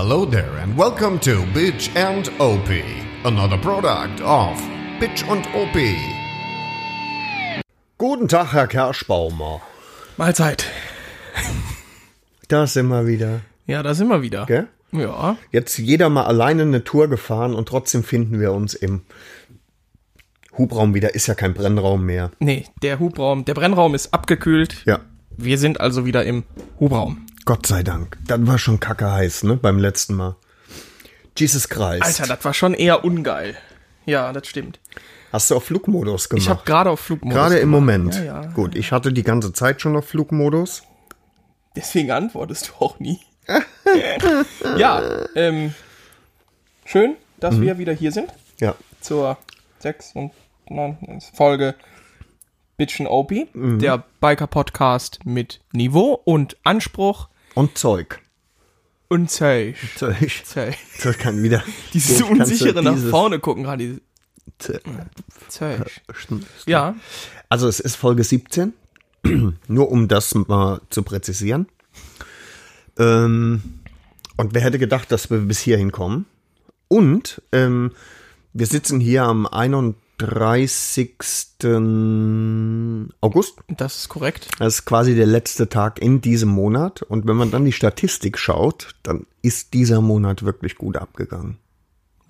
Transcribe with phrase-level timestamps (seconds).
[0.00, 2.68] Hello there and welcome to Bitch and OP,
[3.24, 4.56] another product of
[5.00, 5.76] Bitch und OP.
[7.98, 9.60] Guten Tag, Herr Kerschbaumer.
[10.16, 10.66] Mahlzeit.
[12.46, 13.40] Da sind wir wieder.
[13.66, 14.46] Ja, da sind wir wieder.
[14.46, 14.68] Gell?
[14.92, 15.36] Ja.
[15.50, 19.00] Jetzt jeder mal alleine eine Tour gefahren und trotzdem finden wir uns im
[20.56, 21.16] Hubraum wieder.
[21.16, 22.30] Ist ja kein Brennraum mehr.
[22.38, 24.84] Nee, der Hubraum, der Brennraum ist abgekühlt.
[24.86, 25.00] Ja.
[25.36, 26.44] Wir sind also wieder im
[26.78, 27.26] Hubraum.
[27.48, 28.18] Gott sei Dank.
[28.26, 29.56] Das war schon kacke heiß, ne?
[29.56, 30.36] Beim letzten Mal.
[31.34, 32.02] Jesus Christ.
[32.02, 33.56] Alter, das war schon eher ungeil.
[34.04, 34.78] Ja, das stimmt.
[35.32, 36.42] Hast du auf Flugmodus gemacht?
[36.42, 37.34] Ich habe gerade auf Flugmodus.
[37.34, 37.70] Gerade im.
[37.70, 38.16] Moment.
[38.16, 38.46] Ja, ja.
[38.48, 40.82] Gut, ich hatte die ganze Zeit schon auf Flugmodus.
[41.74, 43.18] Deswegen antwortest du auch nie.
[44.76, 45.02] ja,
[45.34, 45.72] ähm,
[46.84, 47.62] schön, dass Mhm.
[47.62, 48.30] wir wieder hier sind
[48.60, 48.74] Ja.
[49.00, 49.38] zur
[49.78, 50.32] 6 und
[50.68, 50.98] 9
[51.32, 51.76] Folge
[52.76, 53.78] Bitchen OP, Mhm.
[53.78, 58.20] der Biker-Podcast mit Niveau und Anspruch Und Zeug.
[59.08, 59.74] und Zeug.
[59.96, 60.44] Zeug.
[60.44, 60.76] Zeug.
[61.02, 61.64] Das kann wieder.
[61.92, 64.00] Dieses unsichere nach dieses- vorne gucken gerade.
[65.48, 65.84] Zeug.
[66.66, 66.94] Ja,
[67.48, 68.74] Also es ist Folge 17,
[69.68, 71.66] nur um das mal zu präzisieren.
[72.98, 73.62] Ähm,
[74.36, 76.26] und wer hätte gedacht, dass wir bis hierhin kommen?
[76.88, 77.90] Und ähm,
[78.52, 79.96] wir sitzen hier am 31.
[83.20, 83.58] August.
[83.68, 84.48] das ist korrekt.
[84.58, 87.02] Das ist quasi der letzte Tag in diesem Monat.
[87.02, 91.58] Und wenn man dann die Statistik schaut, dann ist dieser Monat wirklich gut abgegangen.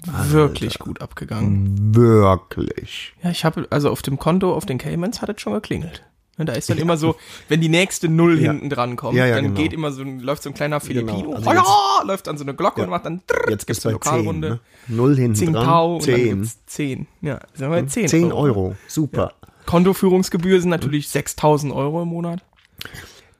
[0.04, 1.94] Wirklich gut abgegangen.
[1.94, 3.14] Wirklich.
[3.22, 6.04] Ja, ich habe, also auf dem Konto, auf den Caymans hat es schon geklingelt.
[6.38, 7.16] Und da ist dann immer so,
[7.48, 8.52] wenn die nächste Null Ja.
[8.52, 9.56] hinten dran kommt, Ja, ja, dann genau.
[9.60, 12.44] geht immer so, läuft so ein kleiner Filipino, Also oh jetzt- ja, läuft dann so
[12.44, 14.16] eine Glocke und macht dann, drrrt, Jetzt gibt's du eine bei 10.
[14.18, 14.48] Lokalrunde.
[14.50, 14.60] Ne?
[14.86, 15.66] Null hinten Zing dran.
[15.66, 16.38] Pau und dann 10.
[16.42, 17.06] gibt's 10.
[17.20, 18.76] Ja, sind wir bei 10, 10 Euro.
[18.86, 19.34] Super.
[19.66, 22.42] Kontoführungsgebühr sind natürlich 6000 Euro im Monat.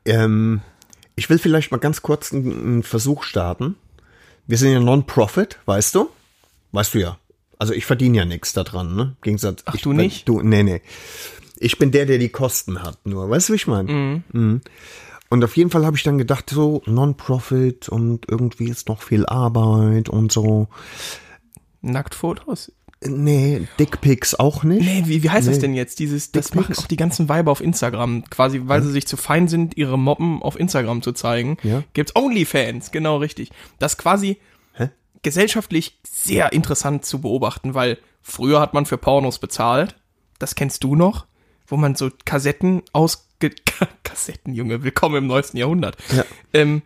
[0.04, 0.60] Ähm,
[1.16, 3.76] ich will vielleicht mal ganz kurz einen, einen Versuch starten.
[4.46, 6.08] Wir sind ja Non-Profit, weißt du?
[6.72, 7.19] Weißt du ja.
[7.58, 9.16] Also ich verdiene ja nichts daran, ne?
[9.22, 9.62] Gegensatz.
[9.66, 10.28] Ach, ich, du nicht?
[10.28, 10.80] Du, nee, nee.
[11.60, 13.28] Ich bin der, der die Kosten hat, nur.
[13.28, 14.22] Weißt du, wie ich meine?
[14.32, 14.60] Mhm.
[15.30, 19.26] Und auf jeden Fall habe ich dann gedacht, so Non-Profit und irgendwie ist noch viel
[19.26, 20.68] Arbeit und so.
[21.82, 22.72] Nacktfotos?
[23.04, 24.82] Nee, Dickpics auch nicht.
[24.84, 25.60] Nee, wie, wie heißt das Nee.
[25.62, 26.00] denn jetzt?
[26.00, 28.24] Dieses, das machen auch die ganzen Weiber auf Instagram.
[28.28, 31.58] Quasi, weil sie sich zu fein sind, ihre Moppen auf Instagram zu zeigen.
[31.62, 31.84] Ja.
[31.92, 33.50] Gibt's Onlyfans, genau richtig.
[33.78, 34.38] Das ist quasi
[34.72, 34.88] Hä?
[35.22, 39.94] gesellschaftlich sehr interessant zu beobachten, weil früher hat man für Pornos bezahlt.
[40.41, 41.26] Das kennst du noch?
[41.68, 43.24] Wo man so Kassetten ausge...
[44.02, 45.96] Kassetten, Junge, willkommen im neuesten Jahrhundert.
[46.16, 46.24] Ja.
[46.52, 46.82] Ähm,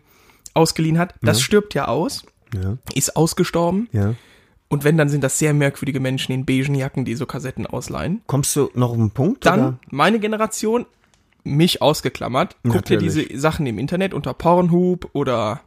[0.53, 1.15] ausgeliehen hat.
[1.21, 2.23] Das stirbt ja aus.
[2.53, 3.87] Ja, Ist ausgestorben.
[3.91, 4.13] ja.
[4.69, 8.21] Und wenn, dann sind das sehr merkwürdige Menschen in beigen Jacken, die so Kassetten ausleihen.
[8.25, 9.45] Kommst du noch auf den Punkt?
[9.45, 9.79] Dann oder?
[9.91, 10.87] meine Generation,
[11.43, 15.61] mich ausgeklammert, guckt dir diese Sachen im Internet unter Pornhub oder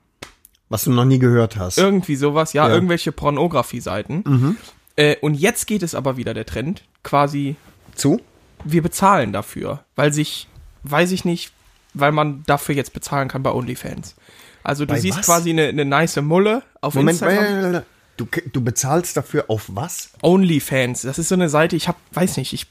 [0.71, 1.78] Was du noch nie gehört hast.
[1.78, 2.69] irgendwie sowas, ja, Ja.
[2.71, 2.75] Mhm.
[2.75, 4.56] irgendwelche Pornografie-Seiten.
[4.97, 7.54] Äh, und jetzt geht es aber wieder der Trend, quasi,
[7.94, 8.21] Zu?
[8.65, 10.49] Wir bezahlen dafür, weil sich,
[10.83, 11.53] weiß ich nicht,
[11.94, 14.17] weil man dafür jetzt bezahlen kann bei OnlyFans.
[14.62, 15.27] Also du Bei siehst was?
[15.27, 17.83] quasi eine, eine nice Mulle auf Moment, Instagram.
[18.16, 20.11] du, du bezahlst dafür auf was?
[20.22, 22.66] OnlyFans, das ist so eine Seite, ich hab, weiß nicht, ich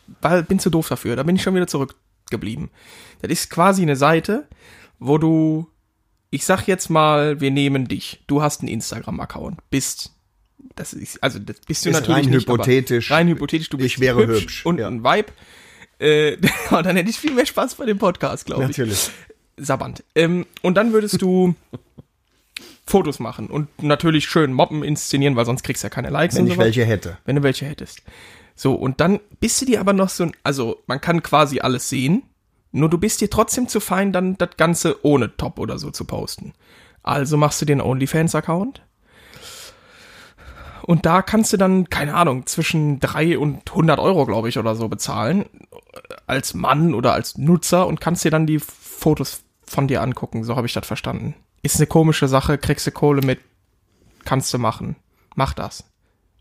[0.48, 2.70] bin zu doof dafür, da bin ich schon wieder zurückgeblieben.
[3.22, 4.46] Das ist quasi eine Seite,
[5.00, 5.70] wo du,
[6.32, 10.12] ich sag jetzt mal, wir nehmen dich, du hast einen Instagram-Account, bist,
[10.76, 13.10] das ist, also das bist du Ist natürlich rein nicht, hypothetisch.
[13.10, 14.88] rein hypothetisch, du Ich bist wäre hübsch, und ja.
[14.88, 15.32] ein Vibe.
[16.00, 16.38] Äh,
[16.72, 18.70] und dann hätte ich viel mehr Spaß bei dem Podcast, glaube ich.
[18.70, 19.10] Natürlich.
[19.58, 20.04] Sabbernd.
[20.16, 21.56] Ähm, und dann würdest du
[22.86, 26.48] Fotos machen und natürlich schön Moppen inszenieren, weil sonst kriegst du ja keine Likes Wenn
[26.48, 27.18] ich welche hätte.
[27.26, 28.02] wenn du welche hättest.
[28.56, 31.90] So, und dann bist du dir aber noch so ein, also man kann quasi alles
[31.90, 32.24] sehen,
[32.72, 36.06] nur du bist dir trotzdem zu fein, dann das Ganze ohne Top oder so zu
[36.06, 36.54] posten.
[37.04, 38.82] Also machst du den OnlyFans-Account.
[40.86, 44.76] Und da kannst du dann, keine Ahnung, zwischen drei und 100 Euro, glaube ich, oder
[44.76, 45.46] so bezahlen.
[46.28, 50.44] Als Mann oder als Nutzer und kannst dir dann die Fotos von dir angucken.
[50.44, 51.34] So habe ich das verstanden.
[51.64, 53.40] Ist eine komische Sache, kriegst du Kohle mit,
[54.26, 54.96] kannst du machen.
[55.34, 55.86] Mach das.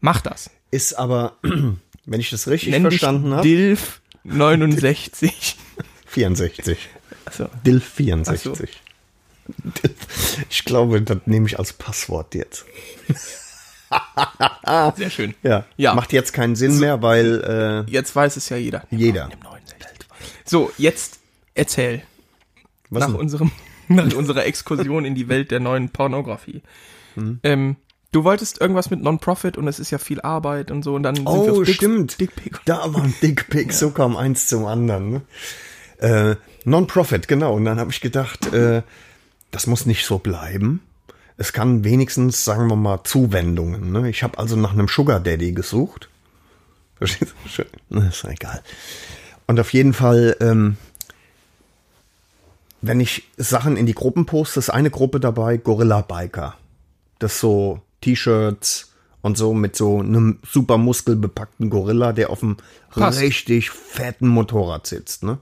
[0.01, 0.51] Mach das.
[0.71, 1.39] Ist aber,
[2.05, 5.57] wenn ich das richtig Nenn verstanden habe, Dilf 69.
[6.07, 6.79] 64.
[7.25, 7.47] Achso.
[7.65, 8.53] Dilf 64.
[8.53, 8.65] Ach so.
[10.49, 12.65] Ich glaube, das nehme ich als Passwort jetzt.
[14.97, 15.35] Sehr schön.
[15.43, 15.65] Ja.
[15.77, 15.95] Ja.
[15.95, 18.85] Macht jetzt keinen Sinn mehr, weil Jetzt weiß es ja jeder.
[18.91, 19.29] Jeder.
[19.33, 20.09] Im 69.
[20.45, 21.19] So, jetzt
[21.55, 21.95] erzähl.
[21.97, 22.01] äh,
[22.91, 23.17] was nach denn?
[23.17, 23.51] unserem,
[23.89, 26.63] nach unserer Exkursion in die Welt der neuen Pornografie.
[27.15, 27.41] Hm.
[27.43, 27.77] Ähm,
[28.13, 31.15] du wolltest irgendwas mit Non-Profit und es ist ja viel Arbeit und so und dann
[31.17, 32.21] sind wir Oh, auf Dick- stimmt.
[32.21, 32.59] Dickpic.
[32.65, 35.11] Da war ein Dickpick, so kam eins zum anderen.
[35.11, 35.23] Ne?
[35.99, 37.55] Äh, Non-Profit, genau.
[37.55, 38.83] Und dann habe ich gedacht, äh,
[39.51, 40.81] das muss nicht so bleiben.
[41.37, 43.93] Es kann wenigstens, sagen wir mal, Zuwendungen.
[43.93, 44.09] Ne?
[44.09, 46.09] Ich habe also nach einem Sugar Daddy gesucht.
[46.97, 47.49] Verstehst du?
[47.49, 47.67] Schön.
[47.89, 48.63] Na, Ist egal.
[49.47, 50.77] Und auf jeden Fall, ähm,
[52.81, 56.55] wenn ich Sachen in die Gruppen poste, ist eine Gruppe dabei, Gorilla Biker.
[57.19, 58.93] Das so T-Shirts
[59.23, 62.59] und so mit so einem super muskelbepackten Gorilla, der auf einem
[62.91, 63.21] Krass.
[63.21, 65.23] richtig fetten Motorrad sitzt.
[65.23, 65.39] Ne?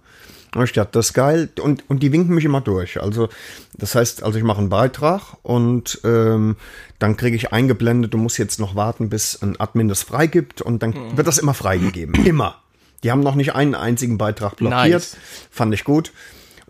[0.54, 1.48] Und ich dachte, das ist geil.
[1.60, 3.00] Und, und die winken mich immer durch.
[3.00, 3.28] Also,
[3.74, 6.56] das heißt, also ich mache einen Beitrag und ähm,
[6.98, 10.82] dann kriege ich eingeblendet, du musst jetzt noch warten, bis ein Admin das freigibt und
[10.82, 12.14] dann wird das immer freigegeben.
[12.24, 12.56] Immer.
[13.02, 14.92] Die haben noch nicht einen einzigen Beitrag blockiert.
[14.92, 15.16] Nice.
[15.50, 16.12] Fand ich gut.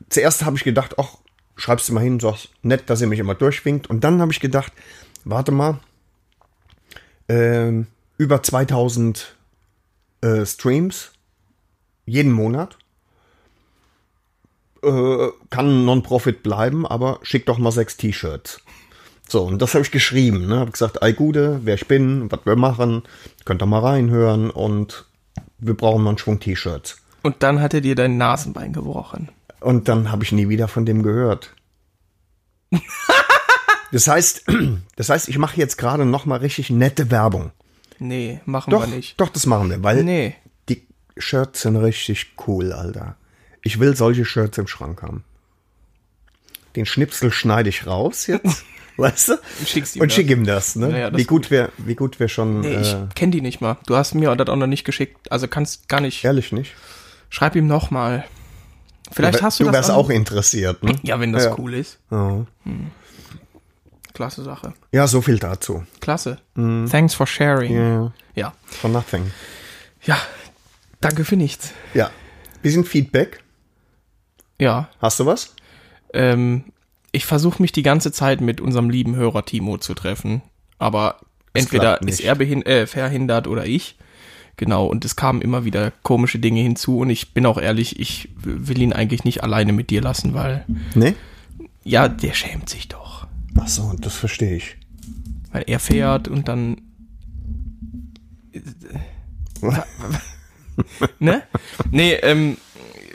[0.08, 1.18] Zuerst habe ich gedacht, ach,
[1.56, 3.88] schreibst du mal hin, sagst nett, dass ihr mich immer durchwinkt.
[3.88, 4.72] Und dann habe ich gedacht,
[5.24, 5.78] warte mal,
[7.28, 7.86] ähm,
[8.16, 9.36] über 2000
[10.22, 11.12] äh, Streams
[12.06, 12.78] jeden Monat.
[14.82, 18.60] Äh, kann Non-Profit bleiben, aber schick doch mal sechs T-Shirts.
[19.28, 20.46] So, und das habe ich geschrieben.
[20.46, 20.58] Ne?
[20.58, 23.02] Habe gesagt, ei Gude, wer ich bin, was wir machen,
[23.44, 25.06] könnt ihr mal reinhören und
[25.58, 26.96] wir brauchen mal einen Schwung T-Shirts.
[27.22, 29.28] Und dann hat er dir dein Nasenbein gebrochen.
[29.60, 31.54] Und dann habe ich nie wieder von dem gehört.
[33.92, 34.46] Das heißt,
[34.96, 37.52] das heißt, ich mache jetzt gerade noch mal richtig nette Werbung.
[37.98, 39.20] Nee, machen Doch, wir nicht.
[39.20, 40.34] doch, das machen wir, weil Nee.
[40.70, 40.86] die
[41.18, 43.16] Shirts sind richtig cool, Alter.
[43.62, 45.24] Ich will solche Shirts im Schrank haben.
[46.76, 48.64] Den Schnipsel schneide ich raus jetzt,
[48.96, 49.32] weißt du?
[49.34, 50.14] Und schickst ihm Und das.
[50.16, 50.90] schick ihm das, ne?
[50.90, 53.40] Ja, ja, das wie gut wir, wie gut wir schon, Nee, ich äh, kenne die
[53.42, 53.76] nicht mal.
[53.86, 55.30] Du hast mir das auch noch nicht geschickt.
[55.30, 56.24] Also kannst gar nicht.
[56.24, 56.74] ehrlich nicht.
[57.28, 58.24] Schreib ihm noch mal.
[59.10, 60.98] Vielleicht du, hast du, du das wärst an- auch interessiert, ne?
[61.02, 61.58] Ja, wenn das Ja.
[61.58, 61.98] cool ist.
[62.10, 62.46] Ja.
[64.14, 64.74] Klasse Sache.
[64.92, 65.84] Ja, so viel dazu.
[66.00, 66.38] Klasse.
[66.54, 67.74] Thanks for sharing.
[67.74, 68.54] Ja, Ja.
[68.66, 69.30] for nothing.
[70.04, 70.18] Ja.
[71.00, 71.72] Danke für nichts.
[71.94, 72.10] Ja.
[72.62, 73.40] Bisschen Feedback.
[74.62, 74.88] Ja.
[75.00, 75.56] Hast du was?
[76.14, 76.64] Ähm,
[77.10, 80.40] ich versuche mich die ganze Zeit mit unserem lieben Hörer Timo zu treffen,
[80.78, 81.16] aber
[81.52, 83.96] Es entweder ist er äh, verhindert oder ich.
[84.56, 88.28] Genau, und es kamen immer wieder komische Dinge hinzu und ich bin auch ehrlich, ich
[88.36, 90.64] will ihn eigentlich nicht alleine mit dir lassen, weil,
[90.94, 91.16] Nee?
[91.82, 93.26] ja, der schämt sich doch.
[93.58, 94.76] Ach so, das verstehe ich.
[95.50, 96.82] Weil er fährt und dann,
[101.18, 101.42] ne?
[101.90, 102.58] Nee, ähm,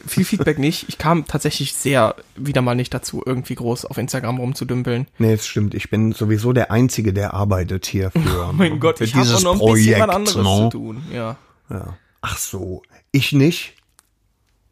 [0.07, 0.85] viel Feedback nicht.
[0.89, 5.07] Ich kam tatsächlich sehr wieder mal nicht dazu, irgendwie groß auf Instagram rumzudümpeln.
[5.17, 5.73] Nee, das stimmt.
[5.73, 9.27] Ich bin sowieso der Einzige, der arbeitet hier für, Oh mein Gott, für ich habe
[9.27, 10.09] noch ein bisschen was Projekt.
[10.09, 10.43] anderes ne?
[10.43, 11.03] zu tun.
[11.13, 11.37] Ja.
[11.69, 11.97] Ja.
[12.21, 12.81] Ach so,
[13.11, 13.73] ich nicht?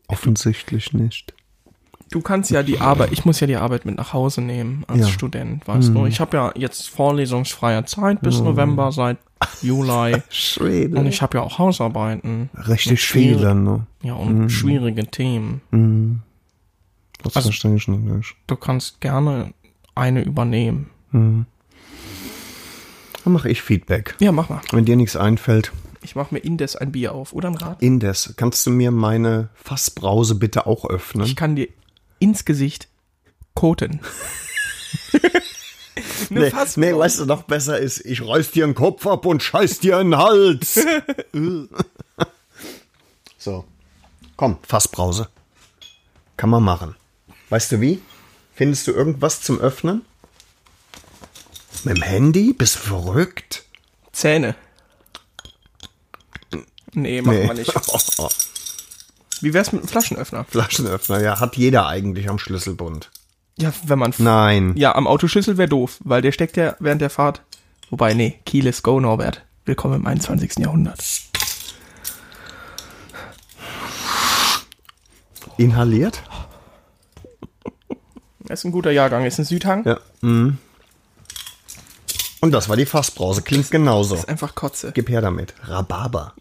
[0.08, 1.34] Offensichtlich nicht.
[2.16, 5.00] Du kannst ja die Arbeit, ich muss ja die Arbeit mit nach Hause nehmen als
[5.02, 5.06] Ja.
[5.08, 5.12] Mhm.
[5.12, 6.06] Student, weißt du.
[6.06, 9.18] Ich habe ja jetzt vorlesungsfreie Zeit bis November seit
[9.62, 10.98] Juli Schwede.
[10.98, 12.50] und ich habe ja auch Hausarbeiten.
[12.70, 13.42] Richtig schwierig.
[13.54, 13.86] ne?
[14.02, 14.50] Ja, und Mhm.
[14.50, 16.22] schwierige Themen.
[17.22, 18.36] Das Also- verstehe ich nicht.
[18.48, 19.54] Du kannst gerne
[19.94, 20.90] eine übernehmen.
[21.12, 21.46] Dann
[23.26, 24.16] mache ich Feedback.
[24.20, 24.62] Ja, mach mal.
[24.72, 27.82] Wenn dir nichts einfällt, Ich mache mir indes ein Bier auf oder ein Rad.
[27.82, 31.26] Indes, kannst du mir meine Fassbrause bitte auch öffnen?
[31.26, 31.68] Ich kann dir
[32.20, 32.88] ins Gesicht
[33.54, 34.00] koten.
[36.30, 39.80] Nee, nee, weißt du, noch besser ist, ich reiß dir den Kopf ab und scheiß
[39.80, 40.74] dir in den Hals.
[43.38, 43.66] so.
[44.36, 45.30] Komm, Fassbrause.
[46.36, 46.96] Kann man machen.
[47.50, 48.02] Weißt du wie?
[48.56, 50.04] Findest du irgendwas zum Öffnen?
[51.84, 52.54] Mit dem Handy?
[52.54, 53.64] Bist du verrückt?
[54.12, 54.56] Zähne.
[56.94, 57.48] Nee, machen Nee.
[57.48, 57.74] wir nicht.
[59.42, 60.46] Wie wär's mit einem Flaschenöffner?
[60.46, 63.12] Flaschenöffner, ja, hat jeder eigentlich am Schlüsselbund.
[63.58, 64.14] Ja, wenn man.
[64.18, 64.74] Nein.
[64.76, 67.42] Ja, am Autoschlüssel wäre doof, weil der steckt ja während der Fahrt.
[67.90, 69.44] Wobei, nee, Keyless Go, Norbert.
[69.66, 70.58] Willkommen im 21.
[70.60, 71.04] Jahrhundert.
[75.58, 76.22] Inhaliert?
[78.40, 79.26] Das ist ein guter Jahrgang.
[79.26, 79.86] Ist ein Südhang.
[79.86, 80.00] Ja.
[80.22, 80.58] Mhm.
[82.42, 83.42] Und das war die Fassbrause.
[83.42, 84.16] Klingt genauso.
[84.16, 84.92] Ist einfach Kotze.
[84.94, 85.54] Gib her damit.
[85.64, 86.34] Rhabarber.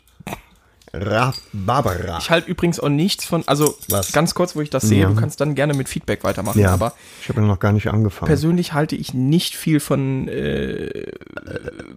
[0.95, 2.19] Rhabarbera.
[2.19, 4.13] Ich halte übrigens auch nichts von, also Was?
[4.13, 5.09] ganz kurz, wo ich das sehe, Ja.
[5.09, 7.89] du kannst dann gerne mit Feedback weitermachen, Ja, aber ich habe ja noch gar nicht
[7.89, 8.27] angefangen.
[8.29, 11.11] persönlich halte ich nicht viel von äh,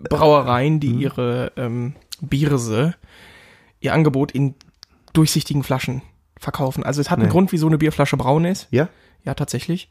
[0.09, 2.95] Brauereien, die ihre ähm, Bierse,
[3.79, 4.55] ihr Angebot in
[5.13, 6.01] durchsichtigen Flaschen
[6.39, 6.83] verkaufen.
[6.83, 7.31] Also es hat einen Nee.
[7.31, 8.67] Grund, wieso eine Bierflasche braun ist.
[8.71, 8.89] Ja?
[9.23, 9.89] Ja, tatsächlich.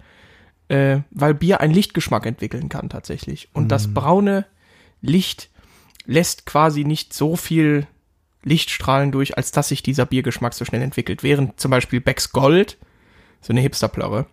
[0.69, 3.49] Äh, weil Bier einen Lichtgeschmack entwickeln kann, tatsächlich.
[3.53, 4.47] Und das braune
[5.01, 5.51] Licht
[6.07, 7.87] lässt quasi nicht so viel
[8.47, 11.23] Lichtstrahlen durch, als dass sich dieser Biergeschmack so schnell entwickelt.
[11.23, 12.79] Während zum Beispiel Becks Gold,
[13.43, 14.27] so eine Hipsterplörre,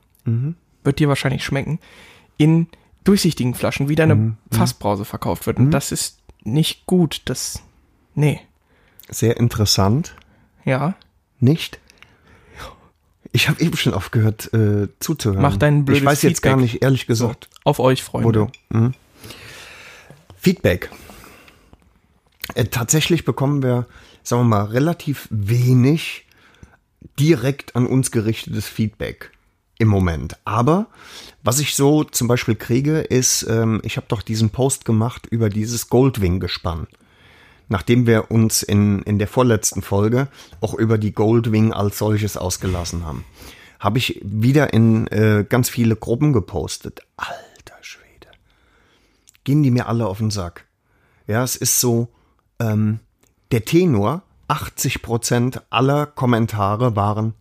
[0.83, 1.79] wird dir wahrscheinlich schmecken,
[2.37, 2.67] in
[3.03, 5.57] durchsichtigen Flaschen wie deine Fassbrause verkauft wird.
[5.57, 7.21] Und das ist nicht gut.
[7.25, 7.61] Das,
[8.15, 8.39] nee,
[9.09, 10.15] Sehr interessant.
[10.63, 10.95] ja.
[11.39, 11.79] Nicht?
[13.33, 15.41] Ich habe eben schon aufgehört äh, zuzuhören.
[15.41, 16.51] Mach dein blödes Ich weiß jetzt Feedback.
[16.51, 18.27] gar nicht, ehrlich gesagt, Auf euch, Freunde.
[18.27, 18.47] wo du.
[18.69, 18.93] Mhm.
[20.37, 20.89] Feedback.
[22.55, 23.87] Äh, tatsächlich bekommen wir,
[24.23, 26.25] sagen wir mal, relativ wenig
[27.19, 29.31] direkt an uns gerichtetes Feedback
[29.79, 30.37] im Moment.
[30.45, 30.87] Aber
[31.43, 35.49] was ich so zum Beispiel kriege, ist, ähm, ich habe doch diesen Post gemacht über
[35.49, 36.87] dieses Goldwing-Gespann.
[37.69, 40.27] Nachdem wir uns in, in der vorletzten Folge
[40.61, 43.25] auch über die Goldwing als solches ausgelassen haben,
[43.79, 47.01] habe ich wieder in äh, ganz viele Gruppen gepostet.
[47.17, 48.27] Alter Schwede.
[49.43, 50.65] Gehen die mir alle auf den Sack.
[51.27, 52.09] Ja, es ist so,
[52.59, 52.99] ähm,
[53.51, 57.33] der Tenor, 80% aller Kommentare waren,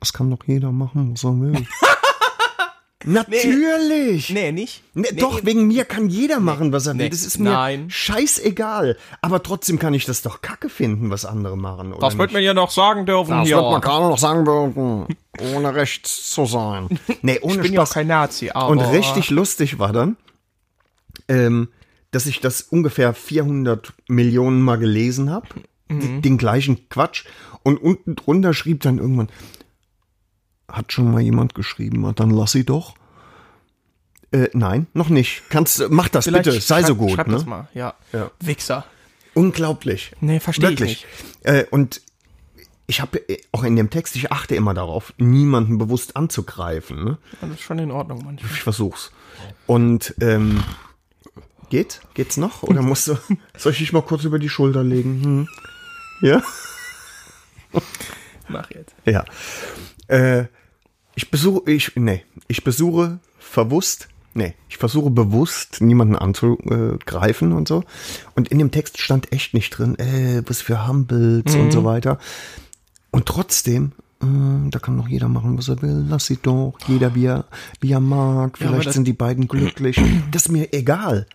[0.00, 1.66] das kann doch jeder machen, was er will.
[3.04, 4.30] Natürlich!
[4.30, 4.82] Nee, nicht?
[4.94, 7.04] Nee, doch, wegen mir kann jeder machen, was er will.
[7.04, 7.10] Nee.
[7.10, 7.88] Das ist mir Nein.
[7.90, 8.96] scheißegal.
[9.22, 11.92] Aber trotzdem kann ich das doch kacke finden, was andere machen.
[11.92, 13.30] Oder Das wird man ja noch sagen dürfen.
[13.30, 13.56] das hier.
[13.56, 15.06] wird man gerade noch sagen dürfen,
[15.54, 16.88] ohne rechts zu sein.
[17.22, 17.94] Nee, ohne ich bin ja auch Spaß.
[17.94, 18.68] kein Nazi, aber.
[18.68, 20.16] Und richtig lustig war dann,
[21.28, 21.68] ähm,
[22.10, 25.48] dass ich das ungefähr 400 Millionen Mal gelesen habe,
[25.90, 27.24] den gleichen Quatsch.
[27.62, 29.28] Und unten drunter schrieb dann irgendwann,
[30.70, 32.94] hat schon mal jemand geschrieben, "Ah, dann lass sie doch.
[34.30, 35.44] Äh, nein, noch nicht.
[35.48, 37.12] Kannst, mach das Vielleicht bitte, sei so gut.
[37.12, 37.34] Schreib ne?
[37.34, 37.94] das mal, ja.
[38.12, 38.30] Ja.
[38.40, 38.84] Wichser.
[39.32, 40.12] Unglaublich.
[40.20, 41.06] Nee, verstehe ich Wirklich.
[41.06, 41.46] nicht.
[41.46, 42.02] Äh, und
[42.86, 43.22] ich habe
[43.52, 47.04] auch in dem Text, ich achte immer darauf, niemanden bewusst anzugreifen.
[47.04, 47.18] Ne?
[47.40, 48.50] Das ist schon in Ordnung manchmal.
[48.52, 49.12] Ich versuch's.
[49.66, 50.62] Und ähm,
[51.70, 52.00] geht?
[52.14, 52.62] Geht's noch?
[52.62, 53.16] Oder musst du?
[53.56, 55.22] Soll ich dich mal kurz über die Schulter legen?
[55.24, 55.48] Hm.
[56.20, 56.42] Ja?
[58.48, 58.94] Mach jetzt.
[59.04, 59.24] Ja.
[60.08, 60.44] Äh,
[61.14, 67.84] ich besuche, ich, nee, ich besuche verwusst, nee, ich versuche bewusst, niemanden anzugreifen und so.
[68.34, 72.18] Und in dem Text stand echt nicht drin, äh, was für Humbles und so weiter.
[73.10, 76.06] Und trotzdem, äh, da kann doch jeder machen, was er will.
[76.08, 77.44] Lass sie doch, jeder wie er,
[77.80, 78.56] wie er mag.
[78.58, 80.00] Vielleicht das- sind die beiden glücklich.
[80.30, 81.26] Das ist mir egal.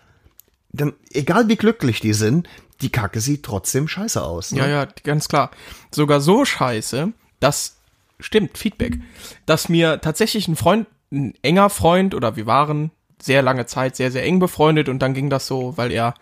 [0.73, 2.47] Dann, egal wie glücklich die sind,
[2.81, 4.51] die Kacke sieht trotzdem scheiße aus.
[4.51, 4.59] Ne?
[4.59, 5.51] Ja, ja, ganz klar.
[5.91, 7.77] Sogar so scheiße, dass,
[8.19, 8.99] stimmt, Feedback,
[9.45, 14.11] dass mir tatsächlich ein Freund, ein enger Freund oder wir waren sehr lange Zeit sehr,
[14.11, 16.13] sehr eng befreundet und dann ging das so, weil er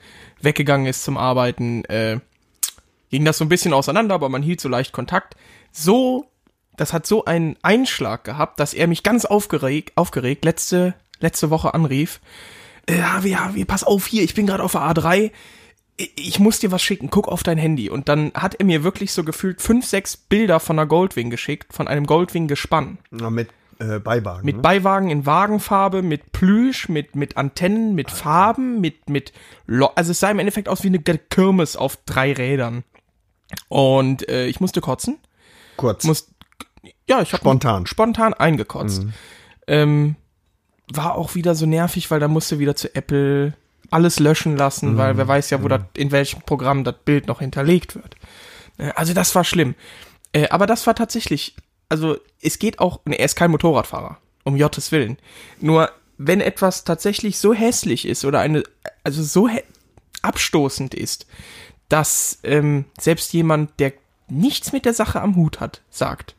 [0.41, 2.20] weggegangen ist zum Arbeiten, äh,
[3.10, 5.36] ging das so ein bisschen auseinander, aber man hielt so leicht Kontakt.
[5.72, 6.29] So,
[6.77, 11.74] das hat so einen Einschlag gehabt, dass er mich ganz aufgeregt, aufgeregt letzte, letzte Woche
[11.74, 12.22] anrief.
[12.85, 15.31] Äh, wie, pass auf hier, ich bin gerade auf der A3
[16.15, 17.89] ich muss dir was schicken, guck auf dein Handy.
[17.89, 21.73] Und dann hat er mir wirklich so gefühlt fünf, sechs Bilder von einer Goldwing geschickt,
[21.73, 22.97] von einem Goldwing-Gespann.
[23.11, 24.45] Mit äh, Beiwagen.
[24.45, 24.61] Mit ne?
[24.61, 29.33] Beiwagen in Wagenfarbe, mit Plüsch, mit, mit Antennen, mit Farben, mit, mit,
[29.65, 32.83] Lo also es sah im Endeffekt aus wie eine Kirmes auf drei Rädern.
[33.67, 35.17] Und äh, ich musste kotzen.
[35.77, 36.03] Kurz.
[36.03, 36.29] Muss,
[37.07, 37.85] ja, ich habe Spontan.
[37.85, 39.05] spontan eingekotzt.
[39.67, 40.15] Ähm,
[40.95, 43.53] war auch wieder so nervig, weil da musste wieder zu Apple
[43.89, 47.39] alles löschen lassen, weil wer weiß ja, wo das, in welchem Programm das Bild noch
[47.39, 48.15] hinterlegt wird.
[48.77, 49.75] Äh, Also das war schlimm.
[50.33, 51.55] Äh, aber das war tatsächlich,
[51.89, 55.17] also es geht auch, ne, er ist kein Motorradfahrer, um Gottes Willen.
[55.60, 58.63] Nur wenn etwas tatsächlich so hässlich ist oder eine,
[59.03, 59.50] also so
[60.21, 61.25] abstoßend ist,
[61.89, 63.93] dass ähm, selbst jemand, der
[64.29, 66.36] nichts mit der Sache am Hut hat, sagt,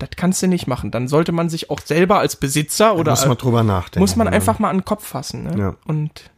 [0.00, 0.90] das kannst du nicht machen.
[0.90, 4.00] Dann sollte man sich auch selber als Besitzer oder muss man drüber nachdenken.
[4.00, 4.32] muss man ja.
[4.32, 5.44] einfach mal an den Kopf fassen.
[5.44, 5.58] Ne?
[5.58, 5.76] Ja.
[5.86, 6.30] Und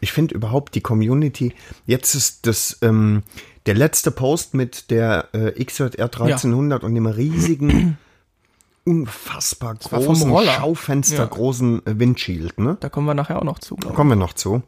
[0.00, 1.54] Ich finde überhaupt die Community,
[1.86, 3.22] jetzt ist das ähm,
[3.66, 7.98] der letzte Post mit der äh, XJR 1300 und dem riesigen,
[8.84, 10.30] unfassbar großen.
[10.46, 11.24] Schaufenster Ja.
[11.26, 12.76] großen äh, Windshield, ne?
[12.80, 13.76] da kommen wir nachher auch noch zu.
[13.76, 13.94] ich.
[13.94, 14.62] Kommen wir noch zu.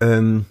[0.00, 0.46] Ähm,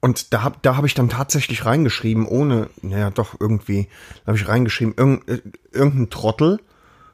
[0.00, 3.88] und da hab, da hab ich dann tatsächlich reingeschrieben, ohne, naja, doch irgendwie,
[4.24, 5.42] da habe ich reingeschrieben, irgend, äh,
[5.72, 6.60] irgendein Trottel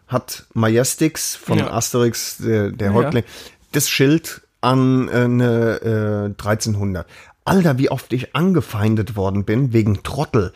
[0.07, 1.73] hat Majestix von Ja.
[1.73, 3.25] Asterix, der, der Ja, Häuptling,
[3.73, 7.07] das Schild an äh, eine äh, 1300.
[7.45, 10.53] Alter, wie oft ich angefeindet worden bin wegen Trottel.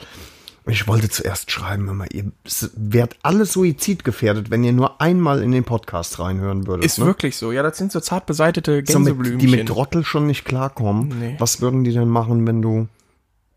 [0.66, 2.30] Ich wollte zuerst schreiben, immer, ihr
[2.74, 6.84] werdet alle suizidgefährdet, wenn ihr nur einmal in den Podcast reinhören würdet.
[6.84, 7.06] Ist ne?
[7.06, 7.50] wirklich so.
[7.50, 9.38] Ja, das sind so zart beseitete So mit, Gänseblümchen.
[9.38, 11.18] die mit Trottel schon nicht klarkommen.
[11.18, 11.36] Nee.
[11.38, 12.88] Was würden die denn machen, wenn du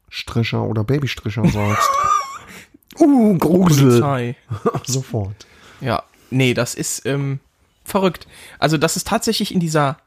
[0.10, 1.89] Stricher oder Babystricher sagst?
[3.00, 4.01] uh, Grusel.
[4.01, 4.36] Polizei.
[4.86, 5.45] Sofort.
[5.81, 7.39] Ja, nee, das ist ähm,
[7.83, 8.27] verrückt.
[8.60, 9.98] Also das ist tatsächlich in dieser,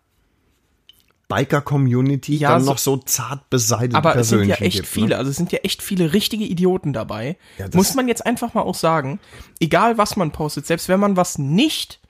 [1.28, 5.08] Biker-Community Ja, dann so- noch so zart beseitete aber es sind ja echt gibt, viele,
[5.08, 5.16] Ne?
[5.18, 7.36] also es sind ja echt viele richtige Idioten dabei.
[7.58, 9.18] Ja, Muss man jetzt einfach mal auch sagen,
[9.60, 12.00] egal was man postet, selbst wenn man was nicht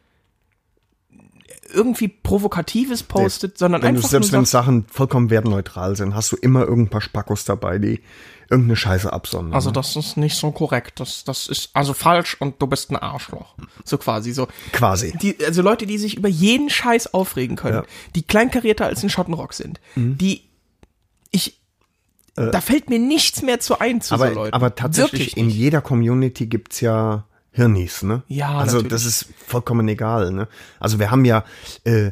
[1.72, 6.30] irgendwie Provokatives postet, sondern Wenn du, einfach selbst nur wenn Sachen vollkommen wertneutral sind, hast
[6.32, 8.00] du immer irgendein paar Spackos dabei, die
[8.50, 9.54] irgendeine Scheiße absondern.
[9.54, 9.74] also ne?
[9.74, 13.54] das ist nicht so korrekt, das, das ist also falsch und du bist ein Arschloch.
[13.84, 14.46] So quasi, so.
[14.72, 15.12] Quasi.
[15.20, 17.82] Die, also Leute, die sich über jeden Scheiß aufregen können, Ja.
[17.82, 17.86] Mhm.
[18.14, 20.42] die kleinkarierter als ein Schottenrock sind, die,
[21.30, 21.60] ich,
[22.34, 24.16] da fällt mir nichts mehr zu ein zu Äh.
[24.18, 24.54] aber, so Leuten.
[24.54, 28.22] aber tatsächlich in jeder Community gibt's ja Hirnis, ne?
[28.28, 28.90] Ja, Also natürlich.
[28.92, 30.46] das ist vollkommen egal, ne?
[30.78, 31.44] Also wir haben ja
[31.84, 32.10] äh,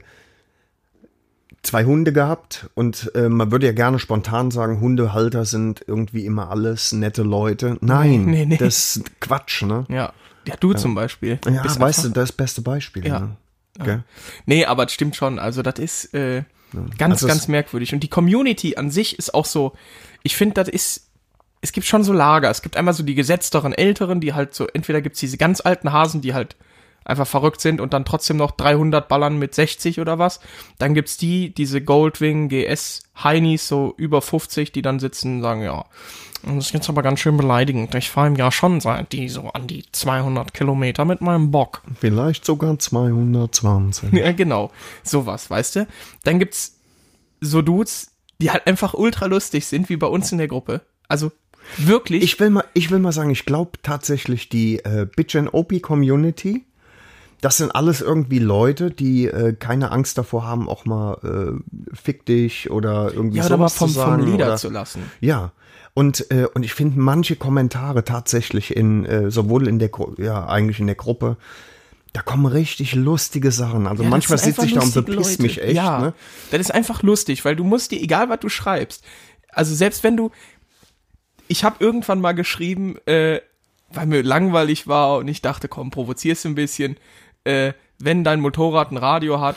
[1.64, 6.50] zwei Hunde gehabt und äh, man würde ja gerne spontan sagen, Hundehalter sind irgendwie immer
[6.50, 7.76] alles nette Leute.
[7.80, 8.56] Nein, Nee, nee.
[8.56, 9.84] das ist Quatsch, ne?
[9.88, 10.12] Ja.
[10.46, 11.38] Ja, du zum Beispiel.
[11.46, 13.06] Ja, Bist weißt einfach- du, das beste Beispiel.
[13.06, 13.20] Ja.
[13.20, 13.36] Ne?
[13.82, 14.04] Gell?
[14.46, 15.38] Nee, aber es stimmt schon.
[15.38, 16.42] Also das ist äh,
[16.98, 17.94] ganz, Also es- ganz merkwürdig.
[17.94, 19.72] Und die Community an sich ist auch so,
[20.22, 21.08] ich finde, das ist,
[21.62, 22.50] es gibt schon so Lager.
[22.50, 25.92] Es gibt einmal so die gesetzteren Älteren, die halt so, entweder gibt's diese ganz alten
[25.92, 26.56] Hasen, die halt
[27.04, 30.40] einfach verrückt sind und dann trotzdem noch 300 ballern mit 60 oder was.
[30.78, 35.62] Dann gibt's die, diese Goldwing GS Heinis, so über 50, die dann sitzen und sagen,
[35.62, 35.84] ja,
[36.46, 37.94] das ist jetzt aber ganz schön beleidigend.
[37.94, 41.82] Ich fahre im Jahr schon seit die so an die 200 Kilometer mit meinem Bock.
[41.98, 44.12] Vielleicht sogar 220.
[44.12, 44.70] Ja, genau.
[45.02, 45.86] Sowas, weißt du?
[46.24, 46.78] Dann gibt's
[47.40, 50.82] so Dudes, die halt einfach ultra lustig sind, wie bei uns in der Gruppe.
[51.08, 51.32] Also
[51.78, 52.22] wirklich.
[52.22, 55.80] Ich will mal, ich will mal sagen, ich glaube tatsächlich die äh, Bitch and OP
[55.80, 56.64] Community.
[57.40, 62.24] Das sind alles irgendwie Leute, die äh, keine Angst davor haben, auch mal äh, fick
[62.26, 64.22] dich oder irgendwie ja, sowas vom, zu sagen.
[64.22, 65.02] vom Lieder oder, zu lassen.
[65.20, 65.52] Ja.
[65.92, 70.80] Und, äh, und ich finde manche Kommentare tatsächlich in, äh, sowohl in der, ja, eigentlich
[70.80, 71.36] in der Gruppe,
[72.12, 73.86] da kommen richtig lustige Sachen.
[73.86, 75.42] Also Ja, manchmal sitze ich da und lustige bepiss Leute.
[75.42, 76.14] mich echt, ja, ne?
[76.50, 79.04] Das ist einfach lustig, weil du musst dir, egal was du schreibst,
[79.50, 80.30] also selbst wenn du,
[81.48, 83.40] ich habe irgendwann mal geschrieben, äh,
[83.92, 86.96] weil mir langweilig war und ich dachte, komm, provozierst du ein bisschen,
[87.44, 89.56] äh, wenn dein Motorrad ein Radio hat,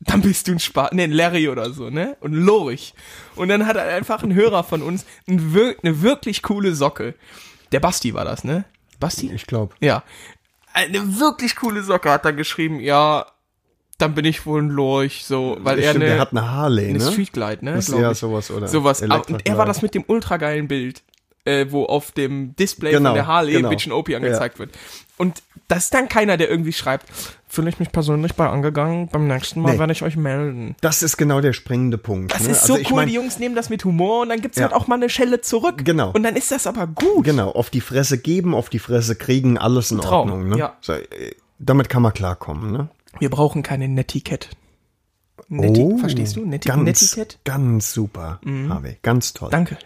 [0.00, 2.16] dann bist du ein Spaß, ne, ein Larry oder so, ne?
[2.20, 2.94] Und Lorich.
[3.34, 7.14] Und dann hat einfach ein Hörer von uns ein wir eine wirklich coole Socke.
[7.72, 8.64] Der Basti war das, ne?
[9.00, 9.32] Basti?
[9.32, 9.74] Ich glaube.
[9.80, 10.02] Ja.
[10.72, 13.26] Eine wirklich coole Socke hat er geschrieben, ja,
[13.98, 16.90] dann bin ich wohl ein Lorch, so, weil er Stimmt, eine, der hat eine Harley,
[16.90, 17.12] eine ne?
[17.12, 17.80] Streetglide, ne?
[17.98, 18.68] Ja sowas, oder?
[18.68, 19.00] Sowas.
[19.00, 21.02] Und er war das mit dem ultrageilen Bild,
[21.46, 23.70] äh, wo auf dem Display Genau, von der Harley genau.
[23.70, 24.70] Bitch OP angezeigt wird.
[25.16, 27.06] Und das ist dann keiner, der irgendwie schreibt,
[27.48, 29.78] fühle ich mich persönlich bei angegangen, beim nächsten Mal Nee.
[29.78, 30.76] werde ich euch melden.
[30.82, 32.34] Das ist genau der springende Punkt.
[32.34, 32.50] Das ne?
[32.50, 34.58] ist Also so ich cool, mein, die Jungs nehmen das mit Humor und dann gibt's
[34.58, 34.64] Ja.
[34.64, 35.82] halt auch mal eine Schelle zurück.
[35.84, 36.10] Genau.
[36.10, 37.24] Und dann ist das aber gut.
[37.24, 40.48] Genau, auf die Fresse geben, auf die Fresse kriegen, alles in Traum, Ordnung.
[40.50, 40.58] Ne?
[40.58, 40.76] ja.
[40.82, 41.04] So, äh,
[41.58, 42.70] damit kann man klarkommen.
[42.72, 42.88] Ne?
[43.18, 44.48] Wir brauchen keine Netiquette.
[45.48, 46.44] Neti verstehst du?
[46.44, 47.36] Neti Oh, ganz, Netiquette?
[47.44, 48.98] Ganz super, Harvey.
[49.02, 49.48] Ganz toll.
[49.50, 49.78] Danke.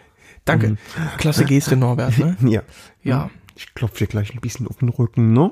[0.45, 0.69] Danke.
[0.69, 0.77] Mhm.
[1.17, 2.37] Klasse Geste, Norbert, ne?
[2.49, 2.63] Ja.
[3.03, 3.29] Ja.
[3.55, 5.51] Ich klopfe dir gleich ein bisschen auf den Rücken, ne?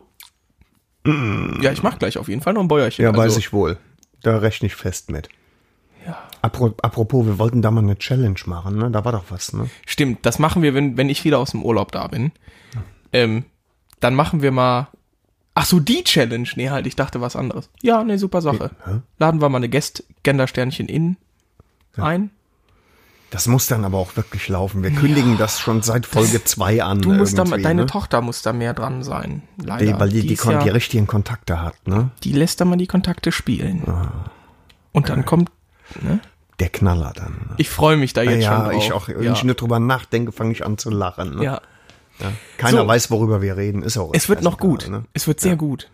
[1.62, 3.04] Ja, ich mach gleich auf jeden Fall noch ein Bäuerchen.
[3.04, 3.78] Ja, also, weiß ich wohl.
[4.22, 5.30] Da rechne ich fest mit.
[6.06, 6.18] Ja.
[6.42, 8.92] Apro apropos, wir wollten da mal eine Challenge machen, ne?
[8.92, 9.70] Da war doch was, ne?
[9.86, 12.32] Stimmt, das machen wir, wenn, wenn ich wieder aus dem Urlaub da bin.
[13.14, 13.46] Ähm,
[14.00, 14.90] dann machen wir mal.
[15.56, 16.48] Ach so, die Challenge.
[16.56, 17.70] Nee, halt, ich dachte was anderes.
[17.82, 18.72] Ja, ne, super Sache.
[18.86, 19.00] Hä?
[19.18, 21.18] Laden wir mal eine Guest Gendersternchen in
[21.98, 22.32] ein.
[23.32, 24.82] Das muss dann aber auch wirklich laufen.
[24.82, 27.02] Wir kündigen das schon seit Folge 2 an.
[27.02, 27.86] Du musst da, deine ne?
[27.86, 29.44] Tochter muss da mehr dran sein.
[29.64, 29.86] Leider.
[29.86, 32.10] Die, weil die, die, kon- ja, die richtigen Kontakte hat, ne?
[32.24, 33.84] die lässt da mal die Kontakte spielen.
[34.92, 35.52] Und dann kommt,
[36.02, 36.20] ne?
[36.60, 37.34] Der Knaller dann.
[37.50, 37.56] Ne?
[37.58, 38.84] Ich freue mich da jetzt schon ja, drauf.
[38.84, 39.08] ich auch.
[39.08, 39.34] Wenn ja.
[39.34, 41.38] ich nur drüber nachdenke, fange ich an zu lachen.
[41.38, 41.44] Ne?
[41.46, 41.62] ja.
[42.58, 42.88] Keiner So.
[42.88, 43.82] weiß, worüber wir reden.
[43.82, 44.90] Ist auch Es wird noch gut.
[44.90, 45.06] Ne?
[45.14, 45.90] Es wird sehr gut.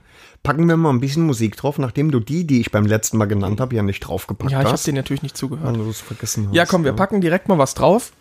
[0.46, 3.26] Packen wir mal ein bisschen Musik drauf, nachdem du die, die ich beim letzten Mal
[3.26, 4.88] genannt habe, ja nicht draufgepackt Ja, ich habe hast.
[4.88, 5.68] dir natürlich nicht zugehört.
[5.68, 6.56] weil du es vergessen hast.
[6.56, 8.12] Ja, komm, wir packen direkt mal was drauf.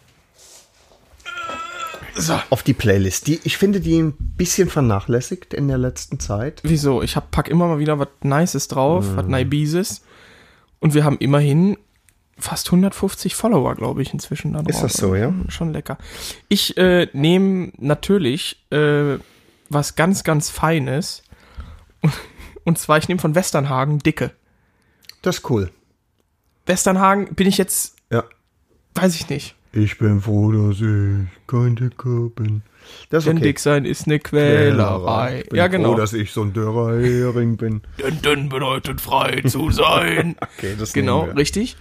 [2.17, 2.39] So.
[2.51, 3.27] Auf die Playlist.
[3.27, 6.61] Die, ich finde die ein bisschen vernachlässigt in der letzten Zeit.
[6.63, 7.03] Wieso?
[7.03, 9.17] Ich hab, pack immer mal wieder was Nices drauf, Mhm.
[9.17, 10.03] was Naibises.
[10.79, 11.77] Und wir haben immerhin
[12.39, 14.69] fast 150 Follower, glaube ich, inzwischen da drauf.
[14.71, 15.35] Ist das so, ja?
[15.49, 15.99] Schon lecker.
[16.49, 19.19] Ich äh, nehme natürlich äh,
[19.69, 21.24] was ganz, ganz Feines.
[22.65, 24.31] Und, zwar, ich nehme von Westernhagen Dicke.
[25.23, 25.71] Das ist cool.
[26.67, 28.25] Westernhagen bin ich jetzt, Ja.
[28.95, 29.55] weiß ich nicht.
[29.73, 32.63] Ich bin froh, dass ich kein Dicker bin.
[33.11, 33.47] Das ist Denn okay.
[33.47, 35.41] dick sein ist eine Quälerei.
[35.43, 35.91] Ich bin Ja, genau.
[35.93, 37.83] froh, dass ich so ein dürrer Hering bin.
[37.99, 40.37] Denn, denn bedeutet frei zu sein.
[40.59, 41.77] Okay, das genau, richtig.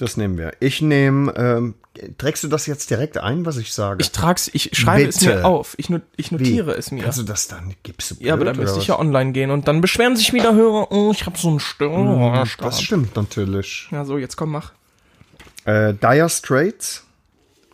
[0.00, 0.54] Das nehmen wir.
[0.60, 1.74] Ich nehme, ähm,
[2.16, 4.00] trägst du das jetzt direkt ein, was ich sage?
[4.00, 5.34] Ich trag's, ich schreibe es Bitte.
[5.36, 5.74] mir auf.
[5.76, 6.36] Ich, not, ich Wie?
[6.36, 7.02] notiere es mir.
[7.02, 9.50] Kannst du das dann, gibst du ja, aber blöd, dann müsste ich ja online gehen
[9.50, 12.56] und dann beschweren sich wieder Hörer, oh, ich habe so einen Störrarsch.
[12.60, 12.76] was?
[12.76, 13.88] Das stimmt natürlich.
[13.90, 14.72] Ja, so, jetzt komm, mach.
[15.66, 17.04] Äh, Dire Straits.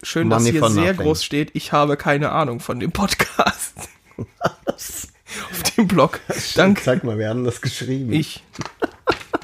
[0.02, 1.06] Schön, dass Money hier for sehr nothing.
[1.06, 3.74] groß steht, ich habe keine Ahnung von dem Podcast.
[4.16, 6.18] Auf dem Blog.
[6.56, 6.82] Danke.
[6.82, 8.12] Zeig mal, wir haben das geschrieben.
[8.12, 8.42] Ich.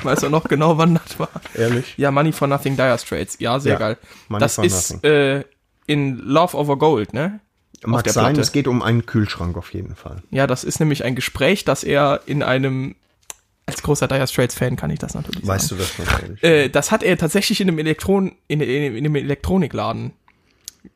[0.05, 1.29] Weißt du noch genau, wann das war?
[1.55, 1.95] Ehrlich?
[1.97, 3.37] Ja, Money for Nothing Dire Straits.
[3.39, 3.99] Ja, sehr Ja, geil.
[4.29, 5.45] Money das for ist äh,
[5.87, 7.41] in Love Over Gold, ne?
[7.85, 8.41] Mag sein, Platte.
[8.41, 10.23] es geht um einen Kühlschrank auf jeden Fall.
[10.31, 12.95] Ja, das ist nämlich ein Gespräch, das er in einem,
[13.67, 15.81] als großer Dire Straits Fan kann ich das natürlich Weißt sagen.
[15.99, 16.43] du das natürlich?
[16.45, 20.13] Äh, das hat er tatsächlich in einem Elektron, in, in, in einem Elektronikladen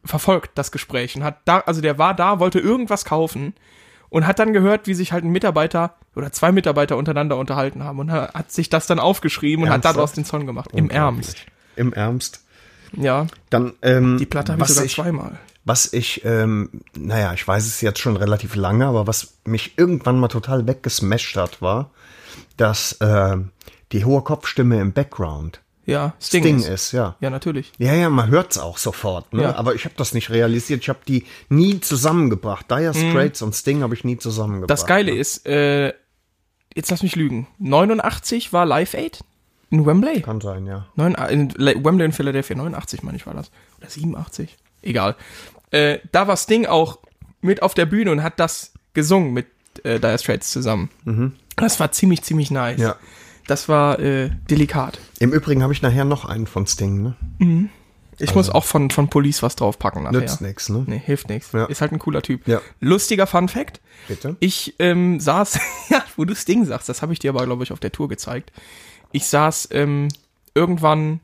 [0.05, 1.17] verfolgt, das Gespräch.
[1.17, 3.55] Und hat da, also der war da, wollte irgendwas kaufen
[4.09, 7.99] und hat dann gehört, wie sich halt ein Mitarbeiter oder zwei Mitarbeiter untereinander unterhalten haben
[7.99, 10.71] und hat, sich das dann aufgeschrieben und hat daraus den Song gemacht.
[10.73, 11.47] Im Ernst.
[11.77, 12.43] Im Ernst.
[12.93, 15.39] Ja, Dann, ähm, die Platte habe ich sogar zweimal.
[15.65, 20.21] Was ich, ähm, naja, ich weiß es jetzt schon relativ lange, aber was mich irgendwann
[20.21, 21.91] mal total weggesmashed hat, war,
[22.57, 23.37] dass äh,
[23.93, 26.69] die hohe Kopfstimme im Background Ja, Sting, Sting ist.
[26.69, 27.15] ist, ja.
[27.21, 27.73] Ja, natürlich.
[27.79, 29.43] Ja, ja, man hört's auch sofort, ne?
[29.45, 29.55] Ja.
[29.57, 30.83] aber ich habe das nicht realisiert.
[30.83, 32.69] Ich habe die nie zusammengebracht.
[32.71, 34.69] Dire Straits und Sting habe ich nie zusammengebracht.
[34.69, 34.73] Mhm.
[34.73, 35.19] Das Geile ne?
[35.19, 35.93] ist, äh,
[36.75, 39.21] jetzt lass mich lügen, 89 war Live Aid
[39.71, 40.23] in Wembley.
[40.23, 40.87] Kann sein, ja.
[40.97, 43.51] Neun, äh, in Le- Wembley in Philadelphia, 89 meine ich war das.
[43.79, 44.57] Oder 87.
[44.83, 45.15] Egal.
[45.71, 46.99] Äh, da war Sting auch
[47.41, 49.47] mit auf der Bühne und hat das gesungen mit
[49.85, 50.91] äh, Dire Straits zusammen.
[51.57, 52.79] Das war ziemlich, ziemlich nice.
[52.79, 52.83] Mhm.
[52.85, 52.97] Ja.
[53.47, 54.99] Das war äh, delikat.
[55.19, 57.69] Im Übrigen habe ich nachher noch einen von Sting, ne?
[58.19, 60.21] Ich muss auch von, von Police was draufpacken nachher.
[60.21, 60.85] Nützt nix, ne?
[60.87, 61.53] Nee, hilft nichts.
[61.53, 61.67] Ja.
[61.67, 62.49] Ist halt ein cooler Typ.
[62.49, 62.61] Ja.
[62.81, 63.81] Lustiger Fun Fact.
[64.09, 64.37] Bitte?
[64.41, 67.73] Ich ähm, saß, ja, wo du Sting sagst, das habe ich dir aber, glaube ich,
[67.73, 68.53] auf der Tour gezeigt.
[69.13, 70.09] Ich saß ähm,
[70.55, 71.21] irgendwann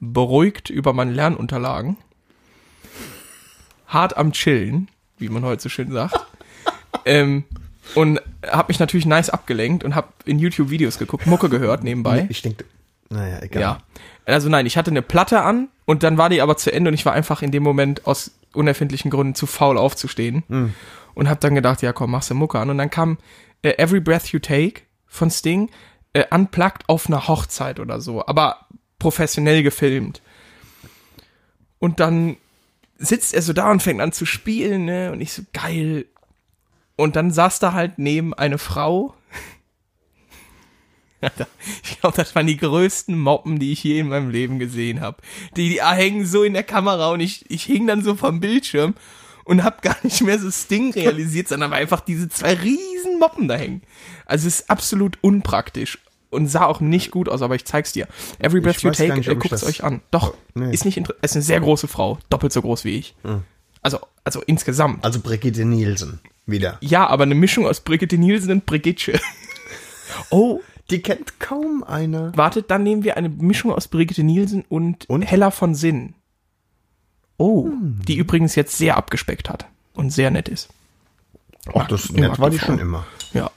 [0.00, 1.96] beruhigt über meine Lernunterlagen,
[3.86, 6.18] hart am Chillen, wie man heute so schön sagt,
[7.04, 7.44] ähm,
[7.94, 12.26] und habe mich natürlich nice abgelenkt und habe in YouTube Videos geguckt, Mucke gehört nebenbai.
[12.28, 12.64] Ich denke,
[13.10, 13.62] naja, egal.
[13.62, 13.78] Ja.
[14.26, 16.94] Also nein, ich hatte eine Platte an und dann war die aber zu Ende und
[16.94, 20.44] ich war einfach in dem Moment aus unerfindlichen Gründen zu faul aufzustehen
[21.14, 23.18] und habe dann gedacht, ja komm, machst du Mucke an und dann kam
[23.62, 25.70] äh, Every Breath You Take von Sting
[26.14, 28.66] äh, unplugged auf einer Hochzeit oder so, aber
[28.98, 30.22] professionell gefilmt.
[31.78, 32.36] Und dann
[32.96, 35.12] sitzt er so da und fängt an zu spielen, ne?
[35.12, 36.06] Und ich so geil.
[36.96, 39.14] Und dann saß da halt neben eine Frau,
[41.82, 45.18] Ich glaube, das waren die größten Moppen, die ich je in meinem Leben gesehen habe.
[45.56, 48.94] Die, die hängen so in der Kamera und ich, ich hing dann so vom Bildschirm
[49.44, 53.48] und hab gar nicht mehr so Sting realisiert, sondern war einfach diese zwei riesen Moppen
[53.48, 53.82] da hängen.
[54.26, 55.98] Also es ist absolut unpraktisch
[56.30, 58.08] und sah auch nicht gut aus, aber ich zeig's dir.
[58.38, 60.00] Every Breath You Take, nicht, äh, guckt's das- euch an.
[60.10, 60.72] Doch, nee.
[60.72, 63.14] ist nicht ist eine sehr große Frau, doppelt so groß wie ich.
[63.82, 65.04] Also, also insgesamt.
[65.04, 66.78] Also Brigitte Nielsen wieder.
[66.80, 69.18] Ja, aber eine Mischung aus Brigitte Nielsen und Brigitte.
[70.30, 72.36] oh, Die kennt kaum einer.
[72.36, 75.22] Wartet, dann nehmen wir eine Mischung aus Brigitte Nielsen und, Und?
[75.22, 76.14] Hella von Sinn.
[77.36, 80.68] Oh, die übrigens jetzt sehr abgespeckt hat und sehr nett ist.
[81.74, 83.06] Ach, das nett war die schon immer.
[83.32, 83.50] Ja,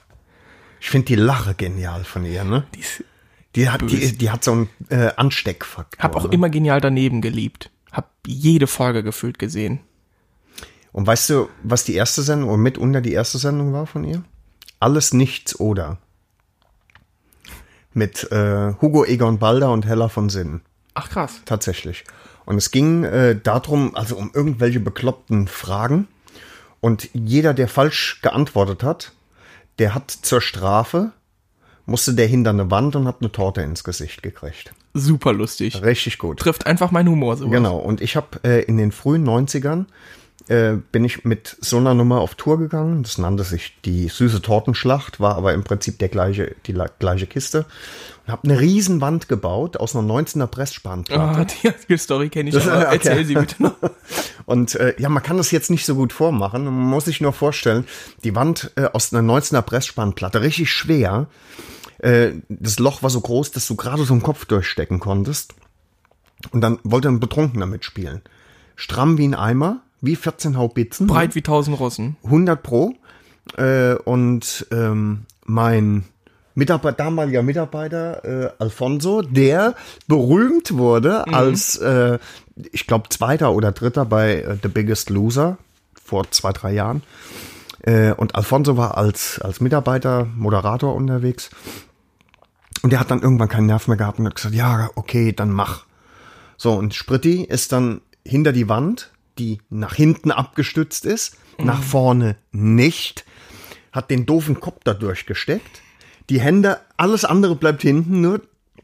[0.79, 2.65] Ich finde die Lache genial von ihr, ne?
[2.73, 3.03] die ist,
[3.55, 3.97] Die hat, Böse.
[3.97, 6.01] die, die hat so einen äh, Ansteckfaktor.
[6.01, 6.33] hab auch ne?
[6.33, 7.69] immer genial daneben geliebt.
[7.91, 9.79] Hab jede Folge gefühlt gesehen.
[10.97, 14.23] Und weißt du, was die erste Sendung und mitunter die erste Sendung war von ihr?
[14.79, 15.99] Alles nichts oder.
[17.93, 20.61] Mit äh, Hugo Egon Balder und Hella von Sinn.
[20.95, 21.41] Ach krass.
[21.45, 22.03] Tatsächlich.
[22.45, 26.07] Und es ging äh, darum, also um irgendwelche bekloppten Fragen.
[26.81, 29.11] Und jeder, der falsch geantwortet hat,
[29.77, 31.11] der hat zur Strafe,
[31.85, 34.73] musste der hinter eine Wand und hat eine Torte ins Gesicht gekriegt.
[34.95, 35.79] Super lustig.
[35.83, 36.39] Richtig gut.
[36.39, 37.49] Trifft einfach meinen Humor so.
[37.49, 39.85] Genau, und ich habe äh, in den frühen 90ern
[40.47, 43.03] äh, bin ich mit so einer Nummer auf Tour gegangen.
[43.03, 47.65] Das nannte sich die süße Tortenschlacht, war aber im Prinzip der gleiche, die gleiche Kiste.
[48.25, 51.21] Und habe eine Riesenwand gebaut aus einer 19er Pressspanplatte.
[51.21, 52.93] Ah, die, die Story kenne ich, Das- aber okay.
[52.95, 53.75] erzähl sie bitte noch.
[54.45, 56.63] Und äh, ja, man kann das jetzt nicht so gut vormachen.
[56.63, 57.85] Man muss sich nur vorstellen,
[58.23, 61.27] die Wand äh, aus einer 19er Pressspanplatte, richtig schwer.
[61.99, 65.53] Äh, das Loch war so groß, dass du gerade so einen Kopf durchstecken konntest.
[66.51, 68.21] Und dann wollte ein Betrunkener mitspielen.
[68.75, 71.07] Stramm wie ein Eimer, wie 14 Haubitzen.
[71.07, 72.17] Breit wie tausend Russen.
[72.23, 72.93] 100 pro.
[73.57, 76.03] Äh, und ähm, mein
[76.55, 79.75] Mitarbeiter, damaliger Mitarbeiter äh, Alfonso, der
[80.07, 82.17] berühmt wurde als, äh,
[82.71, 85.57] ich glaube, Zweiter oder Dritter bei äh, The Biggest Loser
[86.03, 87.03] vor zwei, drei Jahren.
[87.83, 91.51] Äh, und Alfonso war als, als Mitarbeiter, Moderator unterwegs.
[92.81, 95.51] Und der hat dann irgendwann keinen Nerv mehr gehabt und hat gesagt, ja, okay, dann
[95.51, 95.85] mach.
[96.57, 102.35] So, und Spritti ist dann hinter die Wand, die nach hinten abgestützt ist, nach vorne
[102.51, 103.25] nicht,
[103.91, 105.81] hat den doofen Kopf da durchgesteckt,
[106.29, 108.41] die Hände, alles andere bleibt hinten, nur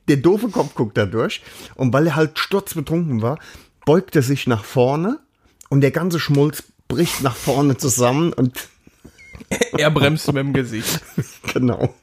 [0.08, 1.42] der doofe Kopf guckt da durch.
[1.76, 3.38] Und weil er halt sturzbetrunken war,
[3.86, 5.20] beugt er sich nach vorne
[5.70, 8.68] und der ganze Schmulz bricht nach vorne zusammen und
[9.78, 11.02] er bremst mit dem Gesicht.
[11.54, 11.94] Genau.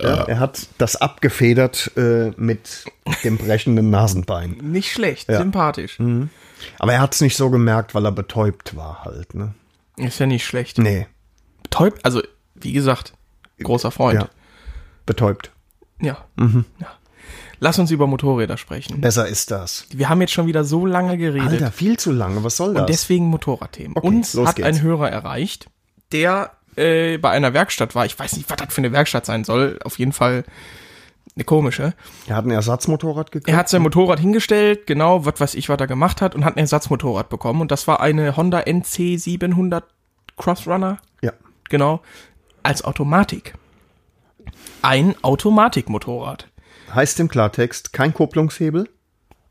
[0.00, 2.84] Ja, er hat das abgefedert äh, mit
[3.22, 4.52] dem brechenden Nasenbein.
[4.62, 5.38] Nicht schlecht, Ja.
[5.38, 5.98] sympathisch.
[6.78, 9.34] Aber er hat es nicht so gemerkt, weil er betäubt war halt.
[9.34, 9.54] Ne?
[9.96, 10.78] Ist ja nicht schlecht.
[10.78, 11.06] Nee,
[11.62, 12.22] Betäubt, also,
[12.54, 13.14] wie gesagt,
[13.62, 14.20] großer Freund.
[14.20, 14.28] ja.
[15.06, 15.50] Betäubt.
[16.00, 16.24] Ja.
[16.36, 16.64] Mhm.
[16.80, 16.86] ja.
[17.60, 19.00] Lass uns über Motorräder sprechen.
[19.00, 19.86] Besser ist das.
[19.90, 21.48] Wir haben jetzt schon wieder so lange geredet.
[21.48, 22.44] Alter, viel zu lange.
[22.44, 22.82] Was soll das?
[22.82, 23.96] Und deswegen Motorradthemen.
[23.96, 24.68] Okay, Uns hat geht's.
[24.68, 25.66] ein Hörer erreicht,
[26.12, 28.04] der äh, bei einer Werkstatt war.
[28.06, 29.78] Ich weiß nicht, was das für eine Werkstatt sein soll.
[29.84, 30.44] Auf jeden Fall
[31.36, 31.94] eine komische.
[32.26, 33.48] er hat ein Ersatzmotorrad gekauft.
[33.48, 36.56] Er hat sein Motorrad hingestellt, genau, was weiß ich, was er gemacht hat, und hat
[36.56, 37.60] ein Ersatzmotorrad bekommen.
[37.60, 39.84] Und das war eine Honda NC 700
[40.36, 41.32] Crossrunner, ja.
[41.68, 42.00] genau,
[42.62, 43.54] als Automatik.
[44.82, 46.48] Ein Automatikmotorrad.
[46.94, 48.88] Heißt im Klartext kein Kupplungshebel,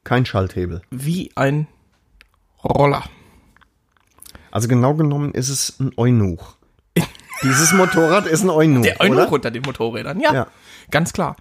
[0.03, 0.81] kein Schalthebel.
[0.91, 1.67] Wie ein
[2.63, 3.03] Roller.
[4.51, 6.55] Also genau genommen ist es ein Eunuch.
[7.43, 9.31] Dieses Motorrad ist ein Eunuch, Der Eunuch oder?
[9.33, 10.47] unter den Motorrädern, ja, Ja.
[10.91, 11.35] Ganz klar.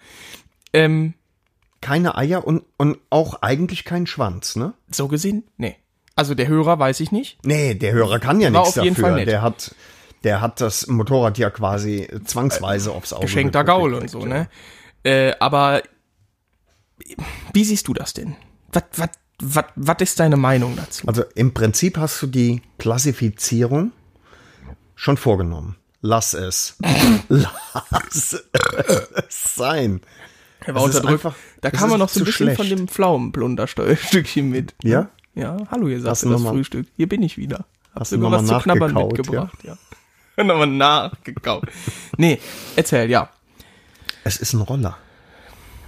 [0.72, 1.14] Ähm,
[1.80, 4.74] Keine Eier und, und auch eigentlich kein Schwanz, ne?
[4.90, 5.76] so gesehen, nee.
[6.14, 7.38] Also der Hörer weiß ich nicht.
[7.44, 9.24] Nee, der Hörer kann ja nichts dafür.
[9.24, 9.74] Der hat,
[10.24, 14.48] der hat das Motorrad ja quasi zwangsweise aufs Auge Geschenkter Gaul und so, ne?
[15.04, 15.82] Äh, aber
[17.52, 18.36] wie siehst du das denn?
[18.72, 19.08] Was, was,
[19.40, 21.08] was, was ist deine Meinung dazu?
[21.08, 23.92] Also im Prinzip hast du die Klassifizierung
[24.94, 25.76] schon vorgenommen.
[26.02, 26.76] Lass es.
[27.28, 30.00] Lass es sein.
[30.60, 32.78] Er ist einfach- da kam man noch so ein bisschen von schlecht.
[32.80, 34.74] dem Pflaumenplunderstückchen mit.
[34.82, 35.08] Ja?
[35.34, 36.86] Ja, hallo, ihr sagt das mal- Frühstück.
[36.96, 37.64] Hier bin ich wieder.
[37.94, 39.76] Hab Hast du sogar was zu knabbern mitgebracht, ja.
[40.44, 41.64] Nochmal nachgekaut.
[42.16, 42.38] Nee,
[42.74, 43.28] erzähl, ja.
[44.24, 44.96] Es ist ein Roller.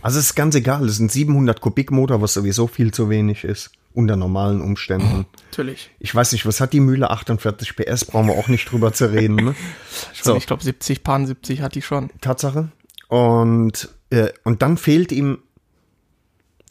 [0.03, 0.85] Also es ist ganz egal.
[0.85, 3.71] Es ist ein 700 Kubik Motor, was sowieso viel zu wenig ist.
[3.95, 5.25] Unter normalen Umständen.
[5.51, 5.91] Natürlich.
[6.01, 7.11] Ich weiß nicht, was hat die Mühle?
[7.11, 9.37] 48 PS, brauchen wir auch nicht drüber zu reden.
[9.37, 9.55] Ne?
[10.13, 10.37] So.
[10.37, 12.11] Ich glaube, 70, Paar 70 hat die schon.
[12.21, 12.71] Tatsache.
[13.09, 15.39] Und, äh, und dann fehlt ihm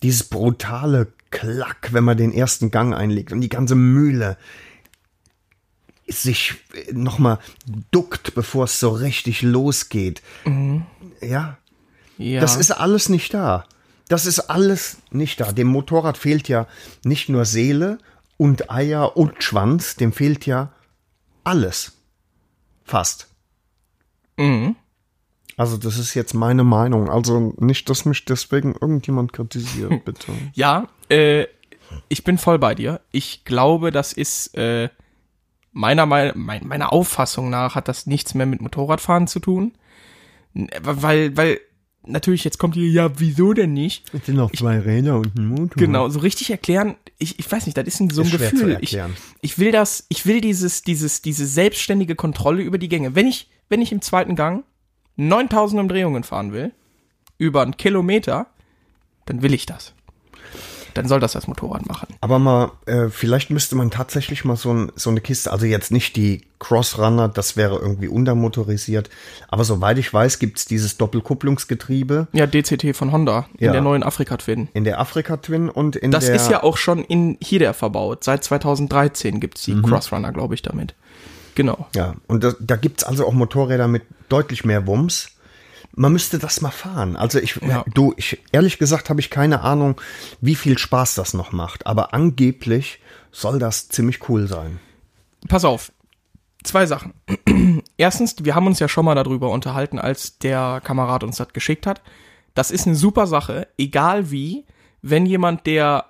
[0.02, 4.38] dieses brutale Klack, wenn man den ersten Gang einlegt und die ganze Mühle
[6.08, 6.56] sich
[6.92, 7.40] nochmal
[7.92, 10.22] duckt, bevor es so richtig losgeht.
[11.22, 11.58] Ja,
[12.18, 12.42] Ja.
[12.42, 13.66] das ist alles nicht da.
[14.14, 15.54] Das ist alles nicht da.
[15.54, 16.68] Dem Motorrad fehlt ja
[17.04, 17.98] nicht nur Seele
[18.38, 20.72] und Eier und Schwanz, dem fehlt ja
[21.44, 21.94] alles.
[22.84, 23.28] Fast.
[24.38, 24.76] Mhm.
[25.58, 27.10] Also das ist jetzt meine Meinung.
[27.10, 30.32] Also nicht, dass mich deswegen irgendjemand kritisiert, bitte.
[30.54, 31.48] Ja, äh,
[32.08, 33.02] ich bin voll bei dir.
[33.12, 34.90] Ich glaube, das ist äh,
[35.72, 39.74] meiner, mein, meiner Auffassung nach hat das nichts mehr mit Motorradfahren zu tun.
[40.54, 41.60] Weil, weil,
[42.06, 44.14] natürlich, jetzt kommt hier, ja, wieso denn nicht?
[44.14, 45.76] Es sind noch zwei Räder und ein Motor.
[45.78, 48.78] Genau, so richtig erklären, ich, ich weiß nicht, das ist ein, so ein Ist Gefühl.
[48.82, 48.98] Ich,
[49.42, 53.16] ich will das, ich will dieses, dieses, diese selbstständige Kontrolle über die Gänge.
[53.16, 54.66] Wenn ich, wenn ich im zweiten Gang
[55.16, 56.72] 9000 Umdrehungen fahren will,
[57.38, 58.48] über einen Kilometer,
[59.26, 59.94] dann will ich das.
[60.94, 62.08] Dann soll das das Motorrad machen.
[62.22, 65.92] Aber mal, äh, vielleicht müsste man tatsächlich mal so, ein, so eine Kiste, also jetzt
[65.92, 69.10] nicht die Crossrunner, das wäre irgendwie untermotorisiert.
[69.50, 73.72] Aber soweit ich weiß, gibt's dieses Doppelkupplungsgetriebe Ja, DCT von Honda in Ja.
[73.74, 74.70] der neuen Afrika Twin.
[74.74, 76.36] in der Afrika Twin und in Das der.
[76.36, 78.24] ist ja auch schon in Hida verbaut.
[78.24, 79.82] Seit 2013 gibt's Mhm.
[79.84, 80.96] die Crossrunner, glaube ich, damit.
[81.56, 81.88] Genau.
[81.96, 85.30] Ja, und da, da gibt's also auch Motorräder mit deutlich mehr Wumms.
[85.96, 87.16] Man müsste das mal fahren.
[87.16, 87.84] Also ich, Ja.
[87.94, 90.00] du, ich, ehrlich gesagt habe ich keine Ahnung,
[90.42, 91.86] wie viel Spaß das noch macht.
[91.86, 93.00] Aber angeblich
[93.32, 94.80] soll das ziemlich cool sein.
[95.48, 95.92] Pass auf.
[96.64, 97.14] Zwei Sachen.
[97.98, 101.86] Erstens, wir haben uns ja schon mal darüber unterhalten, als der Kamerad uns das geschickt
[101.86, 102.02] hat.
[102.56, 104.66] Das ist eine super Sache, egal wie,
[105.02, 106.06] wenn jemand, der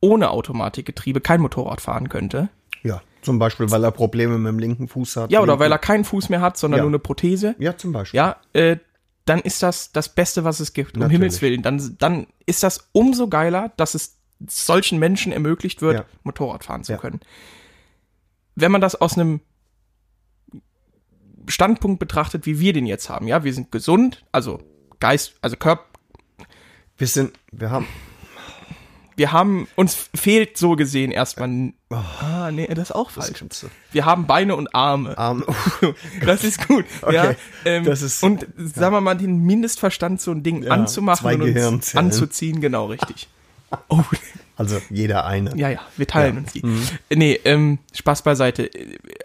[0.00, 2.50] ohne Automatikgetriebe kein Motorrad fahren könnte.
[3.24, 5.32] Zum Beispiel, weil er Probleme mit dem linken Fuß hat.
[5.32, 6.82] Ja, oder weil er keinen Fuß mehr hat, sondern Ja.
[6.84, 7.54] nur eine Prothese.
[7.58, 8.18] Ja, zum Beispiel.
[8.18, 8.76] Ja, äh,
[9.24, 10.94] dann ist das das Beste, was es gibt.
[10.94, 11.12] Um Natürlich.
[11.18, 11.62] Himmels Willen.
[11.62, 16.04] Dann, dann ist das umso geiler, dass es solchen Menschen ermöglicht wird, Ja.
[16.22, 16.98] Motorrad fahren zu Ja.
[16.98, 17.20] können.
[18.54, 19.40] Wenn man das aus einem
[21.48, 24.60] Standpunkt betrachtet, wie wir den jetzt haben, ja, wir sind gesund, also
[25.00, 25.84] Geist, also Körper,
[26.96, 27.86] Wir sind, wir haben,
[29.16, 33.44] wir haben, uns fehlt so gesehen erstmal, n- ah, nee, das ist auch falsch.
[33.92, 35.16] Wir haben Beine und Arme.
[35.16, 35.44] Arm,
[36.24, 36.84] Das ist gut.
[37.10, 40.70] ja, Okay, ähm, das ist- und sagen wir mal, den Mindestverstand, so ein Ding Ja,
[40.72, 43.28] anzumachen und uns anzuziehen, genau richtig.
[43.88, 44.02] Oh,
[44.56, 45.56] also jeder eine.
[45.56, 46.40] ja, ja, wir teilen Ja.
[46.42, 46.64] uns die.
[46.64, 46.88] Mhm.
[47.14, 48.70] Nee, ähm, Spaß beiseite.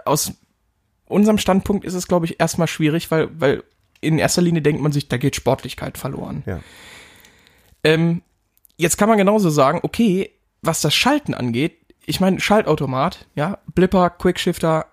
[0.05, 0.33] Aus
[1.07, 3.63] unserem Standpunkt ist es, glaube ich, erstmal schwierig, weil, weil
[4.01, 6.43] in erster Linie denkt man sich, da geht Sportlichkeit verloren.
[6.45, 6.59] Ja.
[7.83, 8.21] Ähm,
[8.79, 14.09] jetzt kann man genauso sagen, okay, was das Schalten angeht, ich meine, Schaltautomat, ja, Blipper,
[14.09, 14.87] Quickshifter,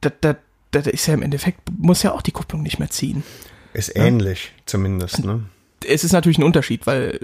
[0.00, 0.36] das, das,
[0.72, 3.22] das ist ja im Endeffekt, muss ja auch die Kupplung nicht mehr ziehen.
[3.72, 5.44] Ist ähnlich, zumindest, ne?
[5.86, 7.20] Es ist natürlich ein Unterschied, weil,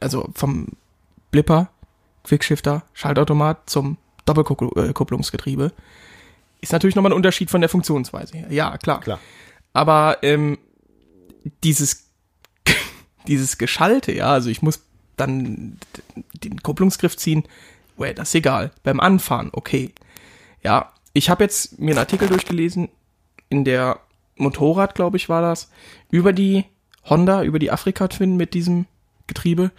[0.00, 0.68] also vom
[1.30, 1.70] Blipper,
[2.24, 5.72] Quickshifter, Schaltautomat zum Doppelkupplungsgetriebe
[6.60, 8.46] ist natürlich nochmal ein Unterschied von der Funktionsweise her.
[8.50, 9.00] Ja, klar.
[9.00, 9.18] Klar.
[9.72, 10.58] Aber ähm,
[11.64, 12.08] dieses,
[13.26, 14.84] dieses Geschalte, ja, also ich muss
[15.16, 15.78] dann
[16.42, 17.44] den Kupplungsgriff ziehen,
[17.96, 18.70] well, das ist egal.
[18.82, 19.92] Beim Anfahren, okay.
[20.62, 22.88] Ja, ich habe jetzt mir einen Artikel durchgelesen,
[23.48, 24.00] in der
[24.36, 25.70] Motorrad, glaube ich, war das,
[26.10, 26.64] über die
[27.04, 28.86] Honda, über die Afrika Twin mit diesem
[29.26, 29.70] Getriebe.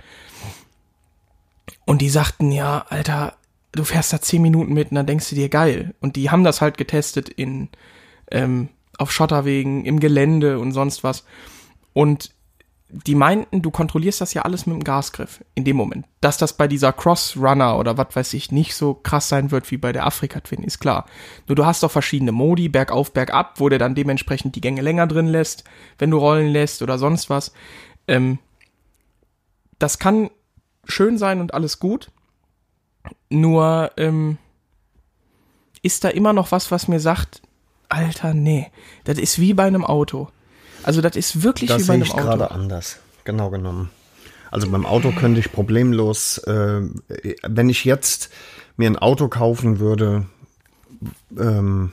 [1.85, 3.35] Und die sagten, ja, Alter,
[3.71, 5.95] du fährst da zehn Minuten mit und dann denkst du dir, geil.
[5.99, 7.69] Und die haben das halt getestet in,
[8.31, 11.25] ähm, auf Schotterwegen, im Gelände und sonst was.
[11.93, 12.31] Und
[12.93, 16.05] die meinten, du kontrollierst das ja alles mit dem Gasgriff in dem Moment.
[16.21, 19.77] Dass das bei dieser Cross-Runner oder was weiß ich nicht so krass sein wird wie
[19.77, 21.05] bei der Afrika-Twin, ist klar.
[21.47, 25.07] Nur du hast doch verschiedene Modi, bergauf, bergab, wo der dann dementsprechend die Gänge länger
[25.07, 25.63] drin lässt,
[25.97, 27.51] wenn du rollen lässt oder sonst was.
[28.07, 28.37] Ähm,
[29.79, 30.29] das kann
[30.85, 32.11] schön sein und alles gut.
[33.29, 34.37] Nur ähm,
[35.81, 37.41] ist da immer noch was, was mir sagt,
[37.89, 38.71] Alter, nee,
[39.03, 40.29] das ist wie bei einem Auto.
[40.83, 42.23] Also das ist wirklich Das wie bei sehe einem ich Auto.
[42.23, 42.97] gerade anders.
[43.23, 43.89] Genau genommen.
[44.51, 46.81] Also beim Auto könnte ich problemlos, äh,
[47.47, 48.29] wenn ich jetzt
[48.77, 50.25] mir ein Auto kaufen würde,
[51.37, 51.91] ähm,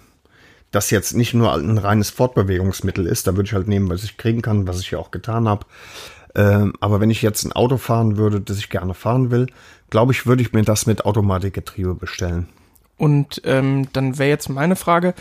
[0.70, 4.16] das jetzt nicht nur ein reines Fortbewegungsmittel ist, da würde ich halt nehmen, was ich
[4.18, 5.66] kriegen kann, was ich ja auch getan habe.
[6.34, 9.46] Ähm, aber wenn ich jetzt ein Auto fahren würde, das ich gerne fahren will,
[9.88, 12.48] glaube ich, würde ich mir das mit Automatikgetriebe bestellen.
[12.96, 15.14] Und ähm, dann wäre jetzt meine Frage,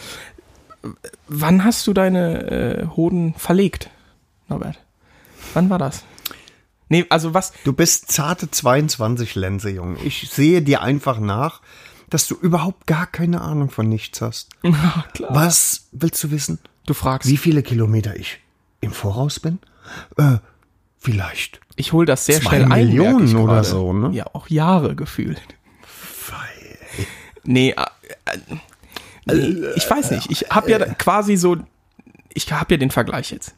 [1.27, 3.89] wann hast du deine äh, Hoden verlegt,
[4.47, 4.79] Norbert?
[5.53, 6.03] Wann war das?
[6.89, 9.99] Nee, also was, Du bist zarte 22 Lense, Junge.
[10.03, 11.61] Ich sehe dir einfach nach,
[12.09, 14.49] dass du überhaupt gar keine Ahnung von nichts hast.
[15.13, 15.33] klar.
[15.33, 16.59] Was willst du wissen?
[16.85, 18.39] Du fragst, Wie viele Kilometer ich
[18.81, 19.59] im Voraus bin?
[20.17, 20.37] Äh,
[20.97, 21.59] vielleicht.
[21.75, 22.87] ich hol das sehr schnell ein.
[22.87, 24.09] Millionen oder so, ne?
[24.11, 25.41] Ja, auch Jahre gefühlt.
[27.43, 27.81] Nee, äh,
[28.25, 28.37] äh,
[29.33, 30.31] nee ich weiß nicht.
[30.31, 31.57] Ich habe ja quasi so,
[32.33, 33.55] ich habe ja den Vergleich jetzt.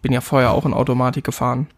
[0.00, 1.68] Bin ja vorher auch in Automatik gefahren.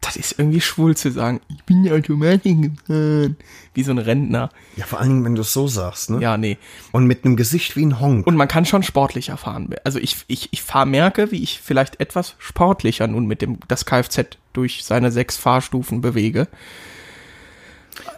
[0.00, 3.36] Das ist irgendwie schwul zu sagen, ich bin ja Automatik gefahren.
[3.74, 4.48] Wie so ein Rentner.
[4.76, 6.20] Ja, vor allen Dingen, wenn du es so sagst, ne?
[6.20, 6.56] Ja, nee.
[6.92, 8.26] Und mit einem Gesicht wie ein Honk.
[8.26, 9.74] Und man kann schon sportlicher fahren.
[9.84, 13.84] Also ich, ich, ich fahr, merke, wie ich vielleicht etwas sportlicher nun mit dem das
[13.84, 16.48] Kfz durch seine sechs Fahrstufen bewege.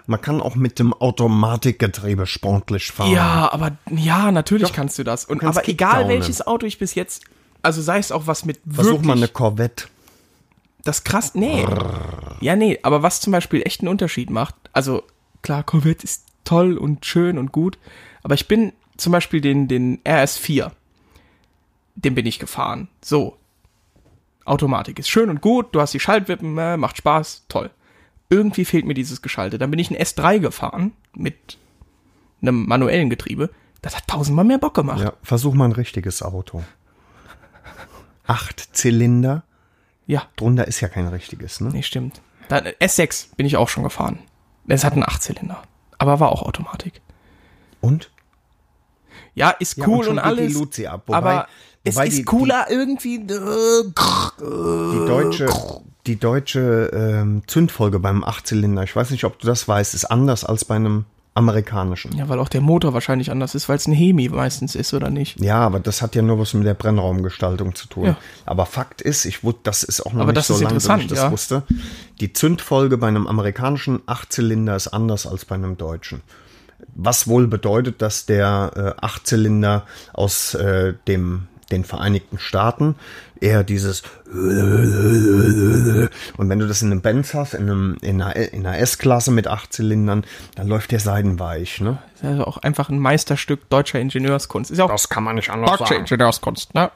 [0.07, 3.13] Man kann auch mit dem Automatikgetriebe sportlich fahren.
[3.13, 5.25] Ja, aber ja, natürlich kannst du das.
[5.25, 7.25] Und aber egal welches Auto ich bis jetzt,
[7.63, 9.87] also sei es auch was mit Versuch wirklich mal eine Corvette.
[10.85, 11.67] das krass, nee.
[12.41, 15.03] Ja, nee, aber was zum Beispiel echt einen Unterschied macht, also
[15.43, 17.79] klar, Corvette ist toll und schön und gut,
[18.23, 20.71] aber ich bin zum Beispiel den, den RS4,
[21.95, 22.89] den bin ich gefahren.
[23.03, 23.37] So.
[24.45, 27.71] Automatik ist schön und gut, du hast die Schaltwippen, äh, macht Spaß, toll.
[28.31, 29.59] Irgendwie fehlt mir dieses Geschalte.
[29.59, 31.59] Dann bin ich ein S3 gefahren mit
[32.41, 33.51] einem manuellen Getriebe.
[33.83, 35.01] Das hat tausendmal mehr Bock gemacht.
[35.03, 36.63] Ja, versuch mal ein richtiges Auto.
[38.27, 39.43] Acht Zylinder.
[40.07, 40.23] ja.
[40.37, 41.71] Drunter ist ja kein richtiges, ne?
[41.73, 42.21] Nee, stimmt.
[42.49, 44.21] Dann, äh, S6 bin ich auch schon gefahren.
[44.69, 45.63] Es hat einen Achtzylinder.
[45.99, 47.01] Aber war auch Automatik.
[47.81, 48.11] Und?
[49.35, 50.49] Ja, ist Ja, cool und und, alles.
[50.53, 51.49] die Luzi ab, wobei- aber
[51.85, 53.17] es ist die- cooler irgendwie.
[53.17, 53.85] äh,
[54.41, 55.49] Die deutsche,
[56.11, 60.45] die deutsche ähm, Zündfolge beim Achtzylinder, ich weiß nicht, ob du das weißt, ist anders
[60.45, 62.17] als bei einem amerikanischen.
[62.17, 65.09] Ja, weil auch der Motor wahrscheinlich anders ist, weil es ein Hemi meistens ist, oder
[65.09, 65.41] nicht?
[65.41, 68.07] Ja, aber das hat ja nur was mit der Brennraumgestaltung zu tun.
[68.07, 68.17] Ja.
[68.45, 71.07] Aber Fakt ist, ich wusste, das ist auch noch Aber nicht so lange, dass ich
[71.07, 71.31] das ja.
[71.31, 71.63] wusste.
[72.19, 76.23] Die Zündfolge bei einem amerikanischen Achtzylinder ist anders als bei einem deutschen.
[76.97, 82.97] Was wohl bedeutet, dass der äh, Achtzylinder aus äh, dem, den Vereinigten Staaten
[83.41, 84.03] eher dieses
[86.37, 89.33] und wenn du das in einem Benz hast, in, einem, in einer, in einer S-Klasse
[89.33, 90.25] mit acht Zylindern,
[90.55, 91.99] dann läuft der seidenweich, ne?
[92.13, 94.71] Das ist also auch einfach ein Meisterstück deutscher Ingenieurskunst.
[94.71, 96.93] Ist ja auch Das kann man nicht anders deutsche Ingenieurskunst, ne?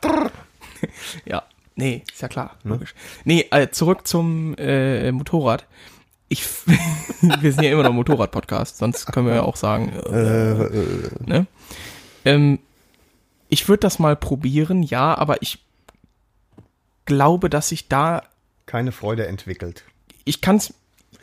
[1.25, 1.43] ja,
[1.75, 2.95] nee, ist ja klar, logisch.
[3.25, 5.67] Nee, äh, zurück zum äh, Motorrad.
[6.29, 6.47] Ich,
[7.21, 11.47] wir sind ja immer noch Motorrad-Podcast, sonst können wir ja auch sagen, äh, ne?
[12.25, 12.61] Ähm,
[13.49, 15.65] ich würde das mal probieren, ja, aber ich
[17.07, 18.23] glaube, dass ich da,
[18.67, 19.85] Keine Freude entwickelt.
[20.25, 20.75] ich kann es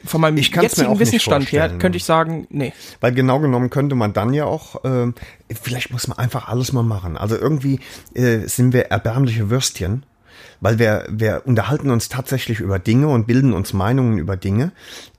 [0.03, 2.73] von meinem Ich jetzigen Wissensstand her, könnte ich sagen, nee.
[3.01, 5.13] Weil genau genommen könnte man dann ja auch, ähm,
[5.61, 7.17] vielleicht muss man einfach alles mal machen.
[7.17, 7.79] Also irgendwie
[8.15, 10.03] äh, sind wir erbärmliche Würstchen,
[10.59, 14.71] weil wir, wir unterhalten uns tatsächlich über Dinge und bilden uns Meinungen über Dinge,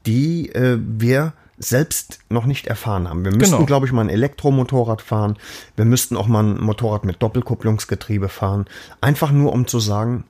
[0.05, 3.25] die äh, wir selbst noch nicht erfahren haben.
[3.25, 3.67] Wir müssten, Genau.
[3.67, 5.37] glaube ich, mal ein Elektromotorrad fahren.
[5.77, 8.65] Wir müssten auch mal ein Motorrad mit Doppelkupplungsgetriebe fahren.
[9.01, 10.25] Einfach nur, um zu sagen,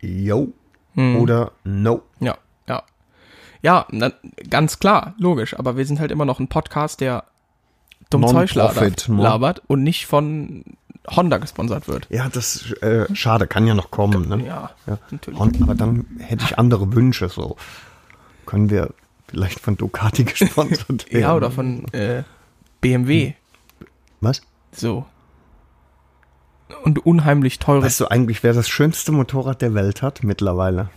[0.00, 0.52] yo
[0.94, 1.16] Hm.
[1.16, 2.02] oder no.
[2.18, 2.36] Ja,
[2.68, 2.82] ja.
[3.62, 4.12] Ja, na,
[4.50, 5.56] ganz klar, logisch.
[5.58, 7.24] Aber wir sind halt immer noch ein Podcast, der
[8.10, 9.22] dumm Zeug labert, ne?
[9.22, 10.64] labert und nicht von
[11.08, 12.06] Honda gesponsert wird.
[12.10, 14.28] Ja, das äh, schade, kann ja noch kommen.
[14.28, 14.44] Ne?
[14.46, 14.70] Ja,
[15.10, 15.38] natürlich.
[15.38, 17.28] Und, aber dann hätte ich andere Wünsche.
[17.28, 17.56] So
[18.46, 18.90] können wir
[19.28, 21.20] vielleicht von Ducati gesponsert werden.
[21.22, 22.24] Ja, oder von äh,
[22.80, 23.34] BMW.
[24.20, 24.42] was?
[24.72, 25.06] So.
[26.82, 27.82] Und unheimlich teure.
[27.82, 30.90] Weißt du eigentlich, wer das schönste Motorrad der Welt hat mittlerweile?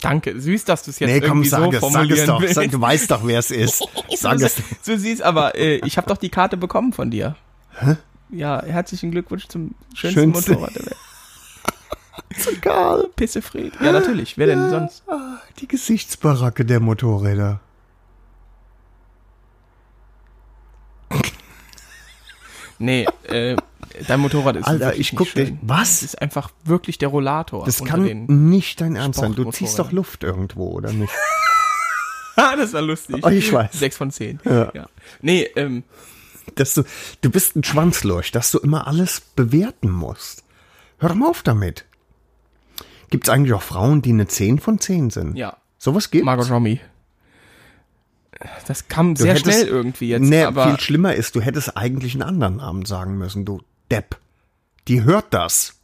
[0.00, 2.26] Danke, süß, dass du es jetzt nee, komm, irgendwie sag so es, sag formulieren es
[2.26, 2.40] doch.
[2.40, 2.54] willst.
[2.54, 3.82] Sag, du weißt doch, wer es ist.
[4.16, 4.54] Sag es.
[4.56, 4.62] doch.
[4.86, 7.36] Du siehst aber, äh, ich habe doch die Karte bekommen von dir.
[7.78, 7.96] Hä?
[8.30, 10.96] Ja, herzlichen Glückwunsch zum schönsten Schönste- Motorrad der Welt.
[12.56, 13.08] Egal.
[13.16, 13.74] Pissefred.
[13.80, 14.38] Ja, natürlich.
[14.38, 15.02] Wer denn sonst?
[15.58, 17.60] Die Gesichtsbaracke der Motorräder.
[22.78, 23.56] Nee, äh,
[24.06, 25.54] dein Motorrad ist Alter, ich guck nicht.
[25.62, 26.00] Was?
[26.00, 27.64] Das ist einfach wirklich der Rollator.
[27.64, 29.34] Das kann nicht dein Ernst sein.
[29.34, 29.92] Du ziehst doch.
[29.92, 31.12] Luft irgendwo, oder nicht?
[32.34, 33.18] Ah, das war lustig.
[33.22, 33.72] Oh, ich weiß.
[33.74, 34.40] Sechs von zehn.
[34.46, 34.72] Ja.
[35.20, 35.84] Nee, ähm,
[36.54, 36.82] Dass du,
[37.20, 40.42] du bist ein Schwanzlurch, dass du immer alles bewerten musst.
[40.98, 41.84] Hör doch mal auf damit.
[43.10, 45.36] Gibt es eigentlich auch Frauen, die eine 10 von 10 sind?
[45.36, 45.58] ja.
[45.76, 46.24] Sowas gibt's?
[46.24, 46.80] Margot Robbie.
[48.66, 50.22] Das kam sehr hättest- schnell irgendwie jetzt.
[50.22, 53.60] Nee, aber viel schlimmer ist, du hättest eigentlich einen anderen Namen sagen müssen, du
[53.92, 54.16] Depp.
[54.88, 55.74] Die hört das.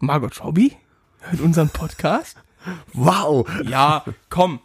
[0.00, 0.76] Margot Robbie?
[1.20, 2.36] Hört unseren Podcast?
[2.94, 3.48] Wow.
[3.62, 4.58] Ja, komm.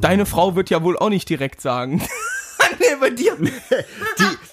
[0.00, 1.98] Deine Frau wird ja wohl auch nicht direkt sagen.
[2.78, 3.36] nee, bei dir.
[3.36, 3.52] Die,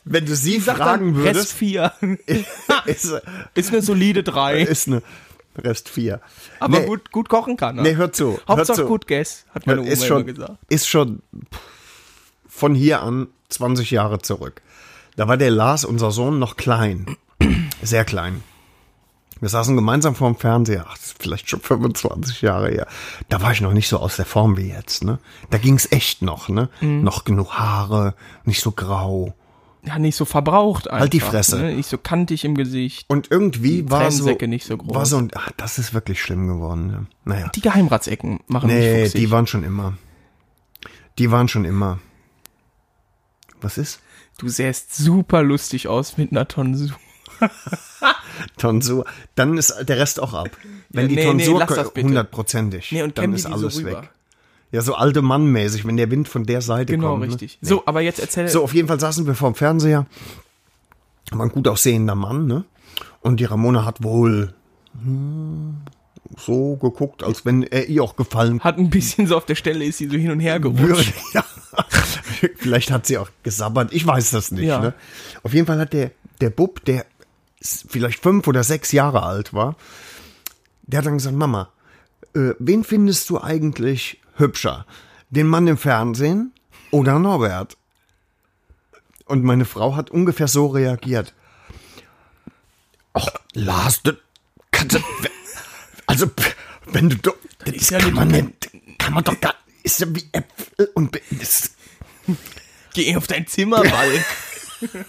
[0.03, 1.93] wenn du sie fragen dann Rest würdest, 4.
[2.86, 3.13] ist,
[3.53, 4.63] Ist eine solide 3.
[4.63, 5.01] ist eine
[5.57, 6.20] Rest 4.
[6.59, 7.84] Aber nee, gut, gut kochen kann er.
[7.84, 8.38] Nee, hör zu.
[8.45, 8.88] Hauptsache hör zu.
[8.88, 10.57] gut Guess, hat meine Oma ist immer schon, gesagt.
[10.68, 11.22] ist schon
[12.45, 14.61] von hier an 20 Jahre zurück.
[15.16, 17.18] Da war der Lars, unser Sohn, noch klein.
[17.82, 18.43] Sehr klein.
[19.39, 20.86] Wir saßen gemeinsam vorm Fernseher.
[20.88, 22.88] Ach, das ist vielleicht schon 25 Jahre her.
[23.30, 25.20] Da war ich noch nicht so aus der Form wie jetzt, ne?
[25.49, 26.70] Da ging's echt noch, ne?
[26.82, 27.03] Mhm.
[27.03, 29.34] Noch genug Haare, nicht so grau.
[29.84, 31.01] Ja, nicht so verbraucht einfach.
[31.01, 31.57] Halt die Fresse.
[31.59, 31.76] Ne?
[31.76, 33.05] Nicht so kantig im Gesicht.
[33.07, 34.95] Und irgendwie war so, nicht so groß.
[34.95, 36.88] war so ein, ach, das ist wirklich schlimm geworden.
[36.88, 37.05] Ne?
[37.26, 37.51] Naja.
[37.53, 39.22] Die Geheimratsecken machen mich Nee, fuchsig.
[39.22, 39.93] die waren schon immer.
[41.20, 41.99] Die waren schon immer.
[43.61, 43.99] Was ist?
[44.38, 46.95] Du sähst super lustig aus mit einer Tonsur.
[48.57, 49.05] Tonsur.
[49.36, 50.49] Dann ist der Rest auch ab.
[50.89, 52.03] Wenn Ja, die nee, nee, Tonsur bitte.
[52.03, 54.09] hundertprozentig, Nee, und dann die ist die alles so weg.
[54.71, 57.23] Ja, so alte Mann-mäßig, wenn der Wind von der Seite Genau, kommt.
[57.27, 57.59] richtig.
[57.61, 57.67] Ne?
[57.69, 58.47] So, aber jetzt erzähl.
[58.49, 60.05] So, auf jeden Fall saßen wir vorm Fernseher.
[61.31, 62.65] War ein gut aussehender Mann, ne?
[63.21, 64.53] Und die Ramona hat wohl
[65.01, 65.77] hm,
[66.38, 69.86] so geguckt, als wenn er ihr auch gefallen Hat ein bisschen so auf der Stelle
[69.86, 71.13] ist sie so hin und her gerutscht.
[71.33, 71.43] Ja.
[72.58, 74.66] Vielleicht hat sie auch gesabbert, ich weiß das nicht.
[74.66, 74.80] Ja.
[74.80, 74.93] Ne?
[75.43, 77.06] Auf jeden Fall hat der, der Bub, der
[77.62, 79.76] vielleicht fünf oder sechs Jahre alt war,
[80.84, 81.70] der hat dann gesagt, Mama,
[82.36, 84.86] äh, wen findest du eigentlich hübscher?
[85.32, 86.52] Den Mann im Fernsehen
[86.91, 87.78] oder Norbert?
[89.26, 91.34] Und meine Frau hat ungefähr so reagiert.
[93.14, 94.16] Ach, Lars, das
[94.72, 95.00] kannst du,
[96.06, 96.30] also,
[96.86, 97.36] wenn du doch,
[97.66, 98.70] das, ist kann ja man nicht-
[99.00, 101.72] kann man doch gar, ist ja wie Äpfel und, das,
[102.93, 104.26] Geh auf dein Zimmer, Balk.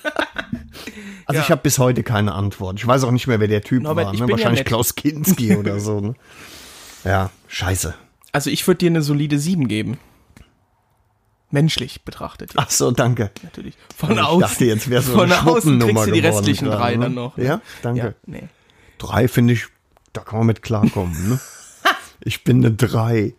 [1.26, 2.78] also ich habe bis heute keine Antwort.
[2.78, 4.14] Ich weiß auch nicht mehr, wer der Typ Norbert, war.
[4.14, 4.26] ich Ne?
[4.26, 4.66] ja Wahrscheinlich nett.
[4.68, 6.00] Klaus Kinski oder so.
[6.00, 6.14] Ne?
[7.04, 7.94] Ja, scheiße.
[8.32, 9.96] Also ich würde dir eine solide 7 geben.
[11.52, 12.50] Menschlich betrachtet.
[12.56, 13.30] Ach so, danke.
[13.44, 13.74] Natürlich.
[13.96, 14.40] Von ich außen.
[14.40, 17.04] dachte, jetzt wäre so Von eine außen kriegst du die restlichen drei ne?
[17.04, 17.38] dann noch.
[17.38, 18.00] Ja, danke.
[18.00, 18.48] Ja, nee.
[18.98, 19.66] Drei finde ich,
[20.12, 21.28] da kann man mit klarkommen.
[21.28, 21.40] Ne?
[22.20, 23.34] ich bin eine drei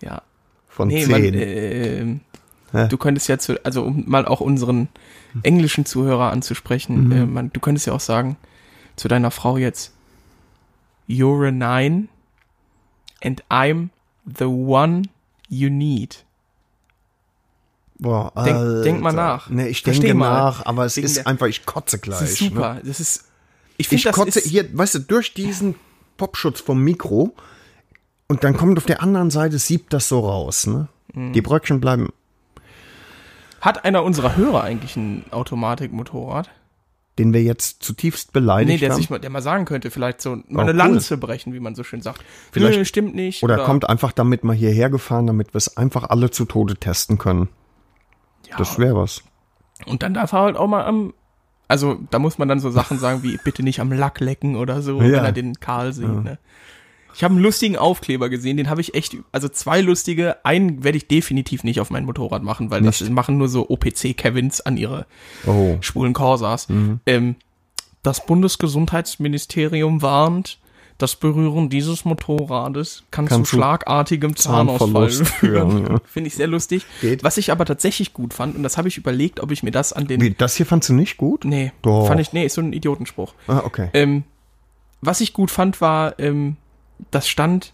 [0.00, 0.22] Ja.
[0.68, 1.34] von Nee, man, zehn.
[1.34, 2.29] äh,
[2.72, 4.88] Du könntest ja zu, also um mal auch unseren
[5.42, 7.12] englischen Zuhörer anzusprechen, Mhm.
[7.12, 8.36] äh, man, du könntest ja auch sagen
[8.96, 9.92] zu deiner Frau jetzt,
[11.08, 12.08] you're a nine
[13.24, 13.88] and I'm
[14.24, 15.02] the one
[15.48, 16.24] you need.
[17.98, 19.50] Boah, denk- denk mal nach.
[19.50, 20.32] Nee, ich Versteh denke mal.
[20.32, 22.20] nach, aber es Wegen ist der- einfach, ich kotze gleich.
[22.20, 22.48] Das ist Ne?
[22.48, 22.80] super.
[22.82, 23.24] Das ist,
[23.76, 25.74] ich finde, das kotze ist, hier, weißt du, durch diesen
[26.16, 27.34] Popschutz vom Mikro
[28.26, 30.66] und dann kommt auf der anderen Seite, siebt das so raus.
[30.66, 30.88] Ne?
[31.12, 31.32] Mhm.
[31.34, 32.08] Die Bröckchen bleiben
[33.60, 36.50] hat einer unserer Hörer eigentlich ein Automatikmotorrad?
[37.18, 38.96] den wir jetzt zutiefst Nee, beleidigt der haben.
[38.96, 40.76] sich mal, der mal sagen könnte, vielleicht so mal Oh, eine cool.
[40.76, 42.24] Lanze brechen, wie man so schön sagt.
[42.50, 43.42] Vielleicht- Nö, stimmt nicht.
[43.42, 47.18] Oder kommt einfach damit mal hierher gefahren, damit wir es einfach alle zu Tode testen
[47.18, 47.50] können.
[48.48, 49.22] ja, Das wäre was.
[49.84, 51.12] Und dann darf er halt auch mal am,
[51.68, 54.80] also da muss man dann so Sachen sagen wie bitte nicht am Lack lecken oder
[54.80, 55.18] so, Ja.
[55.18, 56.08] wenn er den Karl sieht.
[56.08, 56.38] Ne?
[57.14, 60.98] Ich habe einen lustigen Aufkleber gesehen, den habe ich echt, also zwei lustige, einen werde
[60.98, 65.06] ich definitiv nicht auf mein Motorrad machen, weil das machen nur so OPC-Kevins an ihre
[65.46, 65.76] Oh.
[65.80, 66.68] schwulen Corsas.
[67.06, 67.36] Ähm,
[68.02, 70.58] das Bundesgesundheitsministerium warnt,
[70.98, 76.00] das Berühren dieses Motorrades kann, Kann zu schlagartigem Zahnausfall führen, ja.
[76.04, 76.84] Finde ich sehr lustig.
[77.00, 77.24] Geht.
[77.24, 79.92] Was ich aber tatsächlich gut fand, und das habe ich überlegt, ob ich mir das
[79.94, 80.20] an den.
[80.20, 81.44] Wie, das hier fandst du nicht gut?
[81.44, 82.06] Nee, Doch.
[82.06, 83.32] fand ich, nee, ist so ein Idiotenspruch.
[83.46, 83.88] Ah, okay.
[83.94, 84.24] Ähm,
[85.00, 86.56] was ich gut fand, war, ähm,
[87.10, 87.72] das stand,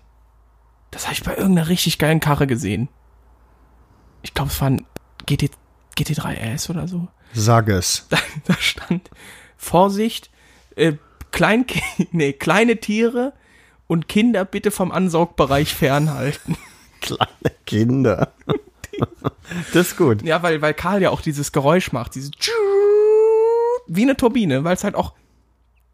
[0.91, 2.89] das habe ich bei irgendeiner richtig geilen Karre gesehen.
[4.23, 4.87] Ich glaube, es war ein
[5.27, 5.51] GT,
[5.97, 7.09] GT3S oder so.
[7.33, 8.07] Sag es.
[8.11, 9.11] Da, da stand,
[9.57, 10.31] Vorsicht,
[10.77, 10.95] äh,
[11.37, 11.67] Klein,
[12.13, 13.35] nee, kleine Tiere
[13.87, 16.57] und Kinder bitte vom Ansaugbereich fernhalten.
[17.03, 18.33] Kleine Kinder.
[19.75, 20.23] das ist gut.
[20.23, 22.31] Ja, weil, weil Karl ja auch dieses Geräusch macht, dieses
[23.87, 25.13] wie eine Turbine, weil es halt auch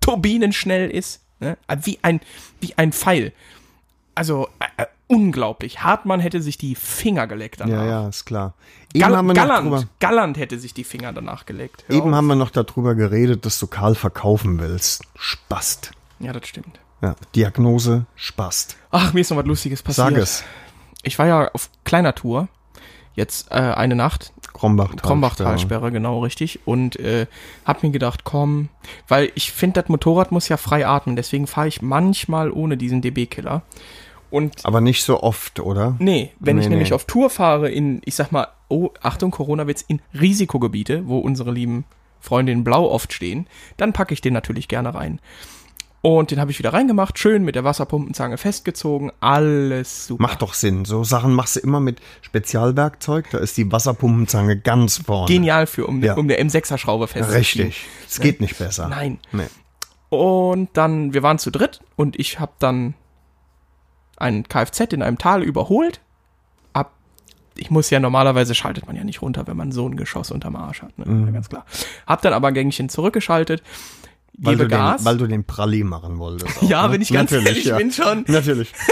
[0.01, 1.59] turbinenschnell ist, ne?
[1.83, 2.21] wie ein
[2.61, 3.33] wie ein Pfeil.
[4.15, 5.83] Also äh, äh, unglaublich.
[5.83, 7.85] Hartmann hätte sich die Finger geleckt danach.
[7.85, 8.55] Ja, ja, ist klar.
[8.95, 11.85] Eben, Gall haben wir noch Galland, drüber, Galland hätte sich die Finger danach geleckt.
[11.87, 12.15] Hör eben auf.
[12.17, 15.05] haben wir noch darüber geredet, dass du Karl verkaufen willst.
[15.17, 15.93] Spast.
[16.19, 16.81] Ja, das stimmt.
[17.01, 18.77] Ja, Diagnose Spast.
[18.91, 20.09] Ach, mir ist noch was Lustiges passiert.
[20.09, 20.45] Sag es.
[21.03, 22.49] Ich war ja auf kleiner Tour.
[23.15, 24.33] Jetzt äh, eine Nacht.
[24.53, 24.95] Krombach.
[24.97, 26.61] Krombach-Talsperre, genau richtig.
[26.67, 27.27] Und äh,
[27.65, 28.69] hab mir gedacht, komm,
[29.09, 31.17] weil ich finde, das Motorrad muss ja frei atmen.
[31.17, 33.63] Deswegen fahre ich manchmal ohne diesen DB-Killer.
[34.31, 35.95] Und Aber nicht so oft, oder?
[35.99, 36.95] nee, wenn Nee, ich nämlich nee.
[36.95, 41.85] auf Tour fahre in, ich sag mal, oh, Achtung, Corona-Witz, in Risikogebiete, wo unsere lieben
[42.19, 43.47] Freundinnen blau oft stehen,
[43.77, 45.21] dann packe ich den natürlich gerne rein.
[46.05, 50.21] Und den habe ich wieder reingemacht, schön mit der Wasserpumpenzange festgezogen, alles super.
[50.23, 50.85] Macht doch Sinn.
[50.85, 53.31] So Sachen machst du immer mit Spezialwerkzeug.
[53.31, 55.29] Da ist die Wasserpumpenzange ganz vorne.
[55.33, 56.15] Genial für, um, Ja.
[56.15, 57.67] um eine M6er-Schraube festzuziehen.
[57.67, 57.87] Richtig.
[58.09, 58.89] Es geht nicht besser.
[58.89, 59.21] Nein.
[59.31, 59.47] Nee.
[60.09, 62.95] Und dann, wir waren zu dritt und ich habe dann
[64.17, 66.01] ein Kfz in einem Tal überholt.
[66.73, 66.93] Ab,
[67.57, 70.57] ich muss ja normalerweise schaltet man ja nicht runter, wenn man so ein Geschoss unterm
[70.57, 71.05] Arsch hat, ne?
[71.27, 71.65] Ja, ganz klar.
[72.09, 73.63] Hab dann aber Gängchen zurückgeschaltet,
[74.39, 75.01] Weil gebe du, Gas.
[75.03, 76.57] den, weil du den Pralli machen wolltest.
[76.59, 76.95] auch, ja, ne?
[76.95, 77.77] wenn ich ganz Natürlich, ehrlich ja.
[77.77, 78.25] bin schon.
[78.29, 78.73] Natürlich.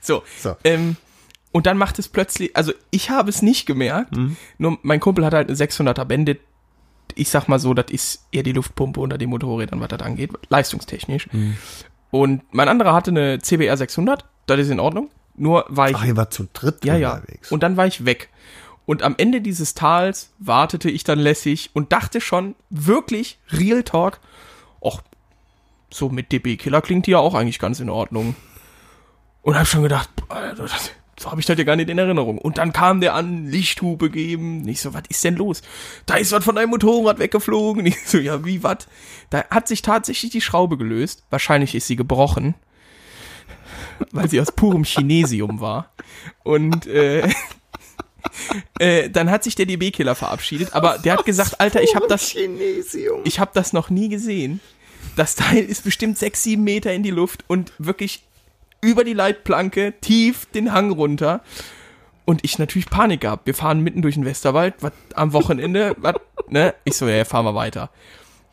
[0.00, 0.22] So.
[0.40, 0.54] So.
[0.62, 0.96] Ähm,
[1.52, 4.36] und dann macht es plötzlich, also ich habe es nicht gemerkt, Mhm.
[4.58, 6.40] nur mein Kumpel hat halt eine 600er Bandit.
[7.16, 10.30] Ich sag mal so, das ist eher die Luftpumpe unter den Motorrädern, was das angeht,
[10.48, 11.28] leistungstechnisch.
[11.32, 11.56] Mhm.
[12.10, 15.10] Und mein anderer hatte eine CBR 600, das ist in Ordnung.
[15.34, 17.14] Nur war ich Ach, ihr war zu dritt ja, ja.
[17.14, 17.50] unterwegs.
[17.50, 18.28] Und dann war ich weg.
[18.86, 24.20] Und am Ende dieses Tals wartete ich dann lässig und dachte schon, wirklich, Real Talk,
[24.82, 25.02] ach,
[25.90, 28.36] so mit DB-Killer klingt die ja auch eigentlich ganz in Ordnung.
[29.42, 32.38] Und hab schon gedacht, Alter, das, so habe ich das ja gar nicht in Erinnerung.
[32.38, 34.60] Und dann kam der an, Lichthupe geben.
[34.62, 35.62] Nicht so, was ist denn los?
[36.04, 37.86] Da ist was von deinem Motorrad weggeflogen.
[37.86, 38.86] Ich so, ja, wie, was?
[39.30, 41.24] Da hat sich tatsächlich die Schraube gelöst.
[41.30, 42.54] Wahrscheinlich ist sie gebrochen.
[44.12, 45.90] Weil sie aus purem Chinesium war.
[46.42, 47.28] Und äh,
[48.78, 52.34] äh, dann hat sich der DB-Killer verabschiedet, aber der hat gesagt, Alter, ich habe das,
[53.24, 54.60] ich habe das noch nie gesehen.
[55.16, 58.22] Das Teil ist bestimmt sechs, sieben Meter in die Luft und wirklich
[58.80, 61.42] über die Leitplanke tief den Hang runter.
[62.24, 63.46] Und ich natürlich Panik gehabt.
[63.46, 66.16] Wir fahren mitten durch den Westerwald, was am Wochenende, was,
[66.48, 66.74] ne?
[66.84, 67.90] Ich so, ja, fahren wir weiter.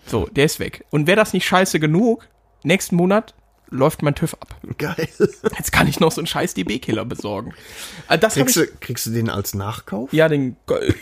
[0.06, 0.86] So, der ist weg.
[0.92, 2.28] Und wäre das nicht scheiße genug,
[2.64, 3.34] nächsten Monat
[3.74, 4.56] läuft mein TÜV ab.
[4.78, 5.08] Geil.
[5.58, 7.54] Jetzt kann ich noch so einen scheiß DB-Killer besorgen.
[8.08, 10.14] Äh, Das Kriegst ich, du, kriegst du den als Nachkauf?
[10.14, 10.56] ja, den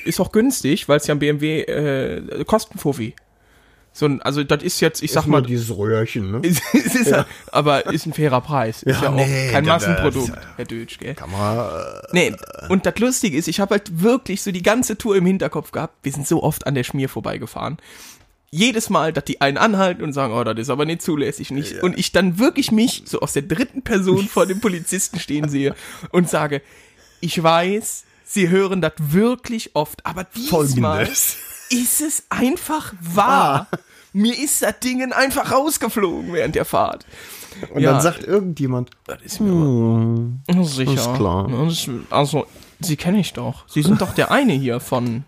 [0.05, 3.13] ist auch günstig, weil es ja ein BMW äh, Kostenfuffi.
[3.93, 6.41] So ein, also das ist jetzt, ich sag Ist mal, dieses Röhrchen, ne?
[6.45, 6.61] es
[6.95, 7.25] ist ja.
[7.51, 8.83] aber ist ein fairer Preis.
[8.83, 11.13] ist Ja, ja auch nee, kein Massenprodukt, das- Herr Dötsch, gell?
[11.13, 12.35] Kann man, äh, Nee,
[12.69, 15.95] und das Lustige ist, ich habe halt wirklich so die ganze Tour im Hinterkopf gehabt.
[16.03, 17.79] Wir sind so oft an der Schmier vorbeigefahren.
[18.53, 21.51] Jedes Mal, dass die einen anhalten und sagen, oh, das ist aber nicht zulässig.
[21.51, 25.19] Und ich, und ich dann wirklich mich so aus der dritten Person vor dem Polizisten
[25.19, 25.73] stehen sehe
[26.11, 26.61] und sage,
[27.21, 31.37] ich weiß, sie hören das wirklich oft, aber diesmal Folgendes.
[31.69, 33.67] ist es einfach wahr.
[34.11, 37.05] Mir ist das Ding einfach rausgeflogen während der Fahrt.
[37.73, 37.93] und Ja.
[37.93, 39.51] dann sagt irgendjemand, Das ist mir
[40.49, 40.91] aber sicher.
[40.93, 41.49] ist klar.
[42.09, 42.45] Also,
[42.81, 43.63] Sie kenne ich doch.
[43.69, 45.23] Sie sind doch der eine hier von.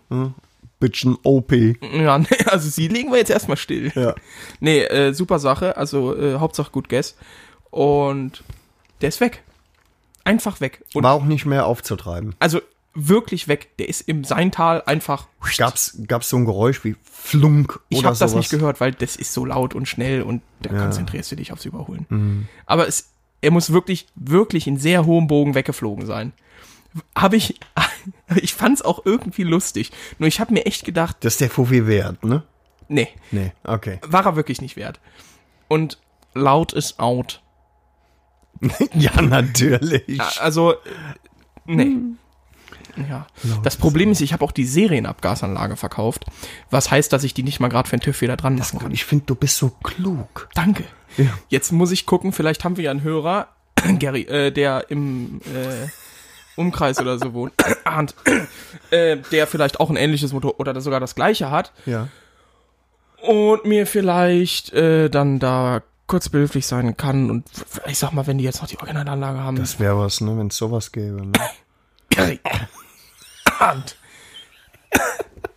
[0.84, 1.52] Bitchen OP.
[1.52, 3.90] Ja, nee, also Sie legen wir jetzt erstmal still.
[3.94, 4.14] Ja.
[4.60, 5.76] Nee, äh, super Sache.
[5.78, 7.16] Also, äh, Hauptsache gut Guess.
[7.70, 8.44] Und
[9.00, 9.42] der ist weg.
[10.24, 10.84] Einfach weg.
[10.94, 12.34] Und War auch nicht mehr aufzutreiben.
[12.38, 12.60] also
[12.94, 13.76] wirklich weg.
[13.78, 15.26] Der ist im Seintal einfach.
[15.56, 18.42] Gab's, gab's so ein Geräusch wie Flunk Ich oder habe das sowas?
[18.42, 20.80] nicht gehört, weil das ist so laut und schnell und da Ja.
[20.82, 22.06] konzentrierst du dich aufs Überholen.
[22.08, 22.48] Mhm.
[22.66, 23.08] Aber es,
[23.40, 26.32] er muss wirklich, wirklich in sehr hohem Bogen weggeflogen sein.
[27.16, 27.58] Habe ich,
[28.42, 29.90] ich fand's auch irgendwie lustig.
[30.18, 32.42] Nur ich habe mir echt gedacht, Das ist der Fuffi wert, ne?
[32.88, 33.98] nee, Nee, okay.
[34.06, 35.00] war er wirklich nicht wert.
[35.68, 35.98] Und
[36.34, 37.42] laut ist out.
[38.94, 40.20] ja, natürlich.
[40.40, 40.74] Also,
[41.64, 41.96] nee.
[43.08, 43.26] Ja.
[43.64, 46.26] Das Problem ist, ich habe auch die Serienabgasanlage verkauft,
[46.70, 48.92] was heißt, dass ich die nicht mal gerade für den TÜV wieder dran machen kann.
[48.92, 50.48] Ich finde, du bist so klug.
[50.54, 50.84] Danke.
[51.16, 51.26] Ja.
[51.48, 53.48] Jetzt muss ich gucken, vielleicht haben wir ja einen Hörer,
[53.98, 55.88] Gary, äh, der im äh,
[56.56, 57.52] Umkreis oder so wohnt,
[57.84, 58.14] ahnt,
[58.90, 62.08] äh, der vielleicht auch ein ähnliches Motor oder sogar das gleiche hat Ja.
[63.22, 67.46] und mir vielleicht äh, dann da kurz behilflich sein kann und
[67.86, 70.48] ich sag mal, wenn die jetzt noch die Originalanlage haben, Das wäre was, ne, wenn
[70.48, 71.26] es sowas gäbe.
[71.26, 71.32] Ne?
[73.58, 73.96] Ahnt.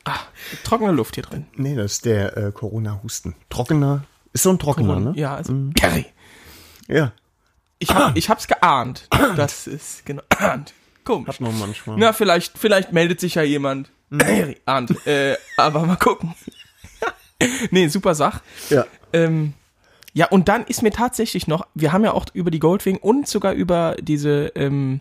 [0.06, 0.20] ah,
[0.64, 1.46] trockene Luft hier drin.
[1.56, 3.36] Nee, das ist der äh, Corona-Husten.
[3.50, 4.04] Trockener.
[4.34, 5.14] Ist so ein trockener, ne?
[5.16, 6.06] Ja, also, Gary.
[6.88, 7.12] Ja.
[7.80, 9.08] Ich, hab, ich hab's geahnt.
[9.36, 10.24] Das ist genau.
[10.30, 10.74] Ahnt.
[11.08, 11.28] Komisch.
[11.30, 11.98] Hat man manchmal.
[11.98, 13.90] Na, vielleicht, vielleicht meldet sich ja jemand.
[14.12, 15.06] Gary, ahnt.
[15.08, 16.36] Äh, aber mal gucken.
[17.72, 18.42] nee, super Sach.
[18.70, 18.86] Ja.
[19.14, 19.54] Ähm,
[20.14, 23.28] ja, und dann ist mir tatsächlich noch, wir haben ja auch über die Goldwing und
[23.28, 25.00] sogar über diese, ähm,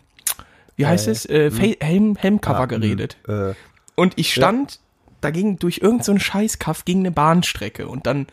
[0.75, 3.17] wie heißt Äh, es, äh, Fa- Helm, Helmcover Ah, geredet.
[3.27, 3.53] Äh,
[3.95, 4.79] Und ich stand,
[5.21, 8.27] da ging durch irgendeinen so Scheißkaff ging eine Bahnstrecke und dann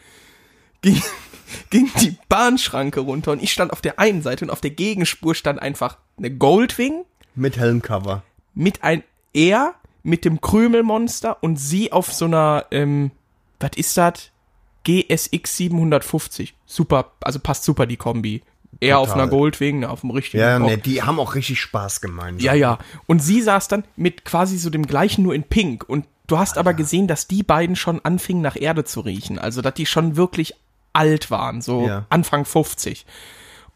[0.83, 1.01] ging,
[1.71, 5.35] ging die Bahnschranke runter und ich stand auf der einen Seite und auf der Gegenspur
[5.35, 7.05] stand einfach eine Goldwing
[7.35, 8.23] mit Helmcover.
[8.55, 13.11] mit ein er mit dem Krümelmonster und sie auf so einer, ähm,
[13.59, 14.31] was ist das?
[14.85, 16.55] GSX 750.
[16.67, 18.43] Super, also passt super die Kombi.
[18.81, 20.69] Er auf einer Goldwing, ne, auf dem richtigen Ja, Bock.
[20.69, 22.45] ne, die haben auch richtig Spaß gemeinsam.
[22.45, 22.79] Ja, ja.
[23.07, 25.89] Und sie saß dann mit quasi so dem gleichen, nur in Pink.
[25.89, 29.39] Und du hast aber gesehen, dass die beiden schon anfingen, nach Erde zu riechen.
[29.39, 30.55] Also, dass die schon wirklich
[30.93, 32.05] alt waren, so Ja.
[32.11, 33.07] Anfang 50.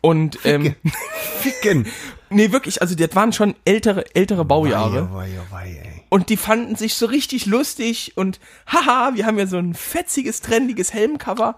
[0.02, 0.74] Und, ähm,
[1.40, 1.86] Ficken.
[2.30, 5.08] nee, wirklich, also, das waren schon ältere, ältere Baujahre.
[5.12, 6.02] Wei, wei, wei, ey.
[6.08, 10.40] Und die fanden sich so richtig lustig und haha, wir haben ja so ein fetziges,
[10.40, 11.56] trendiges Helmcover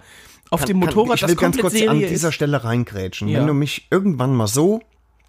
[0.50, 2.10] auf dem Motorrad, ich will ganz kurz Serie an ist.
[2.10, 3.28] dieser Stelle reingrätschen.
[3.28, 3.38] Ja.
[3.40, 4.80] Wenn du mich irgendwann mal so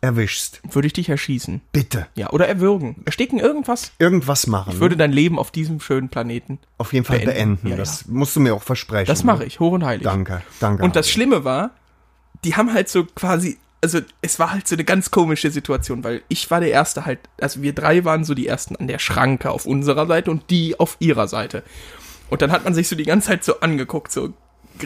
[0.02, 1.62] erwischst, Würde ich dich erschießen.
[1.72, 3.04] bitte Ja, oder erwürgen.
[3.06, 3.92] Ersticken, irgendwas.
[4.00, 4.74] irgendwas machen.
[4.74, 6.58] Ich würde dein Leben auf diesem schönen Planeten.
[6.80, 7.58] auf jeden Fall beenden.
[7.58, 7.68] beenden.
[7.68, 9.06] Ja, das musst du mir auch versprechen.
[9.06, 10.04] Das mache ich, hoch und heilig.
[10.04, 10.84] Danke, danke.
[10.84, 11.70] Und das Schlimme war,
[12.44, 16.22] die haben halt so quasi, also es war halt so eine ganz komische Situation, weil
[16.28, 19.50] ich war der Erste halt, also wir drei waren so die Ersten an der Schranke
[19.52, 21.64] auf unserer Seite und die auf ihrer Seite.
[22.30, 24.34] Und dann hat man sich so die ganze Zeit so angeguckt, so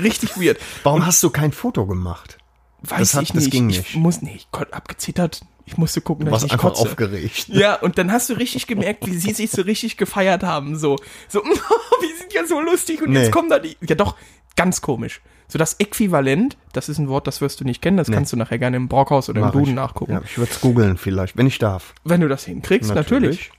[0.01, 0.57] richtig weird.
[0.83, 2.37] Warum hast du kein Foto gemacht?
[2.81, 3.51] Weiß Das hat- ich das nicht.
[3.51, 3.95] ging Ich nicht.
[3.95, 5.41] muss, nee, ich kon- hab gezittert.
[5.67, 6.89] Ich musste gucken, Du dass warst ich nicht einfach kotze.
[6.89, 7.47] aufgeregt.
[7.47, 10.77] Ja, und dann hast du richtig gemerkt, wie sie sich so richtig gefeiert haben.
[10.77, 10.95] So,
[11.27, 13.23] so, wir sind ja so lustig und Nee.
[13.23, 13.75] jetzt kommen da die.
[13.81, 14.15] Ja, doch,
[14.55, 15.21] ganz komisch.
[15.47, 18.37] So das Äquivalent, das ist ein Wort, das wirst du nicht kennen, das kannst du
[18.37, 19.75] nachher gerne im Brockhaus oder im Mach Duden ich.
[19.75, 20.13] nachgucken.
[20.13, 21.93] Ja, ich würde es googeln vielleicht, wenn ich darf.
[22.03, 23.51] Wenn du das hinkriegst, natürlich.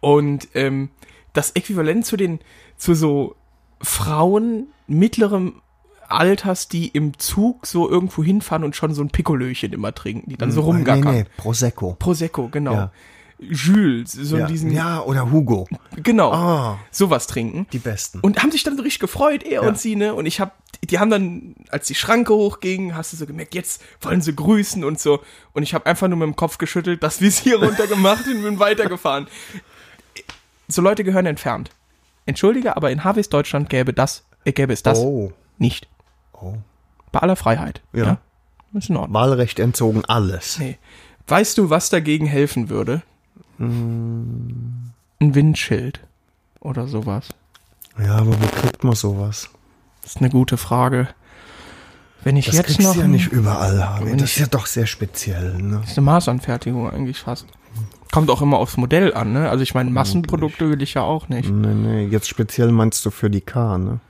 [0.00, 0.90] Und ähm,
[1.32, 2.40] das Äquivalent zu den,
[2.76, 3.36] zu so
[3.80, 5.62] Frauen mittlerem
[6.08, 10.36] Alters, die im Zug so irgendwo hinfahren und schon so ein Piccolöchen immer trinken, die
[10.36, 11.14] dann so rumgackern.
[11.14, 11.96] Nee, nee, Prosecco.
[11.98, 12.72] Prosecco, genau.
[12.72, 12.92] Ja.
[13.38, 14.46] Jules, so Ja.
[14.46, 15.68] diesen, ja, oder Hugo.
[15.96, 17.66] genau, Ah, sowas trinken.
[17.72, 18.20] die besten.
[18.20, 19.68] Und haben sich dann richtig gefreut, er Ja.
[19.68, 20.14] und sie, ne?
[20.14, 23.82] Und ich hab, die haben dann, als die Schranke hochging, hast du so gemerkt, jetzt
[24.00, 25.20] wollen sie grüßen und so.
[25.52, 29.26] Und ich habe einfach nur mit dem Kopf geschüttelt, das Visier runtergemacht und bin weitergefahren.
[30.68, 31.70] So Leute gehören entfernt.
[32.24, 35.88] Entschuldige, aber in Harveys Deutschland gäbe das, äh, gäbe es das oh, nicht.
[36.32, 36.54] oh.
[37.12, 37.82] Bei aller Freiheit.
[37.92, 38.18] Ja.
[38.74, 39.14] Ist in Ordnung.
[39.14, 40.58] Wahlrecht entzogen, alles.
[40.58, 40.76] Nee.
[41.28, 43.02] Weißt du, was dagegen helfen würde?
[43.58, 44.90] Hm.
[45.20, 46.00] Ein Windschild.
[46.60, 47.28] Oder sowas.
[47.98, 49.48] Ja, aber wo kriegt man sowas?
[50.02, 51.08] Das ist eine gute Frage.
[52.24, 52.94] Wenn ich Das jetzt noch.
[52.94, 54.00] du ja nicht überall.
[54.02, 55.78] Wenn Das ist ja doch sehr speziell, ne?
[55.82, 57.46] Das ist eine Maßanfertigung eigentlich fast.
[58.12, 59.48] Kommt auch immer aufs Modell an, ne?
[59.48, 61.50] Also ich meine, Massenprodukte will ich ja auch nicht.
[61.50, 64.00] Nee, nee, jetzt speziell meinst du für die K, ne?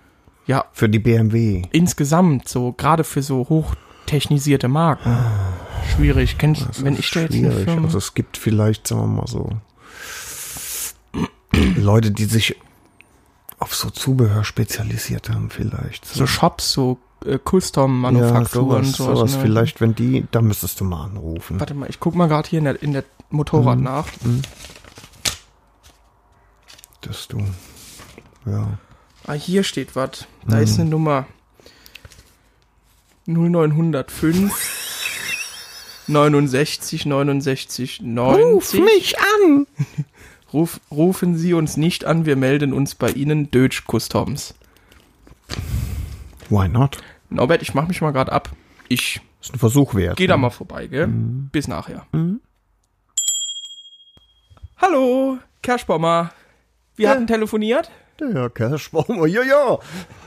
[0.46, 1.62] Ja, Für die BMW.
[1.72, 3.48] insgesamt so, gerade für so
[4.06, 5.16] hochtechnisierte Marken.
[5.94, 6.38] Schwierig.
[6.38, 7.64] Kennst wenn ich da jetzt eine Schwierig.
[7.64, 7.86] Firma...
[7.86, 9.50] Also es gibt vielleicht, sagen wir mal so,
[11.76, 12.56] Leute, die sich
[13.58, 16.04] auf so Zubehör spezialisiert haben, vielleicht.
[16.04, 18.84] so Shops, so äh, ja, Custom-Manufakturen.
[18.84, 19.42] sowas, sowas ne?
[19.42, 21.58] vielleicht, wenn die, da müsstest du mal anrufen.
[21.58, 23.84] Warte mal, ich guck mal gerade hier in der, in der Motorrad Mhm.
[23.84, 24.06] nach.
[27.00, 27.38] Dass du,
[28.44, 28.78] ja.
[29.26, 30.26] Ah, hier steht was.
[30.46, 31.26] Da ist eine Nummer
[33.26, 34.52] 0905
[36.08, 39.14] 69 69 90.
[39.18, 39.66] an!
[40.52, 44.54] Ruf, rufen Sie uns nicht an, wir melden uns bei Ihnen Deutsch Customs.
[46.48, 46.98] Why not?
[47.30, 48.50] Norbert, ich mach mich mal gerade ab.
[48.88, 50.16] Ich Ist ein Versuch wert.
[50.16, 50.42] gehe da ne?
[50.42, 51.08] mal vorbei, gell?
[51.08, 52.06] Bis nachher.
[52.12, 52.40] Mhm.
[54.78, 56.32] Hallo, Kerschbaumer.
[56.94, 57.10] Wir Ja.
[57.10, 57.90] hatten telefoniert.
[58.18, 59.78] Der Herr Kerschbaumer, ja, ja.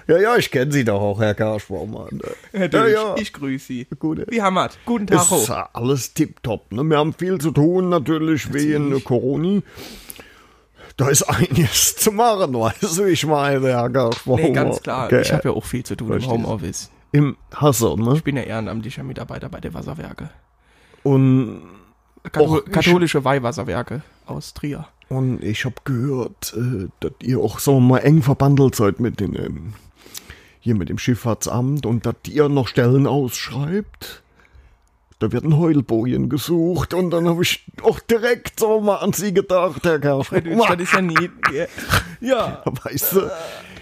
[0.08, 2.08] Ja, ja, ich kenne Sie doch auch, Herr Kerschbaumer.
[2.52, 3.16] Herr ja, ja.
[3.18, 3.88] ich grüße Sie.
[3.98, 4.26] Gute.
[4.30, 4.78] Wie hammer's?
[4.86, 5.32] Guten Tag.
[5.32, 6.72] Ist alles tipptopp.
[6.72, 6.84] Ne?
[6.84, 9.62] Wir haben viel zu tun, natürlich, wegen Corona.
[10.98, 14.42] Da ist einiges zu machen, weißt du, ich meine, Herr Kerschbaumer.
[14.42, 15.06] Nee, ganz klar.
[15.06, 15.22] Okay.
[15.22, 16.34] Ich habe ja auch viel zu tun im Verstehst.
[16.34, 16.92] Homeoffice.
[17.12, 18.14] Im Hasse, ne?
[18.16, 20.30] Ich bin ja ehrenamtlicher Mitarbeiter bei der Wasserwerke.
[21.02, 21.62] Und,
[22.32, 24.88] Kathol katholische Weihwasserwerke aus Trier.
[25.10, 29.20] Und ich habe gehört, äh, dass ihr auch, sagen wir mal, eng verbandelt seid mit
[29.20, 29.74] den, ähm,
[30.60, 34.24] hier mit dem Schifffahrtsamt und dass ihr noch Stellen ausschreibt.
[35.20, 39.34] Da wird ein Heulbojen gesucht und dann habe ich auch direkt so mal an sie
[39.34, 40.78] gedacht, Herr Kerschbaumer.
[40.78, 41.30] das ist ja nie.
[42.22, 42.62] Ja.
[42.84, 43.22] Weißt du?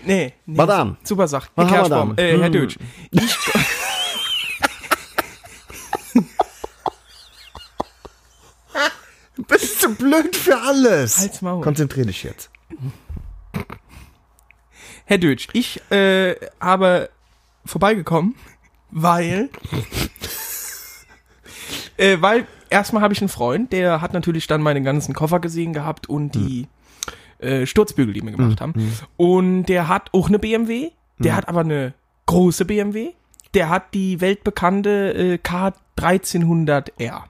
[0.06, 0.56] Nee, nee.
[0.58, 0.98] Madame.
[1.04, 1.50] Super Sache.
[1.56, 2.52] Herr Kerschbaum, äh, Herr Hm.
[2.54, 2.78] Dötsch.
[3.12, 3.38] Ich,
[9.48, 11.20] Bist du blöd für alles?
[11.20, 11.62] Halt's Maul.
[11.62, 12.50] Konzentrier dich jetzt.
[15.06, 17.10] Herr Dötsch, ich äh, habe
[17.66, 18.36] vorbeigekommen,
[18.92, 19.50] weil
[21.98, 25.74] äh, weil erstmal habe ich einen Freund, der hat natürlich dann meine ganzen Koffer gesehen
[25.74, 26.68] gehabt und die
[27.40, 28.74] äh, Sturzbügel, die wir gemacht haben.
[29.16, 31.94] Und der hat auch eine BMW, der hat aber eine
[32.26, 33.12] große BMW.
[33.54, 37.24] Der hat die weltbekannte äh, K1300R.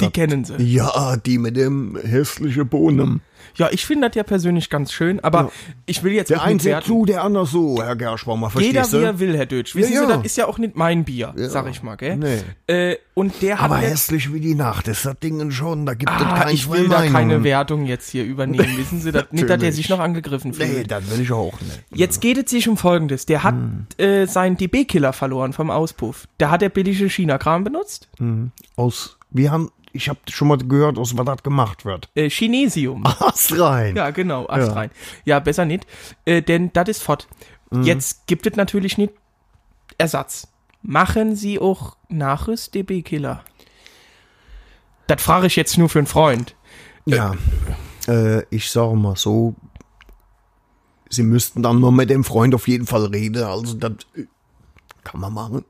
[0.00, 0.56] Die kennen sie.
[0.56, 3.20] Ja, die mit dem hässlichen Bohnen.
[3.56, 5.50] Ja, ich finde das ja persönlich ganz schön, aber Ja.
[5.86, 8.92] ich will jetzt Der eine nicht sieht zu, der andere so, Herr Gerschbaumer, Jeder verstehst
[8.92, 9.04] wie du?
[9.04, 9.76] er will, Herr Dötsch.
[9.76, 10.16] Wissen Ja, Sie, ja.
[10.16, 12.16] das ist ja auch nicht mein Bier, sag ich mal, gell?
[12.16, 12.38] Nee.
[12.66, 16.10] Äh, und der hat Aber hässlich wie die Nacht ist das Ding schon, da gibt
[16.10, 19.48] es ah, kein ich will da keine Wertung jetzt hier übernehmen, wissen Sie, das, nicht,
[19.48, 20.76] dass der sich noch angegriffen fühlt.
[20.76, 21.84] Nee, das will ich auch nicht.
[21.94, 23.26] Jetzt geht es sich um Folgendes.
[23.26, 23.86] Der hat Hm.
[23.98, 26.26] äh, seinen DB-Killer verloren vom Auspuff.
[26.38, 28.08] Da hat er billige China-Kram benutzt.
[28.74, 32.10] Aus, wir haben, ich habe schon mal gehört, aus was das gemacht wird.
[32.14, 33.04] Äh, Chinesium.
[33.20, 33.96] Ast rein.
[33.96, 34.72] Ja, genau, Ast Ja.
[34.74, 34.90] rein.
[35.24, 35.86] Ja, besser nicht,
[36.24, 37.28] äh, denn das ist fort.
[37.70, 37.84] Mhm.
[37.84, 39.12] Jetzt gibt es natürlich nicht
[39.96, 40.48] Ersatz.
[40.82, 43.42] Machen Sie auch Nachrüst DB-Killer?
[45.06, 46.56] Das frage ich jetzt nur für einen Freund.
[47.06, 47.34] Ja,
[48.08, 49.54] äh, ich sage mal so,
[51.10, 54.24] Sie müssten dann mal mit dem Freund auf jeden Fall reden, also das äh,
[55.04, 55.64] kann man machen.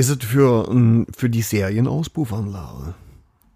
[0.00, 2.94] Ist es für, ähm, für die Serienauspuffenlage?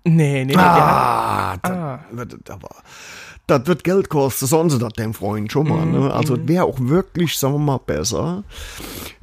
[0.04, 0.54] Nee, nee, nee.
[0.56, 2.00] Ah, das, Ah.
[2.10, 2.68] wird, aber,
[3.46, 5.86] das wird Geld kosten, sie das dem Freund schon mal.
[5.86, 6.12] Mhm, Ne?
[6.12, 8.44] Also wäre auch wirklich, sagen wir mal, besser,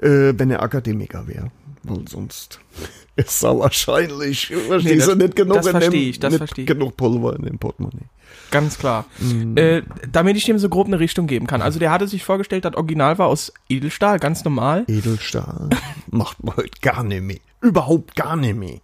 [0.01, 1.51] äh, wenn er Akademiker wäre.
[1.83, 2.59] Weil sonst
[3.15, 6.97] ist er wahrscheinlich, verstehst das- du, nicht genug das in dem, ich, das nicht genug
[6.97, 8.05] Pulver in dem Portemonnaie.
[8.51, 9.05] Ganz klar.
[9.19, 9.57] Mhm.
[9.57, 9.81] Äh,
[10.11, 11.61] damit ich dem so grob eine Richtung geben kann.
[11.61, 14.85] Also der hatte sich vorgestellt, das Original war aus Edelstahl, ganz normal.
[14.87, 15.69] Edelstahl
[16.11, 17.39] macht man heute gar nicht mehr.
[17.61, 18.79] Überhaupt gar nicht mehr.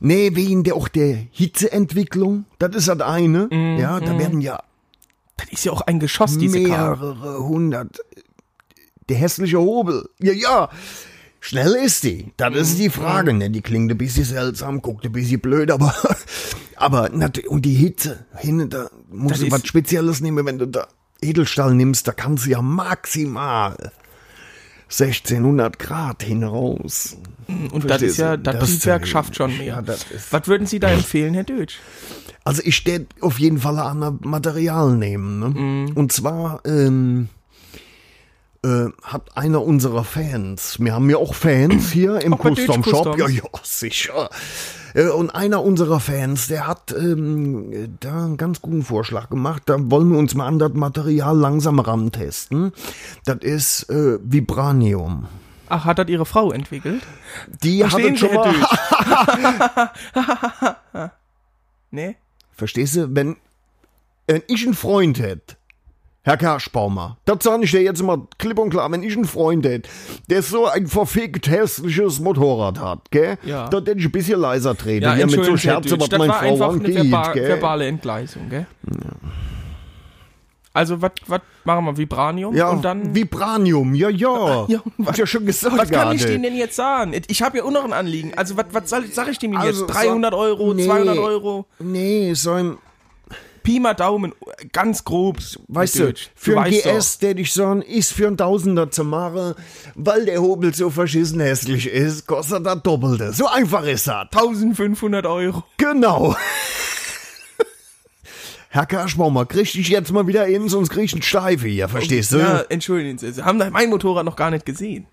[0.00, 3.48] Nee, wegen der auch der Hitzeentwicklung, das ist das eine.
[3.50, 4.60] Mhm, ja, da werden ja
[5.36, 6.96] Das ist ja auch ein Geschoss, diese Karre.
[7.14, 7.98] mehrere hundert.
[9.08, 10.08] Der hässliche Hobel.
[10.20, 10.68] Ja, ja.
[11.40, 12.32] Schnell ist die.
[12.36, 12.78] Das ist Mhm.
[12.82, 13.32] die Frage.
[13.32, 13.50] Ne?
[13.50, 15.92] Die klingt ein bisschen seltsam, guckt ein bisschen blöd, aber,
[16.82, 18.26] aber natürlich, und die Hitze.
[18.36, 20.88] Hin, da musst Das du was Spezielles nehmen, wenn du da
[21.20, 23.92] Edelstahl nimmst, da kannst du ja maximal
[24.90, 27.16] 1600 Grad hinaus.
[27.72, 29.82] Und das ist ja, Verstehst das Das Triebwerk schafft schon mehr.
[29.86, 29.94] ja,
[30.30, 31.78] Was würden Sie da empfehlen, Herr Deutsch?
[32.44, 35.38] Also ich werde auf jeden Fall anderes Material nehmen.
[35.38, 35.48] Ne?
[35.48, 35.92] Mhm.
[35.94, 37.28] Und zwar ähm,
[38.64, 43.28] äh, hat einer unserer Fans, wir haben ja auch Fans hier im Custom Shop, ja,
[43.28, 44.30] ja, sicher.
[44.94, 49.62] Äh, Und einer unserer Fans, der hat ähm, da einen ganz guten Vorschlag gemacht.
[49.66, 52.72] Da wollen wir uns mal an das Material langsam rantesten.
[53.24, 55.26] Das ist äh, Vibranium.
[55.68, 57.02] Ach, hat das Ihre Frau entwickelt?
[57.62, 58.54] Die Verstehen hat schon mal,
[61.90, 62.16] Nee?
[62.54, 63.36] Verstehst du, wenn,
[64.26, 65.56] wenn ich einen Freund hätte,
[66.24, 69.66] Herr Kerschbaumer, das sage ich dir jetzt mal klipp und klar, wenn ich einen Freund
[69.66, 69.88] hätte,
[70.30, 73.38] der so ein verfickt hässliches Motorrad hat, gell?
[73.44, 73.68] Ja.
[73.68, 75.98] Da hätte ich ein bisschen leiser treten, Ja, hier mit so entschuldigen Sie, Herr Scherze,
[75.98, 77.48] Deutsch, was meine war Frau einfach eine angeht, verba gell?
[77.48, 78.66] verbale Entgleisung, gell?
[80.74, 81.10] Also, was
[81.64, 81.96] machen wir?
[81.98, 82.54] Vibranium?
[82.54, 83.14] Ja, und dann.
[83.14, 84.66] Vibranium, ja, ja.
[84.68, 87.12] Ja, ich ja schon gesagt was kann ich denen denn jetzt sagen?
[87.26, 88.32] Ich habe ja auch noch ein Anliegen.
[88.36, 89.94] Also, was, was sag ich dem Also, jetzt?
[89.94, 90.86] 300 Euro, nee.
[90.86, 91.66] 200 Euro?
[91.78, 92.78] Nee, so ein,
[93.62, 94.32] Pi mal Daumen,
[94.72, 95.38] ganz grob.
[95.68, 96.70] weißt du, für ein.
[96.72, 99.54] GS, der ich sagen, ist für ein Tausender zu machen,
[99.94, 103.32] weil der Hobel so verschissen hässlich ist, kostet das Doppelte.
[103.32, 104.26] So einfach ist das.
[104.32, 105.64] 1500 Euro.
[105.76, 106.34] Genau.
[108.70, 112.32] Herr Kerschbaumer, krieg dich jetzt mal wieder in, sonst krieg ich einen Steife hier, verstehst
[112.32, 112.38] du?
[112.38, 115.06] Ja, entschuldigen Sie, Sie haben mein Motorrad noch gar nicht gesehen.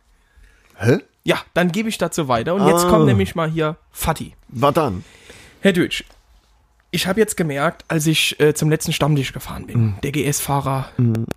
[0.77, 0.99] Hä?
[1.25, 2.55] Ja, dann gebe ich dazu weiter.
[2.55, 2.89] Und jetzt Ah.
[2.89, 4.31] kommt nämlich mal hier Fatih.
[4.47, 5.03] Was dann?
[5.59, 6.05] Herr Deutsch,
[6.91, 10.89] ich habe jetzt gemerkt, als ich äh, zum letzten Stammtisch gefahren bin, der GS-Fahrer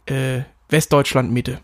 [0.07, 1.61] äh, Westdeutschland Mitte.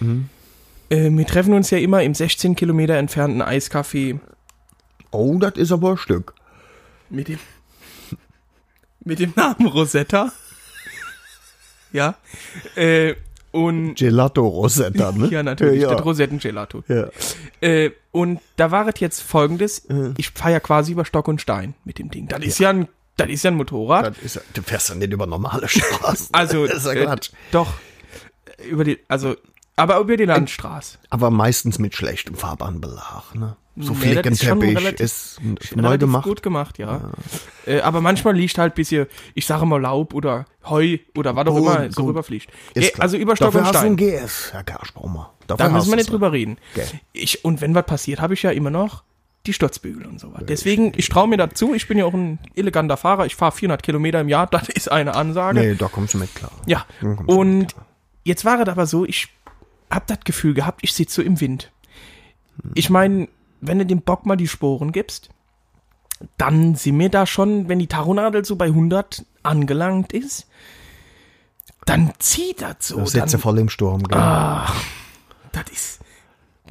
[0.00, 4.18] Äh, wir treffen uns ja immer im 16 Kilometer entfernten Eiscafé
[5.10, 6.34] Oh, das ist aber ein Stück.
[7.10, 7.38] mit dem
[9.04, 10.32] mit dem Namen Rosetta.
[11.92, 12.14] ja.
[12.76, 13.14] Äh,
[13.50, 15.28] und Gelato Rosetta, ne?
[15.28, 16.82] ja, natürlich, Ja, das Rosettengelato.
[16.88, 17.08] ja.
[17.60, 21.74] Äh, und da war es jetzt folgendes, ich fahre ja quasi über Stock und Stein
[21.84, 22.28] mit dem Ding.
[22.28, 24.06] Das ist ja ein, das ist ja ein Motorrad.
[24.06, 26.28] Das ist, ja- du fährst ja nicht über normale Straßen.
[26.32, 27.30] Also, das ist ja äh, Quatsch.
[27.50, 27.68] doch,
[28.58, 29.36] äh, über die, also,
[29.76, 30.98] aber über die Landstraße.
[31.10, 33.56] Aber meistens mit schlechtem Fahrbahnbelag, ne?
[33.74, 35.40] So Nee, ist schon Flickenteppich relativ- ist,
[35.74, 36.24] neu gemacht.
[36.24, 37.10] gut gemacht, ja.
[37.64, 41.54] Äh, aber manchmal liegt halt bisschen, ich sage mal Laub oder Heu oder was auch
[41.56, 42.10] Gut, immer so gut.
[42.10, 42.50] rüberfliegt.
[42.74, 43.02] Ist Ja, klar.
[43.04, 43.92] also über Stock Dafür und hast du Stein.
[43.92, 45.32] ein GS, Herr Kerschbaumer.
[45.46, 46.58] Da müssen wir nicht drüber reden.
[46.74, 46.86] Gell.
[47.14, 49.04] Ich, und wenn was passiert, habe ich ja immer noch
[49.46, 50.44] die Sturzbügel und so was.
[50.46, 53.82] Deswegen, ich traue mir dazu, ich bin ja auch ein eleganter Fahrer, ich fahre 400
[53.82, 55.60] Kilometer im Jahr, das ist eine Ansage.
[55.60, 56.52] Nee, da kommst du mit klar.
[56.66, 57.86] Ja, du und klar.
[58.24, 59.28] jetzt war es aber so, ich
[59.90, 61.70] hab das Gefühl gehabt, ich sitze so im Wind.
[62.74, 63.28] Ich meine,
[63.60, 65.30] wenn du dem Bock mal die Sporen gibst,
[66.38, 70.46] dann sind mir da schon, wenn die Taronadel so bei 100 angelangt ist,
[71.84, 72.98] dann zieht das so.
[72.98, 74.18] Da sitzt du Dann, voll im Sturm, gell?
[74.18, 76.00] das ist,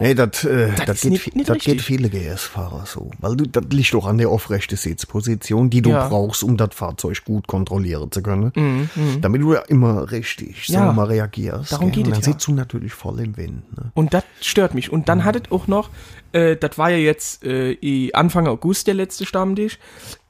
[0.01, 3.11] Nee, das, äh, Das das, geht, nicht- nicht das geht viele GS-Fahrer so.
[3.19, 6.07] Weil du, das liegt doch an der aufrechten Sitzposition, die du Ja.
[6.07, 8.89] brauchst, um das Fahrzeug gut kontrollieren zu können.
[9.21, 10.79] Damit du ja immer richtig, Mhm, Ja.
[10.81, 11.71] sagen mal, reagierst.
[11.71, 12.33] Darum geht Und es dann ja.
[12.33, 13.77] sitzt du natürlich voll im Wind.
[13.77, 13.91] Ne?
[13.93, 14.91] Und das stört mich.
[14.91, 15.89] Und dann hattet auch noch,
[16.31, 19.77] äh, das war ja jetzt äh, Anfang August der letzte Stammtisch.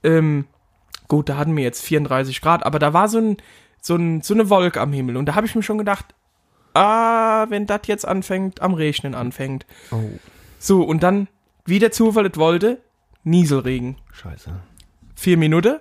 [0.04, 0.46] Ähm,
[1.08, 3.38] gut, da hatten wir jetzt 34 Grad, aber da war so, ein,
[3.82, 5.16] so, ein, so eine Wolke am Himmel.
[5.18, 6.06] Und da habe ich mir schon gedacht,
[6.74, 9.66] ah, wenn das jetzt anfängt, am Regnen anfängt.
[9.92, 9.98] Oh,
[10.60, 11.28] So, und dann,
[11.66, 12.80] wie der Zufall es wollte,
[13.24, 13.98] Nieselregen.
[14.14, 14.52] scheiße.
[15.16, 15.78] Vier Minuten.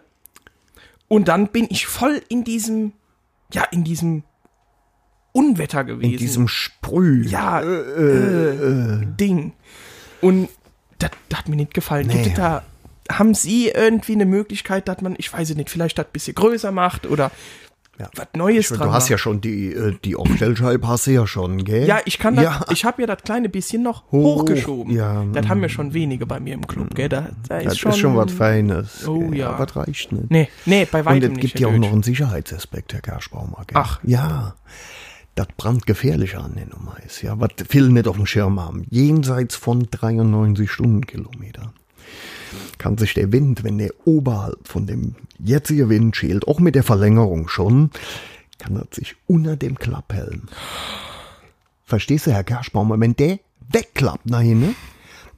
[1.08, 2.92] Und dann bin ich voll in diesem,
[3.52, 4.22] ja, in diesem
[5.32, 6.12] Unwetter gewesen.
[6.12, 7.26] In diesem Sprüh.
[7.26, 9.52] ja, äh, Ding.
[10.20, 10.48] Und
[10.98, 12.08] das hat mir nicht gefallen.
[12.08, 12.30] Gibt Nee.
[12.30, 12.62] es da,
[13.10, 16.34] haben Sie irgendwie eine Möglichkeit, dass man, ich weiß es nicht, vielleicht das ein bisschen
[16.34, 17.30] größer macht oder
[17.98, 18.08] Ja.
[18.16, 19.10] was Neues Ich, du dran hast macht?
[19.10, 21.86] ja schon die, äh, die Aufstellscheibe hast du ja schon, gell?
[21.86, 22.64] Ja, ich kann das, Ja.
[22.70, 24.94] ich habe ja das kleine bisschen noch Hoch, hochgeschoben.
[24.94, 27.10] ja, das haben wir schon wenige bei mir im Club, gell?
[27.10, 29.06] Da, da ist, Das schon, ist schon was Feines.
[29.06, 29.36] Oh, gell?
[29.40, 29.50] ja.
[29.50, 30.30] Aber das reicht nicht.
[30.30, 31.40] Nee, nee, bei Und weitem es nicht.
[31.40, 33.64] gibt Herr ja auch noch einen Sicherheitsaspekt, Herr Kerschbaumer.
[33.66, 33.76] Gell?
[33.78, 34.00] Ach.
[34.02, 34.54] Ja.
[35.34, 38.84] Das brandgefährliche an der Nummer ist, ja, was viele nicht auf dem Schirm haben.
[38.90, 41.72] Jenseits von 93 Stundenkilometer
[42.78, 46.82] kann sich der Wind, wenn der oberhalb von dem jetzigen Wind schält, auch mit der
[46.82, 47.90] Verlängerung schon,
[48.58, 50.42] kann er sich unter dem Klapphelm.
[51.84, 53.38] Verstehst du, Herr Kerschbaumer, wenn der
[53.72, 54.76] wegklappt nach hinten,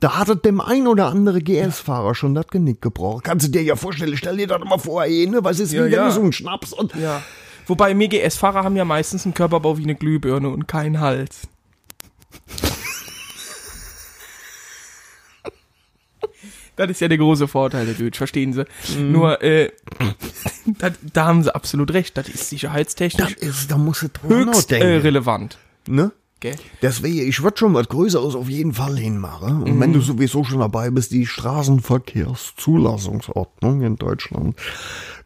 [0.00, 3.22] da hat dem ein oder andere GS-Fahrer schon das Genick gebrochen.
[3.22, 5.44] Kannst du dir ja vorstellen, stell dir das mal vor, ey, ne?
[5.44, 6.10] Was ist, Ja, ja.
[6.10, 7.22] so einen Schnaps und Ja.
[7.66, 11.48] Wobei mir GS-Fahrer haben ja meistens einen Körperbau wie eine Glühbirne und keinen Hals.
[16.76, 18.64] Das ist ja der große Vorteil der Deutsch, verstehen Sie?
[18.96, 19.12] Mhm.
[19.12, 19.70] Nur, äh,
[20.78, 22.16] da, da haben Sie absolut recht.
[22.16, 23.94] Das ist sicherheitstechnisch das ist, da drüber
[24.28, 25.58] höchst äh, relevant.
[25.86, 26.12] ne?
[26.40, 26.56] Gell?
[26.80, 29.62] Deswegen, ich würde schon was Größeres auf jeden Fall hinmachen.
[29.62, 29.80] Und Mhm.
[29.80, 34.56] wenn du sowieso schon dabei bist, die Straßenverkehrszulassungsordnung in Deutschland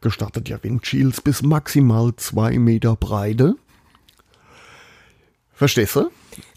[0.03, 3.55] gestattet ja Windschiels bis maximal zwei Meter Breite.
[5.55, 6.11] Verstehst du?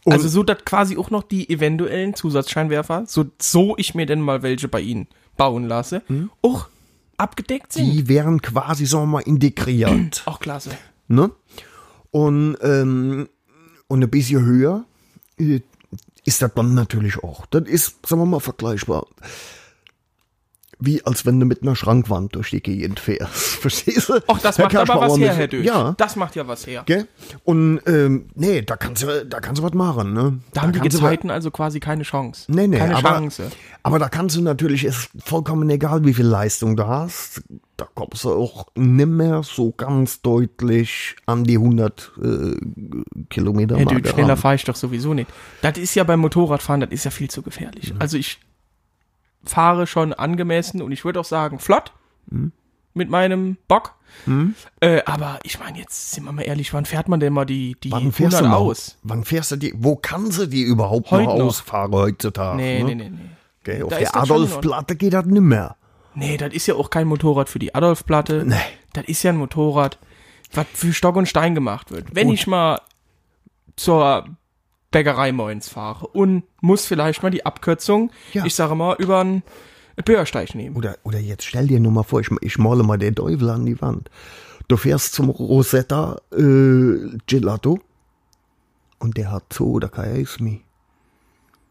[0.06, 4.22] Und also so, dass quasi auch noch die eventuellen Zusatzscheinwerfer, so, so ich mir denn
[4.22, 6.02] mal welche bei Ihnen bauen lasse,
[6.42, 6.68] auch
[7.18, 7.88] abgedeckt sind.
[7.88, 7.92] Mhm.
[7.92, 10.24] die wären quasi, sagen wir mal, integriert.
[10.26, 10.72] Auch klasse.
[11.08, 11.32] ne?
[12.12, 13.30] Und, ähm,
[13.88, 14.86] und ein bisschen höher
[15.38, 15.62] äh,
[16.26, 17.46] ist das dann natürlich auch.
[17.48, 19.06] Das ist, sagen wir mal, vergleichbar.
[20.80, 23.34] Wie als wenn du mit einer Schrankwand durch die Gegend fährst.
[23.62, 24.20] Verstehst du?
[24.28, 25.66] Ach, das Herr macht aber was her, Herr Dötsch.
[25.66, 25.94] Ja.
[25.98, 26.84] Das macht ja was her.
[26.86, 27.08] Gell?
[27.44, 30.40] Und ähm, nee, da kannst du, da kannst du was machen, ne?
[30.54, 32.46] Da haben die Gezeiten also quasi keine Chance.
[32.48, 33.52] Nee, nee, keine aber, Chance.
[33.84, 37.42] aber da kannst du natürlich, ist vollkommen egal, wie viel Leistung du hast,
[37.76, 42.56] da kommst du auch nimmer so ganz deutlich an die 100 äh,
[43.30, 45.30] Kilometer Herr Dötsch, schneller fahre ich doch sowieso nicht.
[45.62, 47.94] Das ist ja beim Motorradfahren, das ist ja viel zu gefährlich.
[48.00, 48.40] Also ich
[49.44, 51.92] fahre schon angemessen und ich würde auch sagen, flott
[52.32, 52.52] Mhm.
[52.94, 53.96] mit meinem Bock.
[54.82, 57.76] Äh, aber ich meine, jetzt sind wir mal ehrlich, wann fährt man denn mal die,
[57.84, 58.98] die Wann fährst 100 du mal aus?
[59.04, 59.74] Wann fährst du die?
[59.78, 61.46] Wo kannst du die überhaupt Heute noch noch.
[61.46, 62.58] ausfahren heutzutage?
[62.58, 62.86] Nee, ne?
[62.86, 63.30] nee, nee, nee.
[63.64, 65.76] Gell, auf Da der Adolfplatte geht das nimmer.
[66.16, 68.44] Nee, das ist ja auch kein Motorrad für die Adolfplatte.
[68.46, 68.56] Nee.
[68.94, 70.00] Das ist ja ein Motorrad,
[70.54, 72.08] was für Stock und Stein gemacht wird.
[72.16, 72.82] Wenn ich mal
[73.76, 74.26] zur
[74.92, 78.46] Bäckerei Moins fahre und muss vielleicht mal die Abkürzung, Ja.
[78.46, 79.44] ich sage mal, über ein
[79.98, 80.76] Ein Bürgersteig nehmen.
[80.78, 83.66] Oder, oder jetzt stell dir nur mal vor, ich, ich male mal den Teufel an
[83.66, 84.10] die Wand.
[84.70, 87.80] Du fährst zum Rosetta äh, Gelato
[89.00, 90.60] und der hat so oder kein Eis mehr.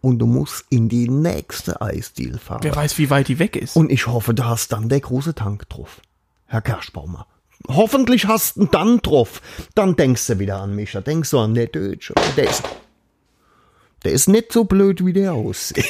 [0.00, 2.60] Und du musst in die nächste Eisdiele fahren.
[2.62, 3.74] Wer weiß, wie weit die weg ist.
[3.76, 6.00] Und ich hoffe, du hast dann der große Tank drauf.
[6.46, 7.26] Herr Kerschbaumer.
[7.66, 9.42] Hoffentlich hast du dann drauf.
[9.74, 10.92] Dann denkst du wieder an mich.
[10.92, 12.14] Da denkst du an der Deutsche.
[12.36, 12.62] Der ist,
[14.04, 15.84] der ist nicht so blöd, wie der aussieht.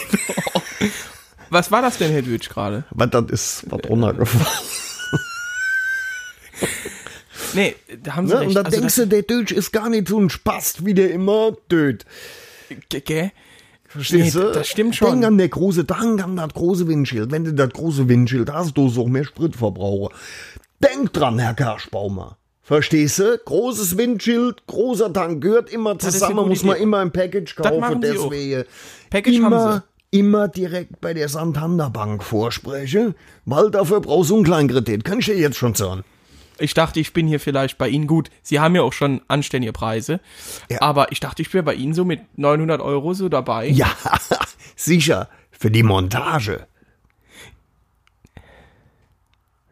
[1.51, 2.85] Was war das denn, Herr Dötsch, gerade?
[2.91, 4.47] Weil das ist was runtergefallen.
[7.55, 8.41] Nee, da haben Sie Ne?
[8.41, 8.49] recht.
[8.49, 11.11] Und dann Also denkst du, der Deutsch ist gar nicht so ein Spast, wie der
[11.11, 12.05] immer töt.
[12.91, 13.33] das, gell?
[13.87, 14.53] Verstehst Nee, du?
[14.53, 15.13] das stimmt schon.
[15.13, 17.31] Denk an der große Tank, an das große Windschild.
[17.31, 20.15] Wenn du das große Windschild hast, du so mehr Spritverbraucher.
[20.83, 22.37] Denk dran, Herr Kerschbaumer.
[22.69, 23.39] Verstehst du?
[23.47, 26.83] Großes Windschild, großer Tank, gehört immer zusammen, muss man Idee.
[26.83, 28.03] immer ein Package kaufen.
[28.03, 28.64] deswegen
[29.09, 33.14] Package immer, immer direkt bei der Santander Bank vorsprechen,
[33.47, 35.03] weil dafür brauchst du einen Kleinkredit.
[35.03, 36.05] Kann ich dir jetzt schon sagen.
[36.59, 38.29] Ich dachte, ich bin hier vielleicht bei Ihnen gut.
[38.43, 40.21] Sie haben ja auch schon anständige Preise.
[40.71, 40.83] Ja.
[40.83, 43.69] Aber ich dachte, ich wäre bei Ihnen so mit 900 Euro so dabei.
[43.69, 43.91] Ja,
[44.77, 45.31] sicher.
[45.53, 46.66] Für die Montage.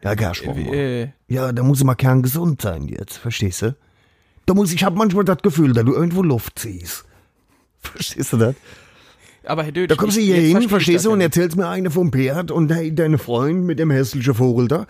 [0.07, 0.73] Ja, Kerschbaumer.
[0.73, 3.77] Äh, Ja, da muss immer kerngesund sein jetzt, verstehst du?
[4.47, 7.05] Da muss ich hab manchmal das Gefühl, dass du irgendwo Luft ziehst.
[7.81, 8.55] Verstehst du das?
[9.45, 11.27] aber Herr Dötsch, Da kommst du hier hin, verstehst du, und ja.
[11.27, 14.87] erzählst mir eine vom Pferd und hey, deine Freund mit dem hässlichen Vogel da.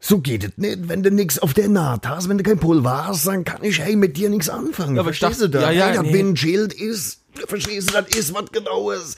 [0.00, 3.08] So geht es nicht, wenn du nix auf der Naht hast, wenn du kein Pulver
[3.08, 4.98] hast, dann kann ich hey mit dir nichts anfangen.
[5.00, 5.62] Aber ich verstehst dachte- du das?
[5.64, 6.12] ja, ja, hey, das nee.
[6.14, 9.16] Windschild ist, verstehst du, das ist was genaues.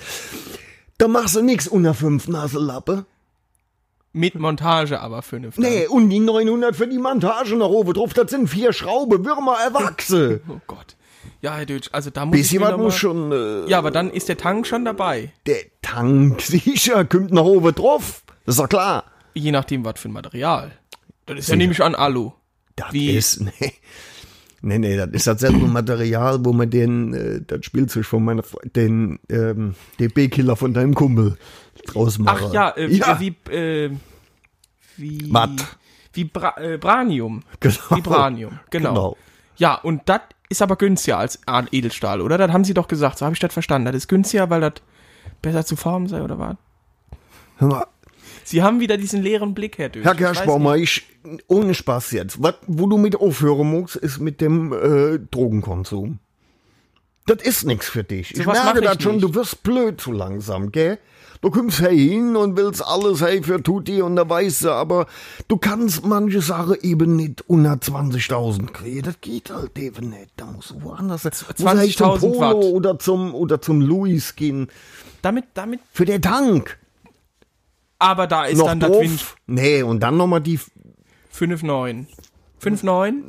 [0.97, 3.05] Da machst du nix unter fünf Naselappe.
[4.13, 5.55] Mit Montage aber fünf.
[5.57, 5.65] dann.
[5.65, 9.57] Nee, und die 900 für die Montage nach oben drauf, das sind vier Schrauben, Würmer
[9.65, 10.41] erwachse.
[10.49, 10.97] Oh Gott.
[11.43, 14.29] Ja, Herr Dötsch, also da muss noch mal- muss schon, äh, Ja, aber dann ist
[14.29, 15.33] der Tank schon dabei.
[15.47, 18.23] der Tank sicher, kommt nach oben drauf.
[18.47, 19.05] Das ist doch klar.
[19.35, 20.73] Je nachdem, was für ein Material.
[21.27, 22.33] Das ist ja nämlich an Alu.
[22.77, 23.11] Das Wie?
[23.17, 23.73] ist, nee.
[24.63, 28.43] Nee, nee, das ist dasselbe Material, wo man den, äh, das Spielzeug von meiner,
[28.77, 31.39] den, ähm, DB-Killer von deinem Kumpel
[31.87, 32.47] draus mache.
[32.49, 33.21] Ach ja, äh, ja.
[33.21, 33.91] wie, äh,
[34.97, 35.51] wie, Matt.
[36.13, 37.43] wie Bra äh, Branium.
[37.61, 37.77] Genau.
[37.91, 38.89] Vibranium, genau.
[38.89, 39.17] Genau.
[39.57, 41.39] Ja, und das ist aber günstiger als
[41.71, 42.39] Edelstahl, oder?
[42.39, 43.87] Das haben sie doch gesagt, so habe ich das verstanden.
[43.87, 44.75] Das ist günstiger, weil das
[45.43, 46.57] besser zu formen sei, oder was?
[47.59, 47.87] Hör mal,
[48.45, 50.05] Sie haben wieder diesen leeren Blick, Herr Dösch.
[50.05, 51.07] Herr Ich weiß Kerschbaumer, ich,
[51.47, 56.19] ohne Spaß jetzt, was, wo du mit aufhören musst, ist mit dem äh, Drogenkonsum.
[57.27, 58.35] Das ist nix für dich.
[58.35, 59.25] Ich was mach merke ich das schon, nicht.
[59.25, 60.99] du wirst blöd zu langsam, gell?
[61.43, 65.07] Du kommst hey hin und willst alles hey für Tutti und da weißt du, aber
[65.49, 69.03] du kannst manche Sachen eben nicht unter 20.000 kriegen.
[69.03, 70.33] Das geht halt eben nicht.
[70.37, 71.33] Da musst du woanders sein.
[71.49, 72.55] Musst du hey zum 20.000 Polo Watt.
[72.57, 74.69] oder zum, oder zum Louis gehen.
[75.23, 76.79] Damit, damit, Für den Tank.
[77.99, 79.01] aber da ist Noch dann das drauf.
[79.01, 82.05] Wind Nee, und dann nochmal die 5,9.
[82.63, 83.23] 5,9?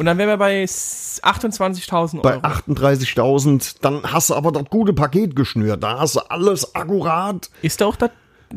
[0.00, 2.40] Und dann wären wir bei s- 28.000 bei Euro.
[2.46, 5.82] 38.000, dann hast du aber das gute Paket geschnürt.
[5.82, 7.50] Da hast du alles akkurat.
[7.60, 8.08] Ist da auch das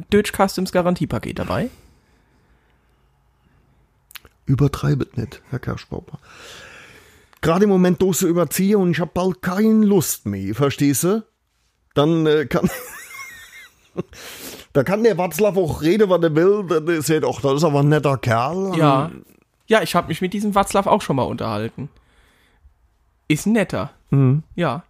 [0.09, 1.69] Deutsch Customs Garantiepaket dabei?
[4.45, 6.19] Übertreibet nicht, Herr Kerschbaumer.
[7.41, 11.25] Gerade im Moment dose überziehe und ich habe bald keine Lust mehr, verstehst du?
[11.93, 12.69] Dann äh, kann.
[14.73, 16.63] da kann der Watzlaw auch reden, was er will.
[16.67, 18.71] Das ist ja doch, das ist aber ein netter Kerl.
[18.77, 19.11] Ja.
[19.67, 21.89] Ja, ich habe mich mit diesem Watzlaw auch schon mal unterhalten.
[23.27, 23.91] Ist netter.
[24.55, 24.83] Ja.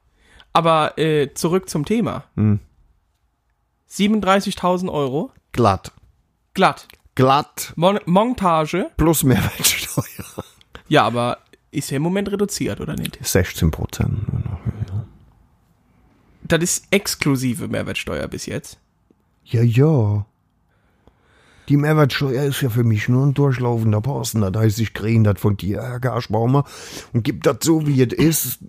[0.51, 2.23] Aber äh, zurück zum Thema.
[3.89, 5.31] 37.000 Euro.
[5.51, 5.91] Glatt.
[6.53, 6.87] Glatt.
[7.15, 8.89] Glatt Mon Montage.
[8.97, 10.03] plus Mehrwertsteuer.
[10.89, 11.37] Ja, aber
[11.71, 13.17] ist ja im Moment reduziert, oder nicht?
[13.25, 14.19] 16 Prozent.
[16.43, 18.79] Das ist exklusive Mehrwertsteuer bis jetzt.
[19.45, 20.25] Ja, ja.
[21.69, 24.41] Die Mehrwertsteuer ist ja für mich nur ein durchlaufender Posten.
[24.41, 26.65] Das heißt, ich kriege das von dir, Herr Garschbaumer,
[27.13, 28.59] und gib das so, wie es ist,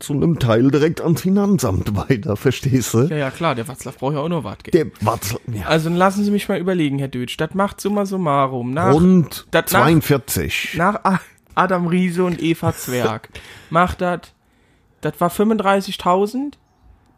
[0.00, 2.34] zu einem Teil direkt ans Finanzamt weiter.
[2.36, 3.02] Verstehst du?
[3.02, 4.56] Ja, ja, klar, der Watzlaw braucht ja auch noch was.
[4.72, 7.36] Der was, ja, Also dann lassen Sie mich mal überlegen, Herr Deutsch.
[7.36, 8.72] Das macht summa summarum.
[8.72, 10.74] Nach, rund das nach- 42.
[10.78, 11.20] nach A-
[11.54, 13.28] Adam Riese und Eva Zwerg
[13.68, 14.20] macht das,
[15.02, 16.52] das war 35.000,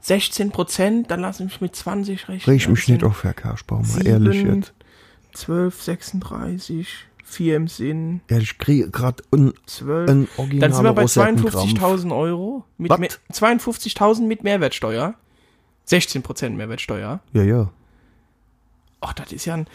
[0.00, 2.54] 16 Prozent, dann lassen Sie mich mit 20 rechnen.
[2.58, 4.74] Reg mich nicht auf, Herr Garschbaumer, ehrlich jetzt.
[5.32, 6.88] 12, 36,
[7.24, 10.10] 4 im Sinn, Ja, ich kriege gerade ein, 12.
[10.10, 10.28] ein
[10.60, 11.54] Dann sind wir bei Rosettenkrampf.
[11.74, 12.64] 52.000 Euro.
[12.78, 12.98] Mit Was?
[12.98, 15.14] Mehr- 52.000 mit Mehrwertsteuer.
[15.88, 17.20] 16% Mehrwertsteuer.
[17.32, 17.70] Ja, ja.
[19.00, 19.66] Ach, das ist ja ein.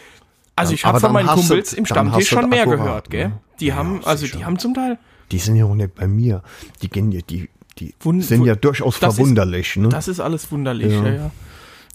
[0.55, 3.09] Also Ja, ich habe von meinen hast du- Kumpels im Stammtisch schon mehr akkurat, gehört,
[3.09, 3.27] gell?
[3.29, 3.39] ne?
[3.59, 4.37] Die haben, also sicher.
[4.37, 4.97] die haben zum Teil.
[5.31, 6.41] Die sind ja auch nicht bei mir.
[6.81, 7.49] Die gehen ja, die,
[7.79, 9.89] die Wund- sind ja durchaus das ist- verwunderlich, ne?
[9.89, 11.13] Das ist alles wunderlich, ja, Ja.
[11.13, 11.31] ja.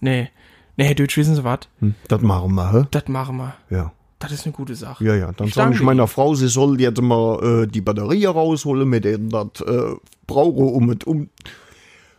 [0.00, 0.30] Nee.
[0.77, 1.61] Nee, Herr Deutsch, wissen Sie was?
[1.81, 2.87] Hm, das machen wir, hä?
[2.91, 3.55] Das machen wir.
[3.70, 3.93] Ja.
[4.18, 5.05] Das ist eine gute Sache.
[5.05, 8.89] Ja, ja, dann sage ich meiner Frau, sie soll jetzt mal äh, die Batterie rausholen,
[8.89, 9.95] mit denen das äh,
[10.29, 11.29] brauche, um es um.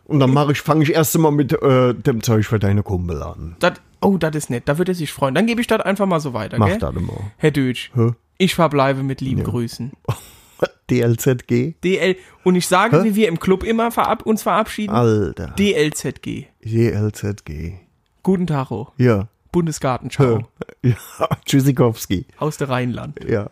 [0.04, 3.22] Und dann mache ich, fange ich erst mal mit äh, dem Zeug für deine Kumpel
[3.22, 3.56] an.
[3.58, 4.64] Das, oh, das ist nett.
[4.66, 5.34] Da würde er sich freuen.
[5.34, 6.78] Dann gebe ich das einfach mal so weiter, Mach gell?
[6.78, 7.32] das immer.
[7.38, 8.10] Herr Deutsch, Hä?
[8.36, 9.92] ich verbleibe mit lieben Grüßen.
[10.90, 11.74] DLZG?
[11.82, 15.54] DL und ich sage, wie wir im Club immer verab uns verabschieden, Alter.
[15.58, 16.46] DLZG.
[16.62, 17.83] DLZG.
[18.24, 18.88] Guten Tag, oh.
[18.96, 19.28] Ja.
[19.52, 20.48] Bundesgartenschau
[20.82, 20.96] Ja.
[21.44, 22.26] Tschüssikowski.
[22.38, 23.20] aus der Rheinland.
[23.24, 23.48] Ja.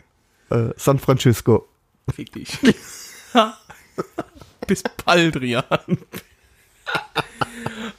[0.51, 1.69] Äh, San Francisco.
[2.13, 2.59] Fick dich.
[4.67, 5.63] Bis bald, Rian.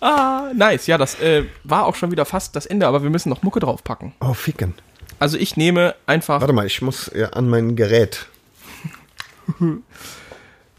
[0.02, 0.88] ah, nice.
[0.88, 3.60] Ja, das äh, war auch schon wieder fast das Ende, aber wir müssen noch Mucke
[3.60, 4.14] draufpacken.
[4.20, 4.74] Oh, ficken.
[5.20, 8.28] Also ich nehme einfach, Warte mal, ich muss ja, an mein Gerät.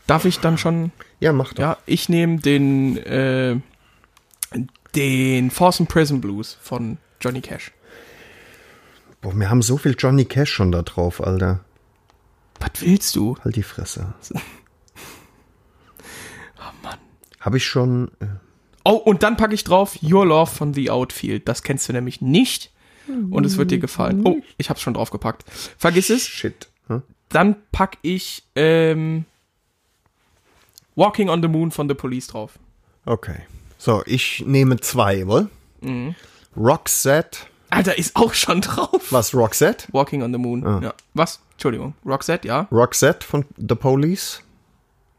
[0.07, 1.63] darf ich dann schon, Ja, mach doch.
[1.63, 3.57] ja, ich nehme den, äh,
[4.95, 7.73] den Force Prison Blues von Johnny Cash.
[9.21, 11.65] Boah, wir haben so viel Johnny Cash schon da drauf, Alter.
[12.61, 13.37] Was willst du?
[13.45, 14.15] Halt die Fresse.
[16.59, 16.99] Oh Mann.
[17.41, 18.11] Habe ich schon.
[18.21, 18.27] Äh,
[18.87, 21.49] Oh, und dann packe ich drauf Your Love von The Outfield.
[21.49, 22.71] Das kennst du nämlich nicht.
[23.07, 24.23] Und es wird dir gefallen.
[24.27, 25.45] Oh, ich hab's schon draufgepackt.
[25.79, 26.27] Vergiss es.
[26.27, 26.69] shit.
[26.89, 27.03] Hm?
[27.31, 29.25] Dann pack ich ähm,
[30.97, 32.59] Walking on the Moon von The Police drauf.
[33.07, 33.41] Okay.
[33.79, 35.49] So, ich nehme zwei, wohl?
[35.81, 36.15] Mhm.
[36.57, 37.41] Roxette.
[37.71, 39.11] Alter, ist auch schon drauf.
[39.11, 39.89] Was, Roxette?
[39.93, 40.65] Walking on the Moon.
[40.67, 40.81] Ah.
[40.83, 40.95] Ja.
[41.15, 41.41] Was?
[41.53, 41.95] Entschuldigung.
[42.07, 42.69] Roxette, ja.
[42.71, 44.43] Roxette von The Police?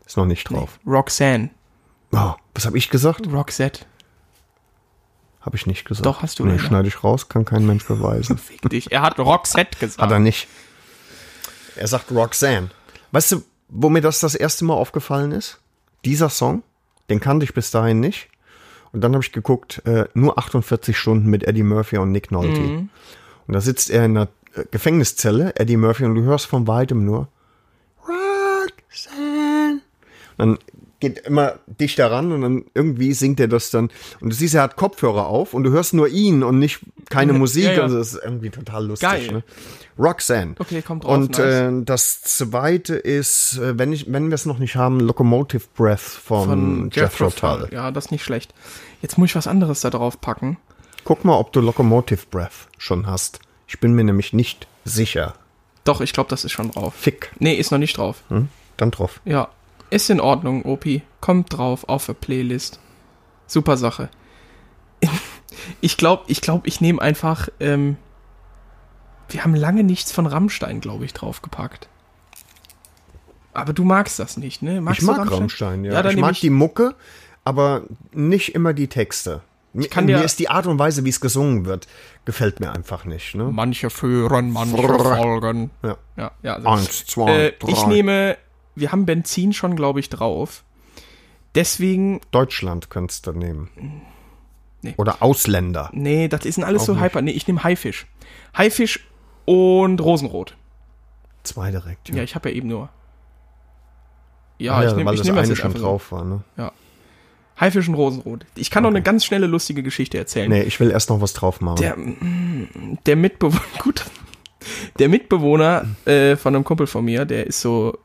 [0.06, 0.80] Ist noch nicht drauf.
[0.86, 1.49] Roxanne.
[2.12, 3.28] Oh, was habe ich gesagt?
[3.28, 3.86] Roxette.
[5.41, 6.06] Habe ich nicht gesagt.
[6.06, 6.70] Doch, hast du Nee, gesagt.
[6.70, 8.38] schneide ich raus, kann kein Mensch beweisen.
[8.39, 8.91] Fick dich.
[8.91, 10.01] Er hat Roxette gesagt.
[10.01, 10.47] Hat er nicht.
[11.76, 12.70] Er sagt Roxanne.
[13.12, 15.60] Weißt du, wo mir das das erste Mal aufgefallen ist?
[16.06, 16.64] Dieser Song,
[17.10, 18.30] den kannte ich bis dahin nicht.
[18.95, 22.61] Und dann habe ich geguckt, äh, nur 48 Stunden mit Eddie Murphy und Nick Nolte.
[22.61, 22.89] Mhm.
[23.45, 27.03] Und da sitzt er in einer äh, Gefängniszelle, Eddie Murphy, und du hörst von weitem
[27.03, 27.27] nur
[28.07, 29.81] Roxanne.
[30.37, 30.57] Und dann
[31.01, 33.89] geht immer dichter ran und dann irgendwie singt er das dann.
[34.21, 36.79] Und du siehst, er hat Kopfhörer auf und du hörst nur ihn und nicht
[37.09, 37.65] keine Musik.
[37.65, 37.83] ja, ja.
[37.83, 39.09] Also das ist irgendwie total lustig.
[39.09, 39.31] Geil.
[39.31, 39.43] Ne?
[39.97, 40.55] Roxanne.
[40.57, 44.59] Okay, kommt drauf, Und äh, das zweite ist, äh, wenn, ich, wenn wir es noch
[44.59, 47.29] nicht haben, Locomotive Breath von, von Jethro.
[47.29, 47.69] Tull.
[47.71, 48.53] Ja, das ist nicht schlecht.
[49.06, 50.58] Jetzt muss ich was anderes da drauf packen.
[51.03, 53.39] Guck mal, ob du Locomotive Breath schon hast.
[53.68, 55.36] Ich bin mir nämlich nicht sicher.
[55.84, 56.95] Doch, ich glaube, das ist schon drauf.
[56.95, 57.32] Fick.
[57.38, 58.24] Nee, ist noch nicht drauf.
[58.30, 58.49] Hm?
[58.78, 59.22] Dann drauf.
[59.24, 59.49] Ja,
[59.91, 61.03] ist in Ordnung, Opi.
[61.22, 62.80] Kommt drauf auf der Playlist.
[63.45, 64.10] Super Sache.
[65.82, 67.47] Ich glaube, ich glaube, ich nehme einfach.
[67.60, 67.97] Ähm,
[69.30, 71.88] wir haben lange nichts von Rammstein, glaube ich, draufgepackt.
[73.53, 74.82] Aber du magst das nicht, ne?
[74.82, 76.03] Magst ich mag Rammstein, ja.
[76.03, 76.93] dann ich mag die Mucke,
[77.45, 79.41] aber nicht immer die Texte.
[79.71, 81.87] Mir, kann mir ist die Art und Weise, wie es gesungen wird,
[82.23, 83.35] gefällt mir einfach nicht.
[83.35, 83.43] Ne?
[83.51, 85.69] Manche führen, manche folgen.
[85.83, 85.97] Ja.
[86.15, 86.55] Ja, ja.
[86.55, 87.71] Also, Eins, zwei, äh, drei.
[87.71, 88.37] ich nehme,
[88.75, 90.63] wir haben Benzin schon, glaube ich, drauf.
[91.55, 93.69] Deswegen, Deutschland könntest du nehmen.
[94.81, 94.93] Nee.
[94.97, 95.89] Oder Ausländer.
[95.93, 97.21] nee, das ist alles Auch so hyper.
[97.21, 98.07] Nee, ich nehme Haifisch.
[98.57, 99.05] Haifisch
[99.45, 100.55] und Rosenrot.
[101.43, 102.09] Zwei direkt.
[102.09, 102.89] Ja, ich habe ja eben nur.
[104.57, 106.23] Ja, Ah ich nehme ich das nehm das eine schon drauf war.
[106.23, 106.43] Ne?
[107.60, 108.45] Haifisch und Rosenrot.
[108.56, 110.49] Ich kann noch eine ganz schnelle, lustige Geschichte erzählen.
[110.49, 111.78] Nee, ich will erst noch was drauf machen.
[111.78, 111.95] Der,
[113.06, 114.06] der Mitbewohner, gut,
[114.99, 117.97] der Mitbewohner äh, von einem Kumpel von mir, der ist so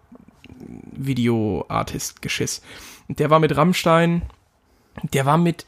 [0.92, 2.62] Video-Artist-Geschiss.
[3.08, 4.22] Der war mit Rammstein,
[5.12, 5.66] der war mit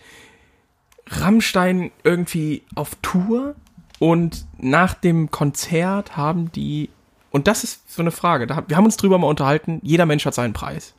[1.08, 3.56] Rammstein irgendwie auf Tour
[3.98, 6.90] und nach dem Konzert haben die,
[7.30, 10.24] und das ist so eine Frage, da, wir haben uns drüber mal unterhalten, jeder Mensch
[10.24, 10.94] hat seinen Preis.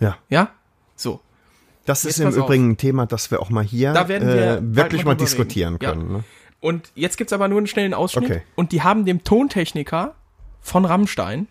[0.00, 0.16] ja.
[0.28, 0.50] Ja?
[0.96, 1.20] So.
[1.88, 2.44] Das Jetzt ist im pass auf.
[2.44, 5.84] Übrigen ein Thema, das wir auch mal hier wir äh, wirklich mal mal diskutieren reden.
[5.84, 5.90] Ja.
[5.92, 6.12] können.
[6.12, 6.24] Ne?
[6.60, 8.30] Und jetzt gibt's aber nur einen schnellen Ausschnitt.
[8.30, 8.42] Okay.
[8.56, 10.14] Und die haben dem Tontechniker
[10.60, 11.46] von Rammstein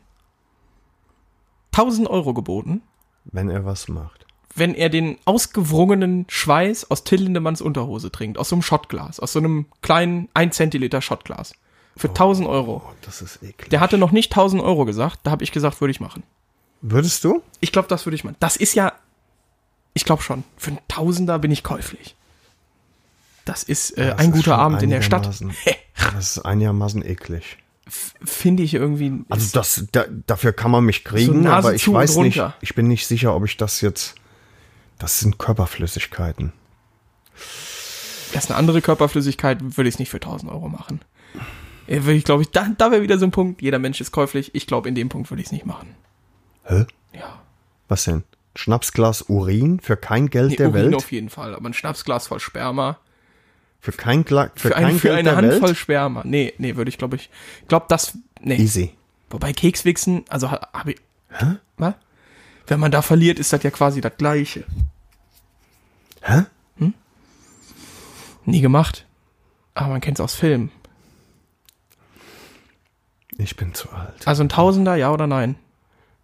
[1.72, 2.81] 1000 Euro geboten,
[3.26, 4.26] Wenn er was macht.
[4.55, 8.38] wenn er den ausgewrungenen Schweiß aus Till Lindemanns Unterhose trinkt.
[8.38, 9.19] Aus so einem Schottglas.
[9.19, 11.53] Aus so einem kleinen 1 Zentiliter Schottglas.
[11.95, 12.84] Für 1000 Euro.
[12.85, 13.69] Oh, das ist eklig.
[13.72, 15.22] Der hatte noch nicht 1000 Euro gesagt.
[15.23, 16.22] Da habe ich gesagt, würde ich machen.
[16.81, 17.41] Würdest du?
[17.59, 18.35] Ich glaube, das würde ich machen.
[18.39, 18.93] Das ist ja,
[19.98, 22.15] ich glaube schon, für einen Tausender bin ich käuflich.
[23.45, 25.28] Das ist äh, Das ein ist guter Abend in der Stadt.
[26.14, 27.57] Das ist einigermaßen eklig.
[27.90, 29.24] Finde ich irgendwie.
[29.30, 32.88] Also das, da, dafür kann man mich kriegen, Nase aber ich weiß nicht, ich bin
[32.88, 34.15] nicht sicher, ob ich das jetzt,
[34.99, 36.53] das sind Körperflüssigkeiten.
[38.34, 41.02] Das ist eine andere Körperflüssigkeit, würde ich es nicht für 1000 Euro machen.
[41.88, 44.53] Äh, Ich glaube, ich, da, da wäre wieder so ein Punkt, jeder Mensch ist käuflich.
[44.53, 45.95] Ich glaube, in dem Punkt würde ich es nicht machen.
[46.65, 46.86] Hä?
[47.14, 47.41] Ja.
[47.88, 48.24] Was denn?
[48.57, 50.95] Schnapsglas Urin für kein Geld Nee, der Urin Welt?
[50.95, 52.97] auf jeden Fall, aber ein Schnapsglas voll Sperma.
[53.79, 55.77] Für kein Gla für, Für, kein ein, für Geld eine der Handvoll Welt?
[55.77, 56.21] Sperma.
[56.25, 57.29] Nee, nee, würde ich, glaube ich.
[57.61, 58.17] Ich glaube, das.
[58.41, 58.55] Nee.
[58.57, 58.93] Easy.
[59.29, 60.97] Wobei Kekswichsen, also habe ich.
[61.29, 61.57] Hä?
[61.77, 61.93] Was?
[62.65, 64.65] Wenn man da verliert, ist das ja quasi das Gleiche.
[66.21, 66.45] Hä?
[68.45, 69.05] Nie gemacht.
[69.73, 70.71] Aber man kennt es aus Filmen.
[73.38, 74.25] Ich bin zu alt.
[74.27, 75.55] Also ein Tausender, ja oder nein?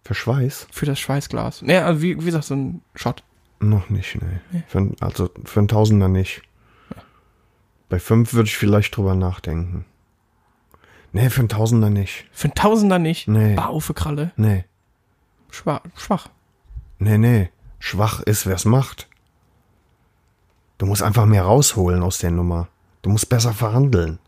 [0.04, 0.66] Für Schweiß?
[0.70, 1.62] Für das Schweißglas.
[1.62, 3.22] Nee, also wie, wie gesagt, so ein Shot.
[3.60, 4.62] Noch nicht, nee.
[4.68, 6.42] Für, ein- also für einen Tausender nicht.
[7.88, 9.84] Bei fünf würde ich vielleicht drüber nachdenken.
[11.12, 12.26] Nee, für einen Tausender nicht.
[12.32, 13.28] Für ein Tausender nicht.
[13.28, 13.56] Nee.
[13.78, 14.32] Für Kralle.
[14.36, 14.64] Nee.
[15.50, 15.80] Schwach.
[15.96, 16.28] schwach.
[16.98, 17.50] Nee, nee.
[17.78, 19.08] Schwach ist, wer's macht.
[20.78, 22.68] Du musst einfach mehr rausholen aus der Nummer.
[23.02, 24.18] Du musst besser verhandeln.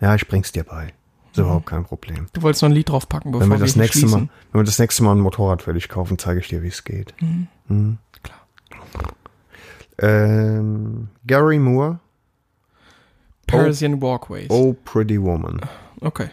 [0.00, 0.92] Ja, ich bring's dir bei.
[1.34, 2.28] Ist überhaupt kein Problem.
[2.32, 4.20] Du wolltest noch ein Lied draufpacken, bevor Wenn wir wir das nächste schließen.
[4.20, 6.68] Mal, wenn wir das nächste Mal ein Motorrad für dich kaufen, zeige ich dir, wie
[6.68, 7.12] es geht.
[7.68, 7.98] Mhm.
[8.22, 8.38] Klar.
[9.98, 11.98] Ähm, Gary Moore,
[13.48, 14.48] Parisian Walkways.
[14.48, 15.60] Oh Pretty Woman.
[16.00, 16.28] Okay.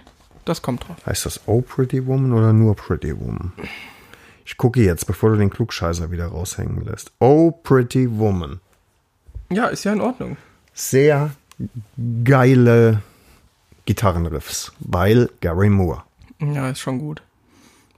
[0.45, 0.97] Das kommt drauf.
[1.05, 3.53] Heißt das Oh Pretty Woman oder nur Pretty Woman?
[4.45, 7.11] Ich gucke jetzt, bevor du den Klugscheißer wieder raushängen lässt.
[7.19, 8.59] Oh Pretty Woman.
[9.49, 10.37] Ja, ist ja in Ordnung.
[10.73, 11.31] Sehr
[12.23, 13.01] geile
[13.95, 16.03] Gitarrenriffs, weil Gary Moore.
[16.39, 17.21] Ja, ist schon gut.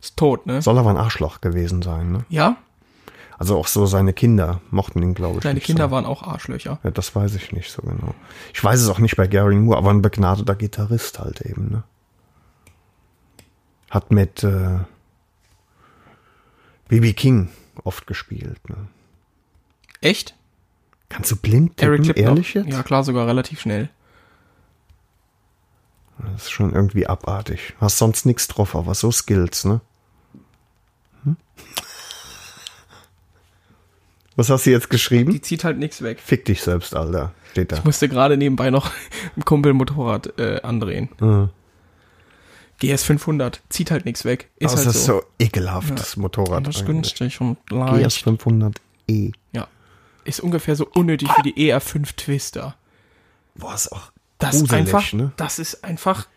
[0.01, 0.59] Ist tot, ne?
[0.61, 2.25] Soll aber ein Arschloch gewesen sein, ne?
[2.29, 2.57] Ja,
[3.37, 5.43] Also auch so seine Kinder mochten ihn, glaube ich.
[5.43, 5.91] deine nicht Kinder so.
[5.91, 6.79] waren auch Arschlöcher.
[6.83, 8.15] Ja, das weiß ich nicht so genau.
[8.55, 11.83] Ich weiß es auch nicht bei Gary Moore, aber ein begnadeter Gitarrist halt eben, ne?
[13.91, 14.79] Hat mit äh,
[16.87, 17.13] B.B.
[17.13, 17.49] King
[17.83, 18.75] oft gespielt, ne?
[20.01, 20.35] Echt?
[21.09, 22.23] Kannst du blind Eric tippen, Clapton?
[22.37, 22.69] ehrlich jetzt?
[22.69, 23.89] Ja, klar, sogar relativ schnell.
[26.31, 27.73] Das ist schon irgendwie abartig.
[27.79, 29.81] Hast sonst nichts drauf, aber so Skills, ne?
[31.23, 31.37] Hm?
[34.35, 35.31] Was hast du jetzt geschrieben?
[35.31, 36.19] Die zieht halt nichts weg.
[36.19, 37.33] Fick dich selbst, Alter.
[37.51, 37.77] Steht da.
[37.77, 38.91] Ich musste gerade nebenbei noch
[39.37, 41.09] ein Kumpel Motorrad äh, andrehen.
[41.19, 41.49] Mhm.
[42.79, 44.49] GS 500 zieht halt nichts weg.
[44.57, 45.19] Ist Aber halt es ist so.
[45.19, 46.65] so ekelhaft, das Motorrad.
[46.67, 47.15] das ist eigentlich.
[47.15, 48.27] günstig und GS leicht.
[48.27, 49.33] 500e.
[49.53, 49.67] Ja.
[50.25, 52.75] Ist ungefähr so unnötig wie die ER5 Twister.
[53.55, 55.31] Boah, ist auch Das ist gruselig, einfach, ne?
[55.37, 56.27] das ist einfach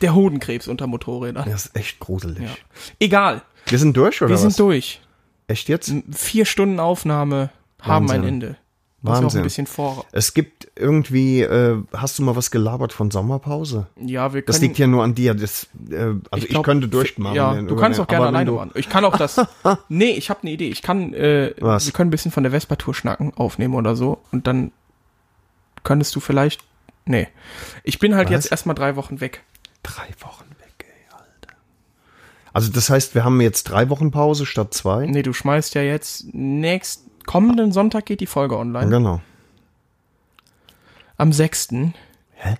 [0.00, 1.48] der Hodenkrebs unter Motorrädern.
[1.48, 2.42] Das ist echt gruselig.
[2.42, 2.50] Ja.
[2.98, 4.42] Egal, Wir sind durch, oder wir was?
[4.42, 5.00] sind durch.
[5.46, 5.92] Echt jetzt?
[6.12, 7.50] Vier Stunden Aufnahme
[7.80, 8.28] haben ein Wahnsinn.
[8.28, 8.56] Ende.
[9.02, 9.40] Muss auch Wahnsinn.
[9.40, 10.06] ein bisschen vor.
[10.12, 13.86] Es gibt irgendwie, äh, hast du mal was gelabert von Sommerpause?
[14.00, 14.46] Ja, wir können.
[14.46, 15.34] Das liegt ja nur an dir.
[15.34, 17.36] Das, äh, also ich, glaub, könnte durchmachen.
[17.36, 18.70] Ja, du kannst auch gerne alleine machen.
[18.74, 19.38] Ich kann auch das.
[19.90, 20.68] nee, ich habe eine Idee.
[20.70, 21.84] Ich kann, äh, Was?
[21.84, 24.20] wir können ein bisschen von der Vespa-Tour schnacken, aufnehmen oder so.
[24.32, 24.72] Und dann
[25.82, 26.64] könntest du vielleicht.
[27.06, 27.28] Nee.
[27.82, 28.32] Ich bin halt Was?
[28.32, 29.42] jetzt erstmal drei Wochen weg.
[29.82, 31.54] Drei Wochen weg, ey, Alter.
[32.52, 35.06] Also das heißt, wir haben jetzt drei Wochen Pause statt zwei?
[35.06, 38.90] Nee, du schmeißt ja jetzt nächst kommenden Sonntag geht die Folge online.
[38.90, 39.20] Genau.
[41.16, 41.68] Am 6.
[42.32, 42.56] Hä?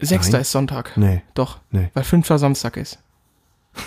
[0.00, 0.30] 6.
[0.30, 0.40] Nein.
[0.40, 0.96] ist Sonntag.
[0.96, 1.22] Nee.
[1.34, 1.60] Doch.
[1.70, 1.90] Nee.
[1.94, 2.26] Weil 5.
[2.26, 2.98] Samstag ist.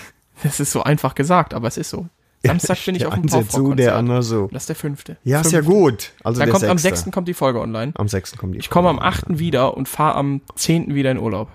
[0.43, 2.09] Das ist so einfach gesagt, aber es ist so.
[2.45, 4.47] Samstag bin ich der auf dem so, der andere so.
[4.51, 5.17] Das ist der fünfte.
[5.23, 5.71] Ja, ist ja Fünfte.
[5.73, 6.11] gut.
[6.23, 7.05] Also Dann kommt am Sechste.
[7.05, 7.13] 6.
[7.13, 7.91] kommt die Folge online.
[7.95, 8.37] Am 6.
[8.37, 8.99] kommt die Ich komme am.
[8.99, 9.39] 8.
[9.39, 10.93] wieder und fahre am 10.
[10.95, 11.49] wieder in Urlaub.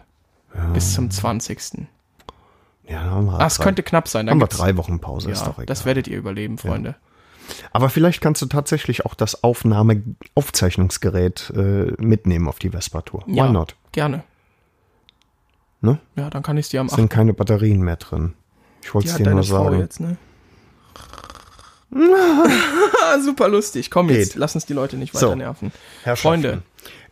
[0.74, 1.86] Bis zum 20.
[2.88, 4.26] Ja, dann haben wir Das drei, könnte knapp sein.
[4.26, 5.66] Dann haben wir drei Wochen Pause, ist Ja, doch egal.
[5.66, 6.96] das werdet ihr überleben, Freunde.
[7.72, 10.02] Aber vielleicht kannst du tatsächlich auch das Aufnahme
[10.34, 13.22] Aufzeichnungsgerät äh, mitnehmen auf die Vespa-Tour.
[13.26, 13.76] Why Ja, not?
[13.92, 14.24] Gerne.
[15.80, 15.98] Ne?
[16.16, 16.98] Ja, dann kann ich es dir am Es 8.
[16.98, 18.34] sind keine Batterien mehr drin.
[18.82, 19.78] Ich wollte es dir nur sagen.
[19.80, 20.16] jetzt, ne?
[23.22, 23.90] Super lustig.
[23.90, 24.40] Komm jetzt, Geht.
[24.40, 25.26] lass uns die Leute nicht So.
[25.26, 25.72] weiter nerven.
[26.02, 26.28] Herrschaften.
[26.28, 26.62] Freunde.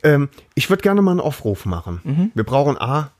[0.03, 2.01] Ähm, ich würde gerne mal einen Aufruf machen.
[2.05, 2.31] Mhm.
[2.35, 3.11] Wir brauchen A,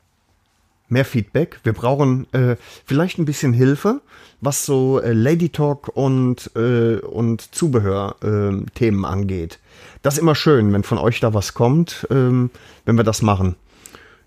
[0.89, 1.61] mehr Feedback.
[1.63, 2.57] Wir brauchen äh,
[2.87, 4.01] vielleicht ein bisschen Hilfe,
[4.41, 9.59] was so äh, Lady Talk und, äh, und Zubehör-Themen äh, Themen angeht.
[10.03, 12.51] Das ist immer schön, wenn von euch da was kommt, ähm,
[12.87, 13.57] wenn wir das machen.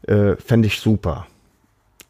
[0.03, 1.25] Äh, Fände ich super.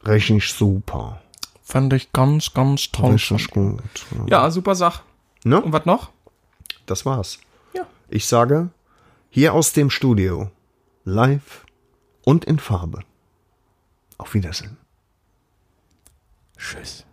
[0.06, 1.22] Richtig super.
[1.64, 3.14] Fand ich ganz, ganz toll.
[3.14, 3.80] Richtig gut.
[4.28, 5.02] Ja, super Sach.
[5.44, 5.62] Ne?
[5.62, 6.12] Und was noch?
[6.86, 7.40] Das war's.
[7.74, 7.88] Ja.
[8.10, 8.70] Ich sage,
[9.30, 10.52] hier aus dem Studio,
[11.04, 11.66] live
[12.24, 13.02] und in Farbe.
[14.18, 14.78] Auf Wiedersehen.
[16.58, 17.06] Tschüss.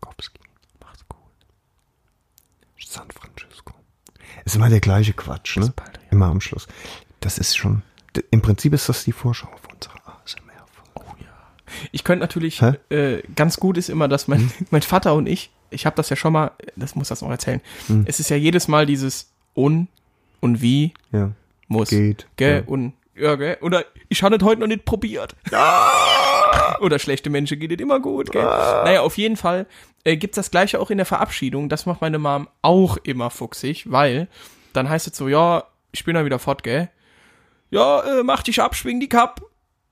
[0.00, 0.40] Kopski.
[0.80, 1.18] Macht's gut.
[2.78, 3.74] San Francisco.
[4.44, 5.72] Ist immer der gleiche Quatsch, ne?
[5.74, 6.02] bald, ja.
[6.10, 6.66] Immer am Schluss.
[7.20, 7.82] Das ist schon,
[8.30, 9.96] im Prinzip ist das die Vorschau auf unsere.
[11.92, 12.60] Ich könnte natürlich,
[12.90, 16.16] äh, ganz gut ist immer, dass mein, mein Vater und ich, ich habe das ja
[16.16, 17.60] schon mal, das muss das noch erzählen.
[17.88, 18.04] Hm.
[18.06, 19.88] Es ist ja jedes Mal dieses un
[20.40, 21.32] und wie Ja.
[21.68, 21.88] muss.
[21.90, 22.58] Geht, Gell?
[22.58, 22.62] ja.
[22.70, 23.56] Und, ja, gell?
[23.62, 25.34] Oder ich habe das heute noch nicht probiert.
[26.80, 28.42] Oder schlechte Menschen geht es immer gut, gell?
[28.44, 29.66] Naja, auf jeden Fall
[30.04, 31.68] äh, gibt's das gleiche auch in der Verabschiedung.
[31.68, 34.28] Das macht meine Mom auch immer fuchsig, weil
[34.72, 36.90] dann heißt es so, ja, ich bin dann wieder fort, gell?
[37.70, 39.40] ja, äh, mach dich ab, schwing die Cup.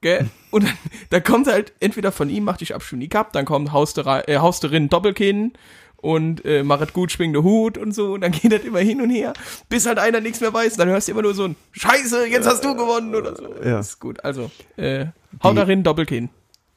[0.04, 0.28] Gell?
[0.50, 0.74] Und dann,
[1.08, 4.90] dann kommt halt entweder von ihm, mach dich ab, Cup, dann kommt Hausterei, äh, Hausterin
[4.90, 5.54] Doppelkinn
[5.96, 8.12] und äh, machet gut, schwing der Hut und so.
[8.12, 9.32] Und dann geht das immer hin und her,
[9.70, 10.76] bis halt einer nichts mehr weiß.
[10.76, 13.48] Dann hörst du immer nur so ein Scheiße, jetzt hast du gewonnen oder so.
[13.64, 13.80] Ja.
[13.80, 14.22] Ist gut.
[14.22, 15.06] Also, äh,
[15.42, 16.28] Hauterin Doppelkinn.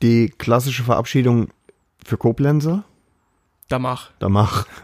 [0.01, 1.49] Die klassische Verabschiedung
[2.05, 2.85] für Koblenzer.
[3.67, 4.11] Da mach.
[4.19, 4.65] Da mach.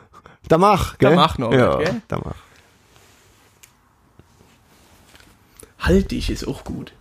[0.49, 1.15] Da mach, gell?
[1.15, 2.01] mach, Norbert, ja, gell?
[2.09, 2.35] Da mach.
[5.79, 6.91] Halt dich ist auch gut.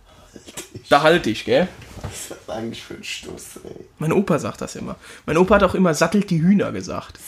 [0.89, 1.67] Da halt dich, gell?
[2.01, 3.85] Was ist das eigentlich für ein Stuss, ey?
[3.99, 4.95] Mein Opa sagt das immer.
[5.25, 7.19] Mein Opa hat auch immer sattelt die Hühner gesagt.